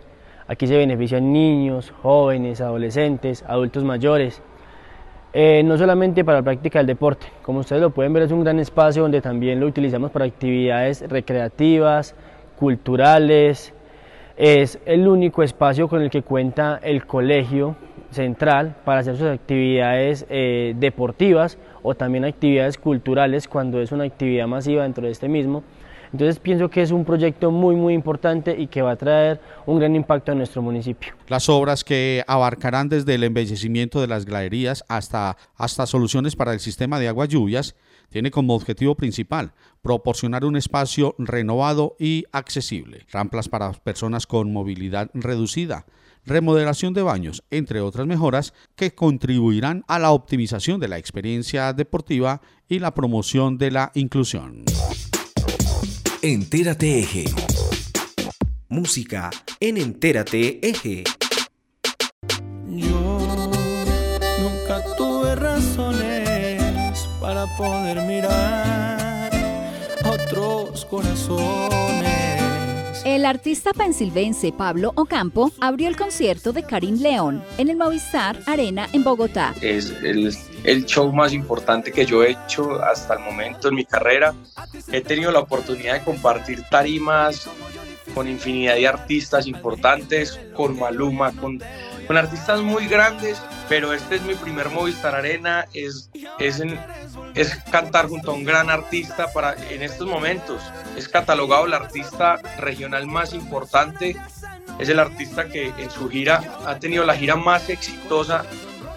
Aquí 0.48 0.66
se 0.66 0.78
benefician 0.78 1.34
niños, 1.34 1.92
jóvenes, 2.00 2.62
adolescentes, 2.62 3.44
adultos 3.46 3.84
mayores. 3.84 4.40
Eh, 5.34 5.62
no 5.64 5.76
solamente 5.76 6.24
para 6.24 6.38
la 6.38 6.44
práctica 6.44 6.78
del 6.78 6.86
deporte, 6.86 7.26
como 7.42 7.58
ustedes 7.58 7.82
lo 7.82 7.90
pueden 7.90 8.14
ver 8.14 8.22
es 8.22 8.32
un 8.32 8.42
gran 8.42 8.58
espacio 8.58 9.02
donde 9.02 9.20
también 9.20 9.60
lo 9.60 9.66
utilizamos 9.66 10.10
para 10.10 10.24
actividades 10.24 11.06
recreativas, 11.10 12.14
culturales. 12.58 13.74
Es 14.38 14.78
el 14.86 15.06
único 15.06 15.42
espacio 15.42 15.88
con 15.88 16.00
el 16.00 16.08
que 16.08 16.22
cuenta 16.22 16.80
el 16.82 17.04
colegio 17.04 17.76
central 18.14 18.76
para 18.84 19.00
hacer 19.00 19.16
sus 19.16 19.26
actividades 19.26 20.24
eh, 20.30 20.74
deportivas 20.76 21.58
o 21.82 21.94
también 21.94 22.24
actividades 22.24 22.78
culturales 22.78 23.46
cuando 23.46 23.80
es 23.80 23.92
una 23.92 24.04
actividad 24.04 24.46
masiva 24.46 24.84
dentro 24.84 25.04
de 25.04 25.12
este 25.12 25.28
mismo. 25.28 25.62
Entonces 26.14 26.38
pienso 26.38 26.70
que 26.70 26.80
es 26.80 26.92
un 26.92 27.04
proyecto 27.04 27.50
muy 27.50 27.74
muy 27.74 27.92
importante 27.92 28.54
y 28.56 28.68
que 28.68 28.82
va 28.82 28.92
a 28.92 28.96
traer 28.96 29.40
un 29.66 29.80
gran 29.80 29.96
impacto 29.96 30.30
a 30.30 30.36
nuestro 30.36 30.62
municipio. 30.62 31.12
Las 31.26 31.48
obras 31.48 31.82
que 31.82 32.22
abarcarán 32.28 32.88
desde 32.88 33.16
el 33.16 33.24
embellecimiento 33.24 34.00
de 34.00 34.06
las 34.06 34.24
graderías 34.24 34.84
hasta, 34.88 35.36
hasta 35.56 35.86
soluciones 35.86 36.36
para 36.36 36.52
el 36.52 36.60
sistema 36.60 37.00
de 37.00 37.08
aguas 37.08 37.28
lluvias 37.30 37.74
tiene 38.10 38.30
como 38.30 38.54
objetivo 38.54 38.94
principal 38.94 39.54
proporcionar 39.82 40.44
un 40.44 40.56
espacio 40.56 41.16
renovado 41.18 41.96
y 41.98 42.26
accesible, 42.30 43.06
rampas 43.10 43.48
para 43.48 43.72
personas 43.72 44.28
con 44.28 44.52
movilidad 44.52 45.10
reducida, 45.14 45.84
remodelación 46.26 46.94
de 46.94 47.02
baños, 47.02 47.42
entre 47.50 47.80
otras 47.80 48.06
mejoras 48.06 48.54
que 48.76 48.94
contribuirán 48.94 49.84
a 49.88 49.98
la 49.98 50.10
optimización 50.10 50.80
de 50.80 50.88
la 50.88 50.98
experiencia 50.98 51.72
deportiva 51.72 52.40
y 52.68 52.78
la 52.78 52.94
promoción 52.94 53.58
de 53.58 53.70
la 53.70 53.90
inclusión. 53.94 54.64
Entérate 56.22 57.00
Eje. 57.00 57.24
Música 58.68 59.30
en 59.60 59.76
Entérate 59.76 60.66
Eje. 60.66 61.04
Yo 62.66 63.18
nunca 64.40 64.82
tuve 64.96 65.36
razones 65.36 67.08
para 67.20 67.46
poder 67.56 68.02
mirar 68.06 69.30
otros 70.04 70.84
corazones 70.86 72.23
el 73.14 73.26
artista 73.26 73.72
pensilvense 73.72 74.52
Pablo 74.52 74.90
Ocampo 74.96 75.52
abrió 75.60 75.86
el 75.88 75.96
concierto 75.96 76.52
de 76.52 76.64
Karim 76.64 77.00
León 77.00 77.44
en 77.58 77.68
el 77.68 77.76
Movistar 77.76 78.40
Arena 78.44 78.88
en 78.92 79.04
Bogotá. 79.04 79.54
Es 79.60 79.90
el, 80.02 80.36
el, 80.64 80.84
show 80.84 81.12
más 81.12 81.32
importante 81.32 81.92
que 81.92 82.04
yo 82.06 82.24
he 82.24 82.32
hecho 82.32 82.82
hasta 82.82 83.14
el 83.14 83.20
momento 83.20 83.68
en 83.68 83.76
mi 83.76 83.84
carrera. 83.84 84.34
He 84.90 85.00
tenido 85.00 85.30
la 85.30 85.38
oportunidad 85.38 85.94
de 85.94 86.02
compartir 86.02 86.64
tarimas 86.68 87.48
con 88.14 88.28
infinidad 88.28 88.74
de 88.74 88.88
artistas 88.88 89.46
importantes, 89.46 90.40
con 90.52 90.76
Maluma, 90.76 91.30
con, 91.36 91.62
con 92.08 92.16
artistas 92.16 92.62
muy 92.62 92.86
grandes, 92.88 93.40
pero 93.68 93.92
este 93.92 94.16
es 94.16 94.22
mi 94.22 94.34
primer 94.34 94.70
Movistar 94.70 95.14
Arena, 95.14 95.66
es, 95.72 96.10
es, 96.40 96.60
es 97.34 97.56
cantar 97.70 98.08
junto 98.08 98.32
a 98.32 98.34
un 98.34 98.44
gran 98.44 98.70
artista 98.70 99.32
para, 99.32 99.54
en 99.70 99.82
estos 99.84 100.08
momentos. 100.08 100.60
Es 100.96 101.08
catalogado 101.08 101.66
el 101.66 101.74
artista 101.74 102.36
regional 102.58 103.06
más 103.06 103.34
importante, 103.34 104.16
es 104.78 104.88
el 104.88 104.98
artista 104.98 105.48
que 105.48 105.72
en 105.78 105.90
su 105.90 106.08
gira 106.08 106.42
ha 106.66 106.78
tenido 106.78 107.04
la 107.04 107.16
gira 107.16 107.36
más 107.36 107.68
exitosa 107.68 108.44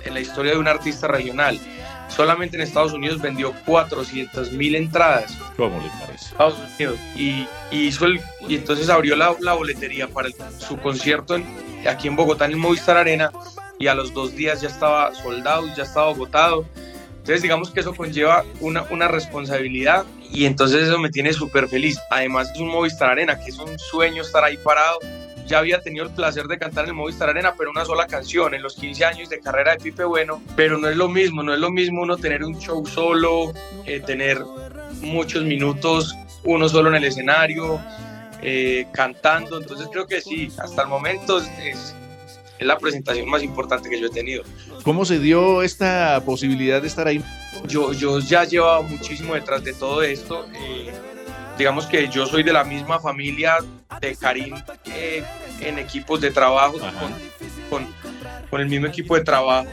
en 0.03 0.13
la 0.13 0.19
historia 0.19 0.53
de 0.53 0.57
un 0.57 0.67
artista 0.67 1.07
regional. 1.07 1.59
Solamente 2.07 2.55
en 2.55 2.63
Estados 2.63 2.93
Unidos 2.93 3.21
vendió 3.21 3.53
400 3.65 4.53
mil 4.53 4.75
entradas. 4.75 5.37
¿Cómo 5.57 5.81
le 5.81 5.89
parece? 5.99 6.25
Estados 6.27 6.55
Unidos. 6.77 6.99
Y, 7.15 7.47
hizo 7.71 8.05
el, 8.05 8.21
y 8.47 8.55
entonces 8.55 8.89
abrió 8.89 9.15
la, 9.15 9.35
la 9.41 9.53
boletería 9.53 10.07
para 10.07 10.29
su 10.57 10.77
concierto 10.77 11.37
aquí 11.87 12.07
en 12.07 12.15
Bogotá, 12.15 12.45
en 12.45 12.51
el 12.51 12.57
Movistar 12.57 12.97
Arena, 12.97 13.31
y 13.79 13.87
a 13.87 13.93
los 13.93 14.13
dos 14.13 14.35
días 14.35 14.61
ya 14.61 14.69
estaba 14.69 15.13
soldado, 15.13 15.67
ya 15.75 15.83
estaba 15.83 16.09
agotado. 16.09 16.65
Entonces 17.27 17.41
digamos 17.41 17.71
que 17.71 17.81
eso 17.81 17.93
conlleva 17.93 18.45
una, 18.61 18.83
una 18.89 19.09
responsabilidad 19.09 20.05
y 20.31 20.45
entonces 20.45 20.83
eso 20.83 20.97
me 20.97 21.09
tiene 21.09 21.33
súper 21.33 21.67
feliz. 21.67 21.99
Además 22.09 22.49
es 22.53 22.57
un 22.57 22.69
Movistar 22.69 23.09
Arena, 23.11 23.37
que 23.37 23.49
es 23.49 23.57
un 23.59 23.77
sueño 23.77 24.21
estar 24.21 24.45
ahí 24.45 24.55
parado. 24.55 24.99
Ya 25.45 25.59
había 25.59 25.81
tenido 25.81 26.05
el 26.05 26.11
placer 26.13 26.45
de 26.45 26.57
cantar 26.57 26.85
en 26.85 26.91
el 26.91 26.95
Movistar 26.95 27.29
Arena, 27.29 27.53
pero 27.57 27.69
una 27.69 27.83
sola 27.83 28.07
canción 28.07 28.53
en 28.53 28.61
los 28.61 28.75
15 28.77 29.03
años 29.03 29.29
de 29.29 29.41
carrera 29.41 29.73
de 29.73 29.79
Pipe 29.79 30.05
Bueno. 30.05 30.41
Pero 30.55 30.77
no 30.77 30.87
es 30.87 30.95
lo 30.95 31.09
mismo, 31.09 31.43
no 31.43 31.53
es 31.53 31.59
lo 31.59 31.69
mismo 31.69 32.03
uno 32.03 32.15
tener 32.15 32.45
un 32.45 32.57
show 32.61 32.85
solo, 32.85 33.51
eh, 33.85 33.99
tener 33.99 34.41
muchos 35.01 35.43
minutos 35.43 36.15
uno 36.45 36.69
solo 36.69 36.87
en 36.87 36.95
el 36.95 37.03
escenario, 37.03 37.81
eh, 38.41 38.87
cantando. 38.93 39.59
Entonces 39.59 39.89
creo 39.91 40.07
que 40.07 40.21
sí, 40.21 40.49
hasta 40.59 40.83
el 40.83 40.87
momento 40.87 41.39
es, 41.39 41.49
es 42.57 42.65
la 42.65 42.77
presentación 42.77 43.29
más 43.29 43.43
importante 43.43 43.89
que 43.89 43.99
yo 43.99 44.07
he 44.07 44.11
tenido. 44.11 44.43
¿Cómo 44.87 45.03
se 45.03 45.19
dio 45.19 45.63
esta 45.63 46.21
posibilidad 46.23 46.81
de 46.81 46.87
estar 46.87 47.05
ahí? 47.07 47.21
Yo, 47.67 47.91
yo 47.91 48.19
ya 48.19 48.45
llevaba 48.45 48.81
muchísimo 48.81 49.33
detrás 49.33 49.61
de 49.61 49.73
todo 49.73 50.01
esto. 50.01 50.45
Eh, 50.53 50.93
digamos 51.57 51.87
que 51.87 52.07
yo 52.07 52.25
soy 52.25 52.41
de 52.41 52.53
la 52.53 52.63
misma 52.63 52.97
familia 52.97 53.57
de 53.99 54.15
Karim 54.15 54.55
eh, 54.85 55.25
en 55.59 55.77
equipos 55.77 56.21
de 56.21 56.31
trabajo, 56.31 56.77
con, 57.69 57.85
con, 58.49 58.61
el 58.61 58.69
mismo 58.69 58.87
equipo 58.87 59.17
de 59.17 59.25
trabajo. 59.25 59.67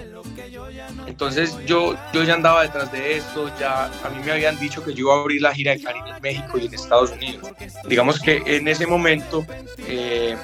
Entonces 1.07 1.57
yo, 1.65 1.95
yo 2.12 2.25
ya 2.25 2.35
andaba 2.35 2.62
detrás 2.62 2.91
de 2.91 3.19
esto, 3.19 3.53
ya 3.57 3.85
a 3.85 4.11
mí 4.11 4.21
me 4.25 4.33
habían 4.33 4.59
dicho 4.59 4.83
que 4.83 4.95
yo 4.95 5.05
iba 5.05 5.15
a 5.15 5.21
abrir 5.21 5.41
la 5.43 5.55
gira 5.55 5.77
de 5.77 5.81
Karim 5.81 6.07
en 6.07 6.21
México 6.21 6.59
y 6.59 6.67
en 6.67 6.75
Estados 6.75 7.12
Unidos. 7.12 7.53
Digamos 7.89 8.19
que 8.19 8.43
en 8.45 8.67
ese 8.67 8.85
momento 8.85 9.47
eh, 9.87 10.37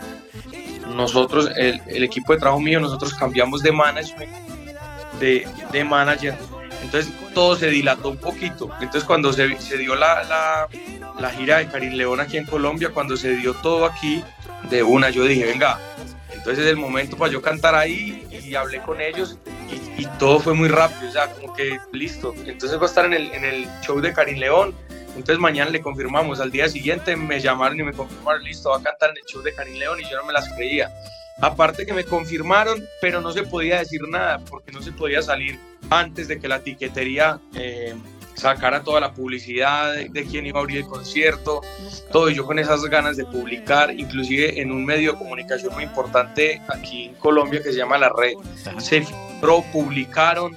nosotros, 0.94 1.50
el, 1.56 1.82
el, 1.88 2.04
equipo 2.04 2.32
de 2.32 2.38
trabajo 2.38 2.60
mío, 2.60 2.78
nosotros 2.78 3.14
cambiamos 3.14 3.62
de 3.62 3.72
management, 3.72 4.30
de, 5.20 5.46
de 5.70 5.84
manager, 5.84 6.34
entonces 6.82 7.12
todo 7.34 7.56
se 7.56 7.68
dilató 7.68 8.10
un 8.10 8.16
poquito. 8.16 8.70
Entonces 8.80 9.04
cuando 9.04 9.32
se, 9.32 9.56
se 9.60 9.78
dio 9.78 9.94
la, 9.94 10.24
la, 10.24 10.68
la, 11.18 11.30
gira 11.30 11.58
de 11.58 11.68
Karim 11.68 11.92
León 11.92 12.20
aquí 12.20 12.36
en 12.36 12.46
Colombia, 12.46 12.90
cuando 12.92 13.16
se 13.16 13.36
dio 13.36 13.54
todo 13.54 13.84
aquí, 13.84 14.24
de 14.68 14.82
una 14.82 15.10
yo 15.10 15.24
dije, 15.24 15.44
venga, 15.46 15.78
entonces 16.32 16.64
es 16.64 16.70
el 16.70 16.76
momento 16.76 17.16
para 17.16 17.32
yo 17.32 17.40
cantar 17.40 17.74
ahí 17.74 18.26
y 18.30 18.54
hablé 18.54 18.80
con 18.80 19.00
ellos 19.00 19.38
y, 19.70 20.02
y 20.02 20.06
todo 20.18 20.40
fue 20.40 20.54
muy 20.54 20.68
rápido, 20.68 21.08
o 21.08 21.12
sea, 21.12 21.30
como 21.32 21.54
que 21.54 21.78
listo. 21.92 22.34
Entonces 22.46 22.78
va 22.78 22.82
a 22.82 22.86
estar 22.86 23.04
en 23.04 23.14
el, 23.14 23.32
en 23.32 23.44
el 23.44 23.68
show 23.82 24.00
de 24.00 24.12
Karim 24.12 24.38
León, 24.38 24.74
entonces 25.16 25.38
mañana 25.38 25.70
le 25.70 25.80
confirmamos, 25.80 26.40
al 26.40 26.50
día 26.50 26.68
siguiente 26.68 27.14
me 27.16 27.40
llamaron 27.40 27.78
y 27.78 27.82
me 27.82 27.92
confirmaron, 27.92 28.42
listo, 28.42 28.70
va 28.70 28.78
a 28.78 28.82
cantar 28.82 29.10
en 29.10 29.18
el 29.18 29.24
show 29.24 29.42
de 29.42 29.54
Karim 29.54 29.76
León 29.76 30.00
y 30.00 30.04
yo 30.04 30.16
no 30.16 30.24
me 30.24 30.32
las 30.32 30.48
creía. 30.54 30.90
Aparte 31.40 31.86
que 31.86 31.92
me 31.92 32.04
confirmaron, 32.04 32.84
pero 33.00 33.20
no 33.20 33.32
se 33.32 33.42
podía 33.44 33.78
decir 33.78 34.02
nada 34.08 34.38
porque 34.38 34.72
no 34.72 34.82
se 34.82 34.92
podía 34.92 35.22
salir 35.22 35.58
antes 35.88 36.28
de 36.28 36.38
que 36.38 36.48
la 36.48 36.60
tiquetería 36.60 37.40
eh, 37.54 37.94
sacara 38.34 38.82
toda 38.82 39.00
la 39.00 39.14
publicidad 39.14 39.94
de, 39.94 40.08
de, 40.08 40.24
quién 40.24 40.46
iba 40.46 40.58
a 40.58 40.62
abrir 40.62 40.78
el 40.78 40.86
concierto, 40.86 41.62
todo. 42.12 42.30
Y 42.30 42.34
yo 42.34 42.46
con 42.46 42.58
esas 42.58 42.82
ganas 42.84 43.16
de 43.16 43.24
publicar, 43.24 43.92
inclusive 43.92 44.60
en 44.60 44.70
un 44.70 44.84
medio 44.84 45.12
de 45.12 45.18
comunicación 45.18 45.72
muy 45.74 45.84
importante 45.84 46.60
aquí 46.68 47.06
en 47.06 47.14
Colombia 47.14 47.62
que 47.62 47.72
se 47.72 47.78
llama 47.78 47.98
La 47.98 48.10
Red, 48.10 48.34
se 48.78 49.02
filtró, 49.02 49.64
publicaron 49.72 50.56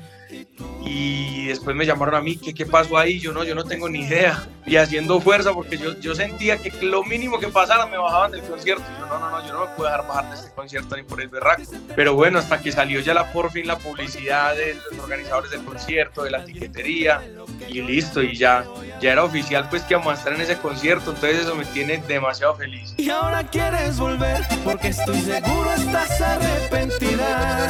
y 0.85 1.47
después 1.47 1.75
me 1.75 1.85
llamaron 1.85 2.15
a 2.15 2.21
mí, 2.21 2.37
¿qué, 2.37 2.53
qué 2.53 2.65
pasó 2.65 2.97
ahí? 2.97 3.19
Yo 3.19 3.31
no, 3.31 3.43
yo 3.43 3.55
no 3.55 3.63
tengo 3.63 3.89
ni 3.89 4.01
idea. 4.01 4.47
Y 4.65 4.77
haciendo 4.77 5.19
fuerza, 5.19 5.53
porque 5.53 5.77
yo, 5.77 5.99
yo 5.99 6.15
sentía 6.15 6.57
que 6.57 6.71
lo 6.81 7.03
mínimo 7.03 7.39
que 7.39 7.47
pasara 7.47 7.85
me 7.85 7.97
bajaban 7.97 8.31
del 8.31 8.41
concierto. 8.41 8.83
yo 8.99 9.05
no, 9.07 9.19
no, 9.19 9.29
no, 9.29 9.45
yo 9.45 9.53
no 9.53 9.61
me 9.61 9.75
puedo 9.75 9.89
dejar 9.89 10.07
bajar 10.07 10.29
de 10.29 10.35
este 10.35 10.51
concierto 10.53 10.95
ni 10.95 11.03
por 11.03 11.21
el 11.21 11.27
berraco. 11.27 11.63
Pero 11.95 12.15
bueno, 12.15 12.39
hasta 12.39 12.61
que 12.61 12.71
salió 12.71 12.99
ya 13.01 13.13
la 13.13 13.31
por 13.31 13.51
fin 13.51 13.67
la 13.67 13.77
publicidad 13.77 14.55
de 14.55 14.75
los 14.75 14.99
organizadores 14.99 15.51
del 15.51 15.63
concierto, 15.63 16.23
de 16.23 16.31
la 16.31 16.45
tiquetería, 16.45 17.21
y 17.67 17.81
listo, 17.81 18.21
y 18.21 18.35
ya, 18.35 18.65
ya 19.01 19.11
era 19.11 19.23
oficial 19.23 19.67
pues 19.69 19.83
que 19.83 19.95
estar 19.95 20.33
en 20.33 20.41
ese 20.41 20.57
concierto, 20.57 21.11
entonces 21.11 21.41
eso 21.41 21.55
me 21.55 21.65
tiene 21.65 21.97
demasiado 22.07 22.55
feliz. 22.55 22.93
Y 22.97 23.09
ahora 23.09 23.43
quieres 23.47 23.97
volver, 23.97 24.41
porque 24.63 24.89
estoy 24.89 25.19
seguro 25.21 25.71
estás 25.71 26.21
arrepentida, 26.21 27.67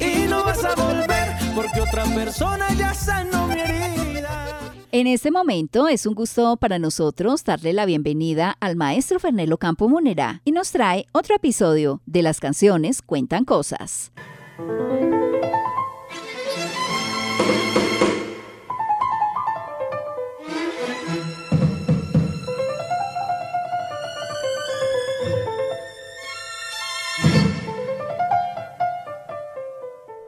y 0.00 0.26
no 0.28 0.44
vas 0.44 0.64
a 0.64 0.74
volver, 0.74 1.23
porque 1.54 1.80
otra 1.80 2.04
persona 2.04 2.66
ya 2.76 2.92
sanó 2.94 3.46
mi 3.46 3.60
herida. 3.60 4.58
En 4.92 5.06
este 5.06 5.30
momento 5.30 5.88
es 5.88 6.06
un 6.06 6.14
gusto 6.14 6.56
para 6.56 6.78
nosotros 6.78 7.44
darle 7.44 7.72
la 7.72 7.84
bienvenida 7.84 8.56
al 8.60 8.76
maestro 8.76 9.18
Fernelo 9.18 9.58
Campo 9.58 9.88
Munera 9.88 10.40
y 10.44 10.52
nos 10.52 10.70
trae 10.70 11.06
otro 11.12 11.34
episodio 11.34 12.00
de 12.06 12.22
las 12.22 12.40
canciones 12.40 13.02
Cuentan 13.02 13.44
Cosas. 13.44 14.12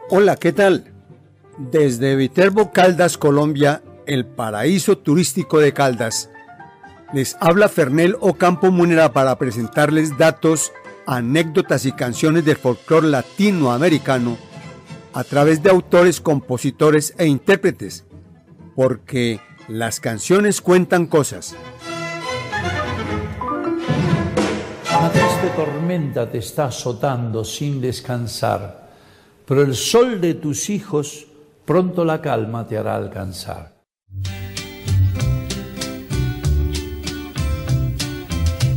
Hola, 0.08 0.36
¿qué 0.36 0.52
tal? 0.52 0.95
Desde 1.58 2.16
Viterbo 2.16 2.70
Caldas, 2.70 3.16
Colombia, 3.16 3.82
el 4.06 4.26
paraíso 4.26 4.98
turístico 4.98 5.58
de 5.58 5.72
Caldas. 5.72 6.28
Les 7.14 7.34
habla 7.40 7.70
Fernel 7.70 8.14
Ocampo 8.20 8.70
Munera 8.70 9.14
para 9.14 9.38
presentarles 9.38 10.18
datos, 10.18 10.72
anécdotas 11.06 11.86
y 11.86 11.92
canciones 11.92 12.44
del 12.44 12.58
folclore 12.58 13.08
latinoamericano 13.08 14.36
a 15.14 15.24
través 15.24 15.62
de 15.62 15.70
autores, 15.70 16.20
compositores 16.20 17.14
e 17.16 17.24
intérpretes, 17.24 18.04
porque 18.74 19.40
las 19.66 19.98
canciones 19.98 20.60
cuentan 20.60 21.06
cosas. 21.06 21.56
Una 24.98 25.10
triste 25.10 25.48
tormenta 25.56 26.30
te 26.30 26.36
está 26.36 26.66
azotando 26.66 27.46
sin 27.46 27.80
descansar, 27.80 28.90
pero 29.46 29.62
el 29.62 29.74
sol 29.74 30.20
de 30.20 30.34
tus 30.34 30.68
hijos 30.68 31.28
pronto 31.66 32.04
la 32.04 32.20
calma 32.20 32.66
te 32.66 32.78
hará 32.78 32.94
alcanzar. 32.94 33.74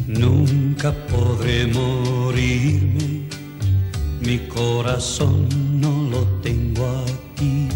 Nunca 0.07 0.91
podré 1.07 1.67
morirme, 1.67 3.27
mi 4.21 4.39
corazón 4.47 5.47
no 5.79 6.09
lo 6.09 6.25
tengo 6.41 6.83
aquí. 7.05 7.69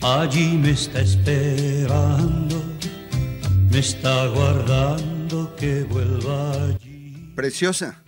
Allí 0.00 0.56
me 0.56 0.70
está 0.70 1.02
esperando, 1.02 2.56
me 3.70 3.78
está 3.80 4.26
guardando 4.28 5.54
que 5.56 5.82
vuelva 5.82 6.52
allí. 6.52 7.32
Preciosa, 7.36 8.02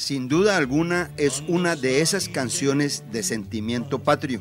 sin 0.00 0.28
duda 0.28 0.56
alguna 0.56 1.10
es 1.18 1.42
una 1.46 1.76
de 1.76 2.00
esas 2.00 2.30
canciones 2.30 3.04
de 3.12 3.22
sentimiento 3.22 3.98
patrio. 3.98 4.40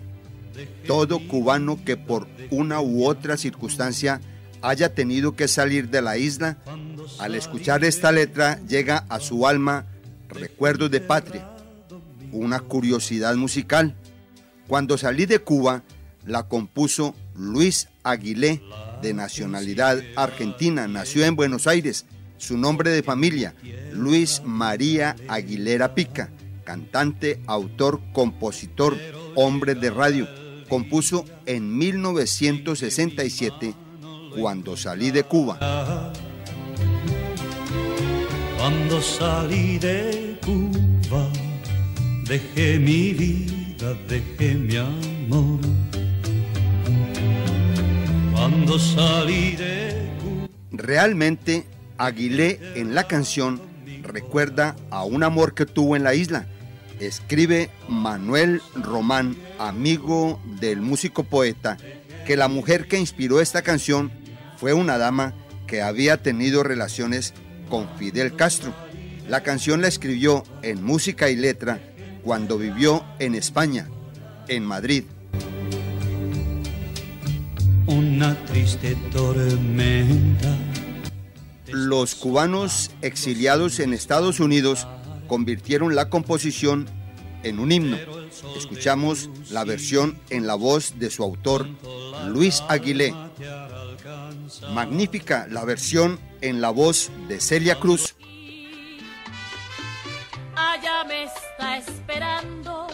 Todo 0.88 1.20
cubano 1.28 1.84
que 1.84 1.97
por 1.97 2.30
una 2.49 2.80
u 2.80 3.05
otra 3.05 3.36
circunstancia 3.36 4.22
haya 4.62 4.95
tenido 4.95 5.36
que 5.36 5.49
salir 5.49 5.89
de 5.89 6.01
la 6.01 6.18
isla, 6.18 6.57
al 7.20 7.36
escuchar 7.36 7.84
esta 7.84 8.14
letra 8.14 8.57
llega 8.70 9.05
a 9.10 9.20
su 9.20 9.45
alma 9.45 9.86
recuerdos 10.30 10.91
de 10.91 11.01
patria. 11.01 11.49
Una 12.32 12.62
curiosidad 12.62 13.36
musical. 13.36 13.95
Cuando 14.66 14.97
salí 14.97 15.26
de 15.26 15.39
Cuba, 15.39 15.84
la 16.26 16.43
compuso 16.43 17.16
Luis 17.36 17.89
Aguilé, 18.03 18.62
de 19.01 19.14
nacionalidad 19.14 20.01
argentina. 20.16 20.88
Nació 20.88 21.26
en 21.26 21.36
Buenos 21.36 21.68
Aires. 21.68 22.05
Su 22.40 22.58
nombre 22.58 22.90
de 22.90 23.04
familia, 23.04 23.54
Luis 23.92 24.42
María 24.46 25.16
Aguilera 25.28 25.94
Pica, 25.94 26.32
cantante, 26.64 27.42
autor, 27.46 28.00
compositor, 28.14 28.98
hombre 29.36 29.76
de 29.76 29.92
radio. 29.92 30.26
Compuso 30.70 31.26
en 31.46 31.78
1967 31.78 33.76
cuando 34.40 34.78
salí 34.78 35.12
de 35.12 35.24
Cuba. 35.24 36.14
Cuando 38.58 39.02
salí 39.02 39.78
de 39.78 40.40
Cuba, 40.46 41.28
dejé 42.24 42.80
mi 42.80 43.14
vida, 43.14 43.94
dejé 44.08 44.56
mi 44.56 44.78
amor. 44.78 45.60
Cuando 48.32 48.80
salí 48.80 49.58
de 49.58 50.10
Cuba. 50.24 50.48
Realmente, 50.72 51.66
Aguilé 52.00 52.60
en 52.76 52.95
la 52.95 53.04
canción 53.04 53.62
recuerda 54.04 54.78
a 54.89 55.04
un 55.04 55.22
amor 55.22 55.54
que 55.54 55.66
tuvo 55.66 55.97
en 55.97 56.04
la 56.04 56.16
isla. 56.16 56.47
Escribe 57.02 57.70
Manuel 57.89 58.62
Román, 58.74 59.36
amigo 59.58 60.41
del 60.62 60.80
músico 60.80 61.26
poeta, 61.26 61.78
que 62.26 62.38
la 62.38 62.47
mujer 62.47 62.88
que 62.88 62.97
inspiró 62.97 63.41
esta 63.41 63.64
canción 63.64 64.12
fue 64.58 64.74
una 64.74 64.97
dama 64.97 65.34
que 65.68 65.82
había 65.82 66.24
tenido 66.24 66.64
relaciones 66.64 67.34
con 67.70 67.89
Fidel 67.97 68.34
Castro. 68.34 68.74
La 69.28 69.43
canción 69.43 69.82
la 69.82 69.89
escribió 69.89 70.43
en 70.62 70.82
música 70.82 71.30
y 71.30 71.36
letra 71.36 71.82
cuando 72.24 72.58
vivió 72.58 73.04
en 73.20 73.36
España, 73.36 73.89
en 74.47 74.64
Madrid. 74.64 75.04
Una 77.88 78.36
triste 78.45 78.95
tormenta. 79.12 80.69
Los 81.72 82.16
cubanos 82.16 82.92
exiliados 83.02 83.80
en 83.80 83.94
Estados 83.94 84.40
Unidos 84.40 84.88
convirtieron 85.28 85.96
la 85.96 86.10
composición 86.10 86.88
en 87.44 87.60
un 87.60 87.72
himno. 87.72 87.98
Escuchamos 88.58 89.30
la 89.50 89.64
versión 89.64 90.20
en 90.30 90.48
la 90.48 90.56
voz 90.56 91.00
de 91.00 91.10
su 91.10 91.24
autor, 91.24 91.68
Luis 92.28 92.64
Aguilé. 92.68 93.14
Magnífica 94.74 95.48
la 95.50 95.64
versión 95.66 96.20
en 96.42 96.62
la 96.62 96.70
voz 96.70 97.12
de 97.28 97.40
Celia 97.40 97.80
Cruz. 97.80 98.16
Allá 100.56 101.04
esperando, 101.78 102.88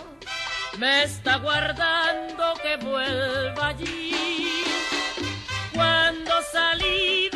me 0.77 1.03
está 1.03 1.37
guardando 1.37 2.53
que 2.61 2.85
vuelva 2.85 3.67
allí. 3.69 4.63
Cuando 5.73 6.31
salí 6.51 7.29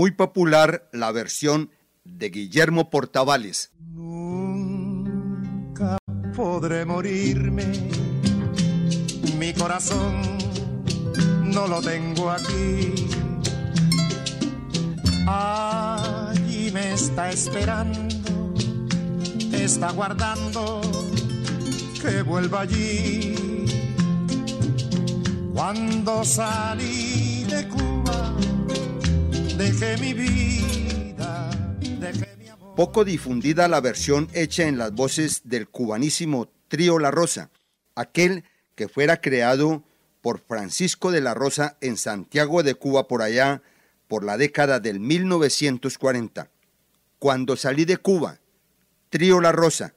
Muy 0.00 0.12
popular 0.12 0.88
la 0.94 1.12
versión 1.12 1.68
de 2.04 2.30
Guillermo 2.30 2.88
Portavales. 2.88 3.70
Nunca 3.92 5.18
podré 6.34 6.86
morirme, 6.86 7.66
mi 9.38 9.52
corazón 9.52 10.38
no 11.44 11.66
lo 11.66 11.82
tengo 11.82 12.30
aquí. 12.30 12.94
Allí 15.26 16.70
me 16.72 16.94
está 16.94 17.28
esperando, 17.28 18.54
está 19.52 19.90
guardando 19.92 20.80
que 22.00 22.22
vuelva 22.22 22.62
allí. 22.62 23.34
Cuando 25.52 26.24
salí 26.24 27.44
de 27.44 27.68
Cuba, 27.68 28.34
dejé 29.60 29.98
mi 29.98 30.14
vida, 30.14 31.50
dejé 32.00 32.34
mi 32.38 32.48
amor. 32.48 32.74
Poco 32.74 33.04
difundida 33.04 33.68
la 33.68 33.80
versión 33.80 34.28
hecha 34.32 34.66
en 34.66 34.78
las 34.78 34.92
voces 34.92 35.42
del 35.44 35.68
cubanísimo 35.68 36.50
Trío 36.68 36.98
La 36.98 37.10
Rosa, 37.10 37.50
aquel 37.94 38.44
que 38.74 38.88
fuera 38.88 39.20
creado 39.20 39.84
por 40.22 40.40
Francisco 40.40 41.10
de 41.10 41.20
la 41.20 41.34
Rosa 41.34 41.76
en 41.82 41.98
Santiago 41.98 42.62
de 42.62 42.74
Cuba 42.74 43.06
por 43.06 43.20
allá 43.20 43.62
por 44.08 44.24
la 44.24 44.38
década 44.38 44.80
del 44.80 44.98
1940. 44.98 46.50
Cuando 47.18 47.54
salí 47.56 47.84
de 47.84 47.98
Cuba, 47.98 48.38
Trío 49.10 49.40
La 49.40 49.52
Rosa. 49.52 49.94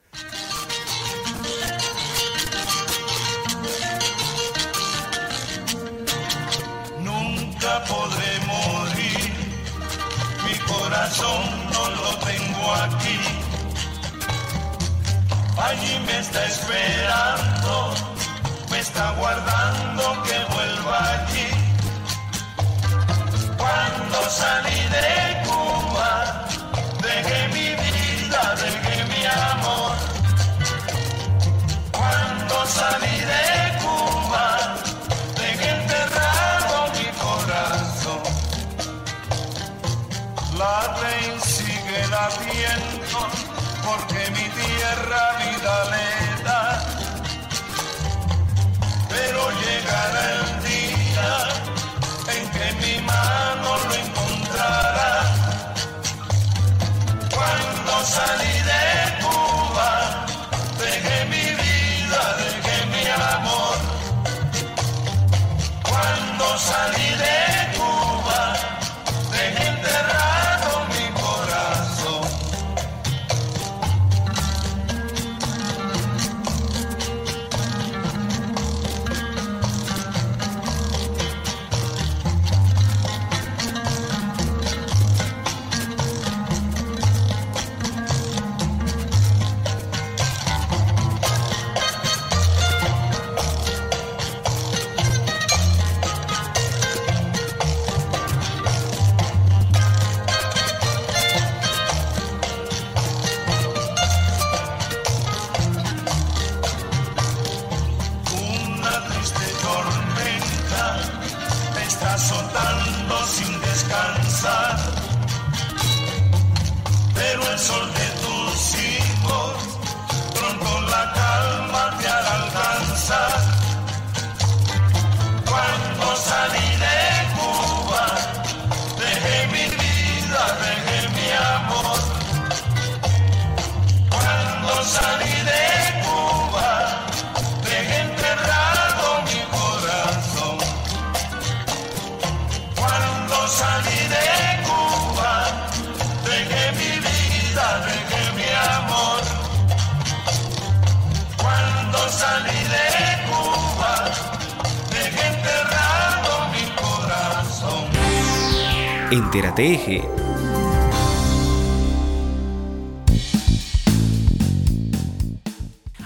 Aquí. 12.84 13.20
Allí 15.58 16.00
me 16.06 16.20
está 16.20 16.46
esperando, 16.46 17.94
me 18.70 18.80
está 18.80 19.12
guardando 19.12 20.24
que 20.24 20.38
vuelva 20.54 20.98
aquí. 21.16 21.48
Cuando 23.58 24.18
salí 24.30 24.80
de 24.96 25.08
Cuba, 25.48 26.46
dejé 27.02 27.40
mi 27.56 27.70
vida, 27.84 28.56
dejé 28.64 28.96
mi 29.12 29.24
amor. 29.52 29.94
Cuando 31.92 32.56
salí 32.66 33.18
de 33.32 33.46
Cuba, 33.56 33.73
porque 43.86 44.32
mi 44.32 44.48
tierra 44.50 45.24
vida 45.40 45.76
le 45.92 46.44
da. 46.44 46.86
Pero 49.10 49.42
llegará 49.62 50.24
el 50.36 50.64
día 50.64 51.32
en 52.36 52.44
que 52.52 52.68
mi 52.82 53.02
mano 53.06 53.70
lo 53.88 53.94
encontrará. 53.94 55.14
Cuando 57.36 58.06
salí 58.06 58.56
de 58.72 58.84
Cuba, 59.24 60.26
dejé 60.80 61.26
mi 61.26 61.46
vida, 61.62 62.22
dejé 62.38 62.86
mi 62.94 63.06
amor. 63.36 63.78
Cuando 65.84 66.58
salí 66.58 67.10
de 67.16 67.53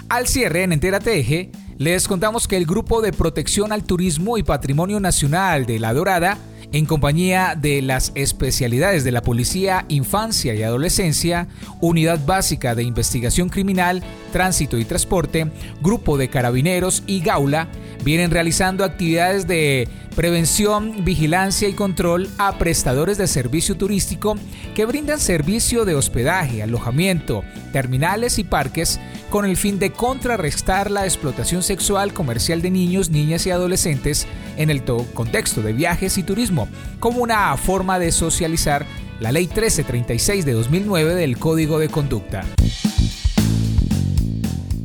Al 0.08 0.28
cierre 0.28 0.62
en 0.62 0.72
Entérate 0.72 1.18
Eje, 1.18 1.50
les 1.76 2.06
contamos 2.06 2.46
que 2.46 2.56
el 2.56 2.66
Grupo 2.66 3.02
de 3.02 3.12
Protección 3.12 3.72
al 3.72 3.82
Turismo 3.82 4.38
y 4.38 4.44
Patrimonio 4.44 5.00
Nacional 5.00 5.66
de 5.66 5.80
La 5.80 5.92
Dorada, 5.92 6.38
en 6.70 6.86
compañía 6.86 7.56
de 7.60 7.82
las 7.82 8.12
especialidades 8.14 9.02
de 9.02 9.10
la 9.10 9.22
Policía, 9.22 9.86
Infancia 9.88 10.54
y 10.54 10.62
Adolescencia, 10.62 11.48
Unidad 11.80 12.24
Básica 12.24 12.76
de 12.76 12.84
Investigación 12.84 13.48
Criminal, 13.48 14.04
Tránsito 14.32 14.78
y 14.78 14.84
Transporte, 14.84 15.50
Grupo 15.80 16.16
de 16.16 16.28
Carabineros 16.28 17.02
y 17.08 17.20
Gaula, 17.20 17.66
vienen 18.04 18.30
realizando 18.30 18.84
actividades 18.84 19.48
de 19.48 19.88
prevención, 20.18 21.04
vigilancia 21.04 21.68
y 21.68 21.74
control 21.74 22.28
a 22.38 22.58
prestadores 22.58 23.18
de 23.18 23.28
servicio 23.28 23.76
turístico 23.76 24.34
que 24.74 24.84
brindan 24.84 25.20
servicio 25.20 25.84
de 25.84 25.94
hospedaje, 25.94 26.60
alojamiento, 26.60 27.44
terminales 27.72 28.40
y 28.40 28.42
parques 28.42 28.98
con 29.30 29.44
el 29.44 29.56
fin 29.56 29.78
de 29.78 29.92
contrarrestar 29.92 30.90
la 30.90 31.04
explotación 31.04 31.62
sexual 31.62 32.12
comercial 32.14 32.62
de 32.62 32.70
niños, 32.72 33.10
niñas 33.10 33.46
y 33.46 33.52
adolescentes 33.52 34.26
en 34.56 34.70
el 34.70 34.82
to- 34.82 35.06
contexto 35.14 35.62
de 35.62 35.72
viajes 35.72 36.18
y 36.18 36.24
turismo, 36.24 36.66
como 36.98 37.22
una 37.22 37.56
forma 37.56 38.00
de 38.00 38.10
socializar 38.10 38.86
la 39.20 39.30
Ley 39.30 39.44
1336 39.44 40.44
de 40.44 40.52
2009 40.52 41.14
del 41.14 41.38
Código 41.38 41.78
de 41.78 41.90
Conducta. 41.90 42.44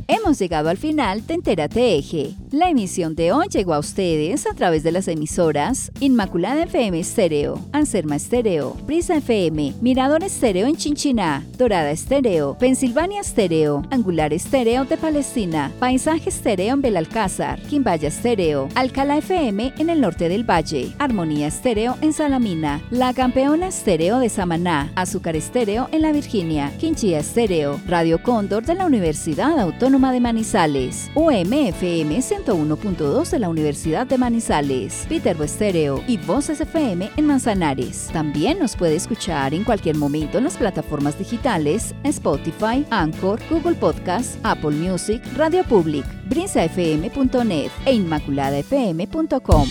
Hemos 0.07 0.37
llegado 0.37 0.69
al 0.69 0.77
final 0.77 1.25
de 1.25 1.33
Entérate 1.33 1.97
Eje. 1.97 2.35
La 2.53 2.69
emisión 2.69 3.15
de 3.15 3.31
hoy 3.31 3.47
llegó 3.47 3.73
a 3.73 3.79
ustedes 3.79 4.45
a 4.45 4.53
través 4.53 4.83
de 4.83 4.91
las 4.91 5.07
emisoras 5.07 5.91
Inmaculada 5.99 6.65
FM 6.65 6.99
Estéreo, 6.99 7.59
Anserma 7.71 8.15
Estéreo, 8.15 8.75
Brisa 8.85 9.15
FM, 9.15 9.73
Mirador 9.81 10.23
Estéreo 10.23 10.67
en 10.67 10.75
Chinchiná, 10.75 11.43
Dorada 11.57 11.89
Estéreo, 11.89 12.55
Pensilvania 12.59 13.21
Estéreo, 13.21 13.81
Angular 13.89 14.33
Estéreo 14.33 14.85
de 14.85 14.97
Palestina, 14.97 15.71
Paisaje 15.79 16.29
Estéreo 16.29 16.75
en 16.75 16.83
Belalcázar, 16.83 17.59
Quimbaya 17.63 18.09
Estéreo, 18.09 18.69
Alcalá 18.75 19.17
FM 19.17 19.73
en 19.79 19.89
el 19.89 19.99
norte 19.99 20.29
del 20.29 20.47
Valle, 20.47 20.93
Armonía 20.99 21.47
Estéreo 21.47 21.97
en 22.01 22.13
Salamina, 22.13 22.83
La 22.91 23.15
Campeona 23.15 23.69
Estéreo 23.69 24.19
de 24.19 24.29
Samaná, 24.29 24.91
Azúcar 24.93 25.35
Estéreo 25.35 25.89
en 25.91 26.03
La 26.03 26.11
Virginia, 26.11 26.71
Quinchía 26.77 27.17
Estéreo, 27.17 27.81
Radio 27.87 28.21
Cóndor 28.21 28.63
de 28.63 28.75
la 28.75 28.85
Universidad 28.85 29.59
Autónoma 29.59 30.11
de 30.11 30.19
Manizales, 30.19 31.09
UMFM 31.15 32.21
101.2 32.45 33.29
de 33.29 33.39
la 33.39 33.49
Universidad 33.49 34.07
de 34.07 34.17
Manizales, 34.17 35.05
Peterbo 35.07 35.43
Estéreo 35.43 36.03
y 36.07 36.17
Voces 36.17 36.61
FM 36.61 37.11
en 37.15 37.25
Manzanares. 37.25 38.09
También 38.11 38.59
nos 38.59 38.75
puede 38.75 38.95
escuchar 38.95 39.53
en 39.53 39.63
cualquier 39.63 39.97
momento 39.97 40.37
en 40.37 40.43
las 40.43 40.57
plataformas 40.57 41.17
digitales 41.17 41.93
Spotify, 42.03 42.85
Anchor, 42.89 43.39
Google 43.49 43.75
Podcast, 43.75 44.37
Apple 44.43 44.71
Music, 44.71 45.21
Radio 45.35 45.63
Public, 45.63 46.05
brisafm.net 46.27 47.71
e 47.85 47.93
inmaculadafm.com. 47.93 49.67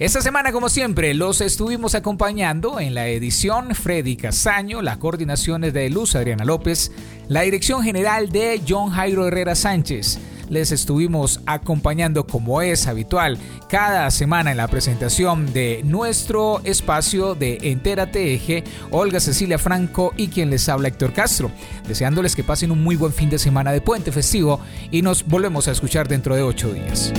Esta 0.00 0.22
semana, 0.22 0.50
como 0.50 0.70
siempre, 0.70 1.12
los 1.12 1.42
estuvimos 1.42 1.94
acompañando 1.94 2.80
en 2.80 2.94
la 2.94 3.08
edición 3.08 3.74
Freddy 3.74 4.16
Castaño, 4.16 4.80
la 4.80 4.98
coordinación 4.98 5.62
es 5.62 5.74
de 5.74 5.90
Luz 5.90 6.14
Adriana 6.14 6.46
López, 6.46 6.90
la 7.28 7.42
dirección 7.42 7.82
general 7.82 8.30
de 8.30 8.62
John 8.66 8.88
Jairo 8.92 9.28
Herrera 9.28 9.54
Sánchez. 9.54 10.18
Les 10.50 10.72
estuvimos 10.72 11.40
acompañando 11.46 12.26
como 12.26 12.60
es 12.60 12.88
habitual 12.88 13.38
cada 13.68 14.10
semana 14.10 14.50
en 14.50 14.56
la 14.56 14.68
presentación 14.68 15.52
de 15.52 15.80
nuestro 15.84 16.60
espacio 16.64 17.36
de 17.36 17.58
Entérate 17.62 18.34
Eje, 18.34 18.64
Olga 18.90 19.20
Cecilia 19.20 19.58
Franco 19.58 20.12
y 20.16 20.28
quien 20.28 20.50
les 20.50 20.68
habla 20.68 20.88
Héctor 20.88 21.12
Castro, 21.12 21.52
deseándoles 21.86 22.34
que 22.34 22.44
pasen 22.44 22.72
un 22.72 22.82
muy 22.82 22.96
buen 22.96 23.12
fin 23.12 23.30
de 23.30 23.38
semana 23.38 23.70
de 23.70 23.80
puente 23.80 24.10
festivo 24.10 24.60
y 24.90 25.02
nos 25.02 25.24
volvemos 25.24 25.68
a 25.68 25.70
escuchar 25.70 26.08
dentro 26.08 26.34
de 26.34 26.42
ocho 26.42 26.72
días. 26.72 27.12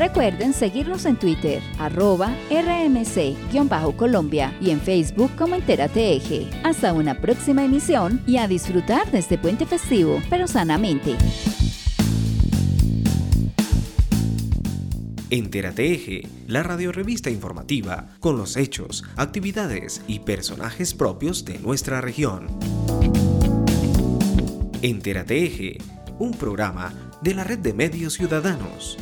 Recuerden 0.00 0.52
seguirnos 0.54 1.04
en 1.04 1.16
Twitter, 1.16 1.62
arroba 1.78 2.34
rmc-colombia 2.50 4.56
y 4.58 4.70
en 4.70 4.80
Facebook 4.80 5.30
como 5.36 5.56
Entérate 5.56 6.16
Eje. 6.16 6.48
Hasta 6.64 6.94
una 6.94 7.20
próxima 7.20 7.66
emisión 7.66 8.22
y 8.26 8.38
a 8.38 8.48
disfrutar 8.48 9.10
de 9.10 9.18
este 9.18 9.36
puente 9.36 9.66
festivo, 9.66 10.22
pero 10.30 10.48
sanamente. 10.48 11.16
Entérate 15.28 15.92
Eje, 15.92 16.26
la 16.46 16.62
radiorevista 16.62 17.28
informativa 17.28 18.06
con 18.20 18.38
los 18.38 18.56
hechos, 18.56 19.04
actividades 19.16 20.00
y 20.08 20.20
personajes 20.20 20.94
propios 20.94 21.44
de 21.44 21.58
nuestra 21.58 22.00
región. 22.00 22.46
Entérate 24.80 25.44
Eje, 25.44 25.76
un 26.18 26.32
programa 26.32 26.94
de 27.20 27.34
la 27.34 27.44
red 27.44 27.58
de 27.58 27.74
medios 27.74 28.14
ciudadanos 28.14 28.96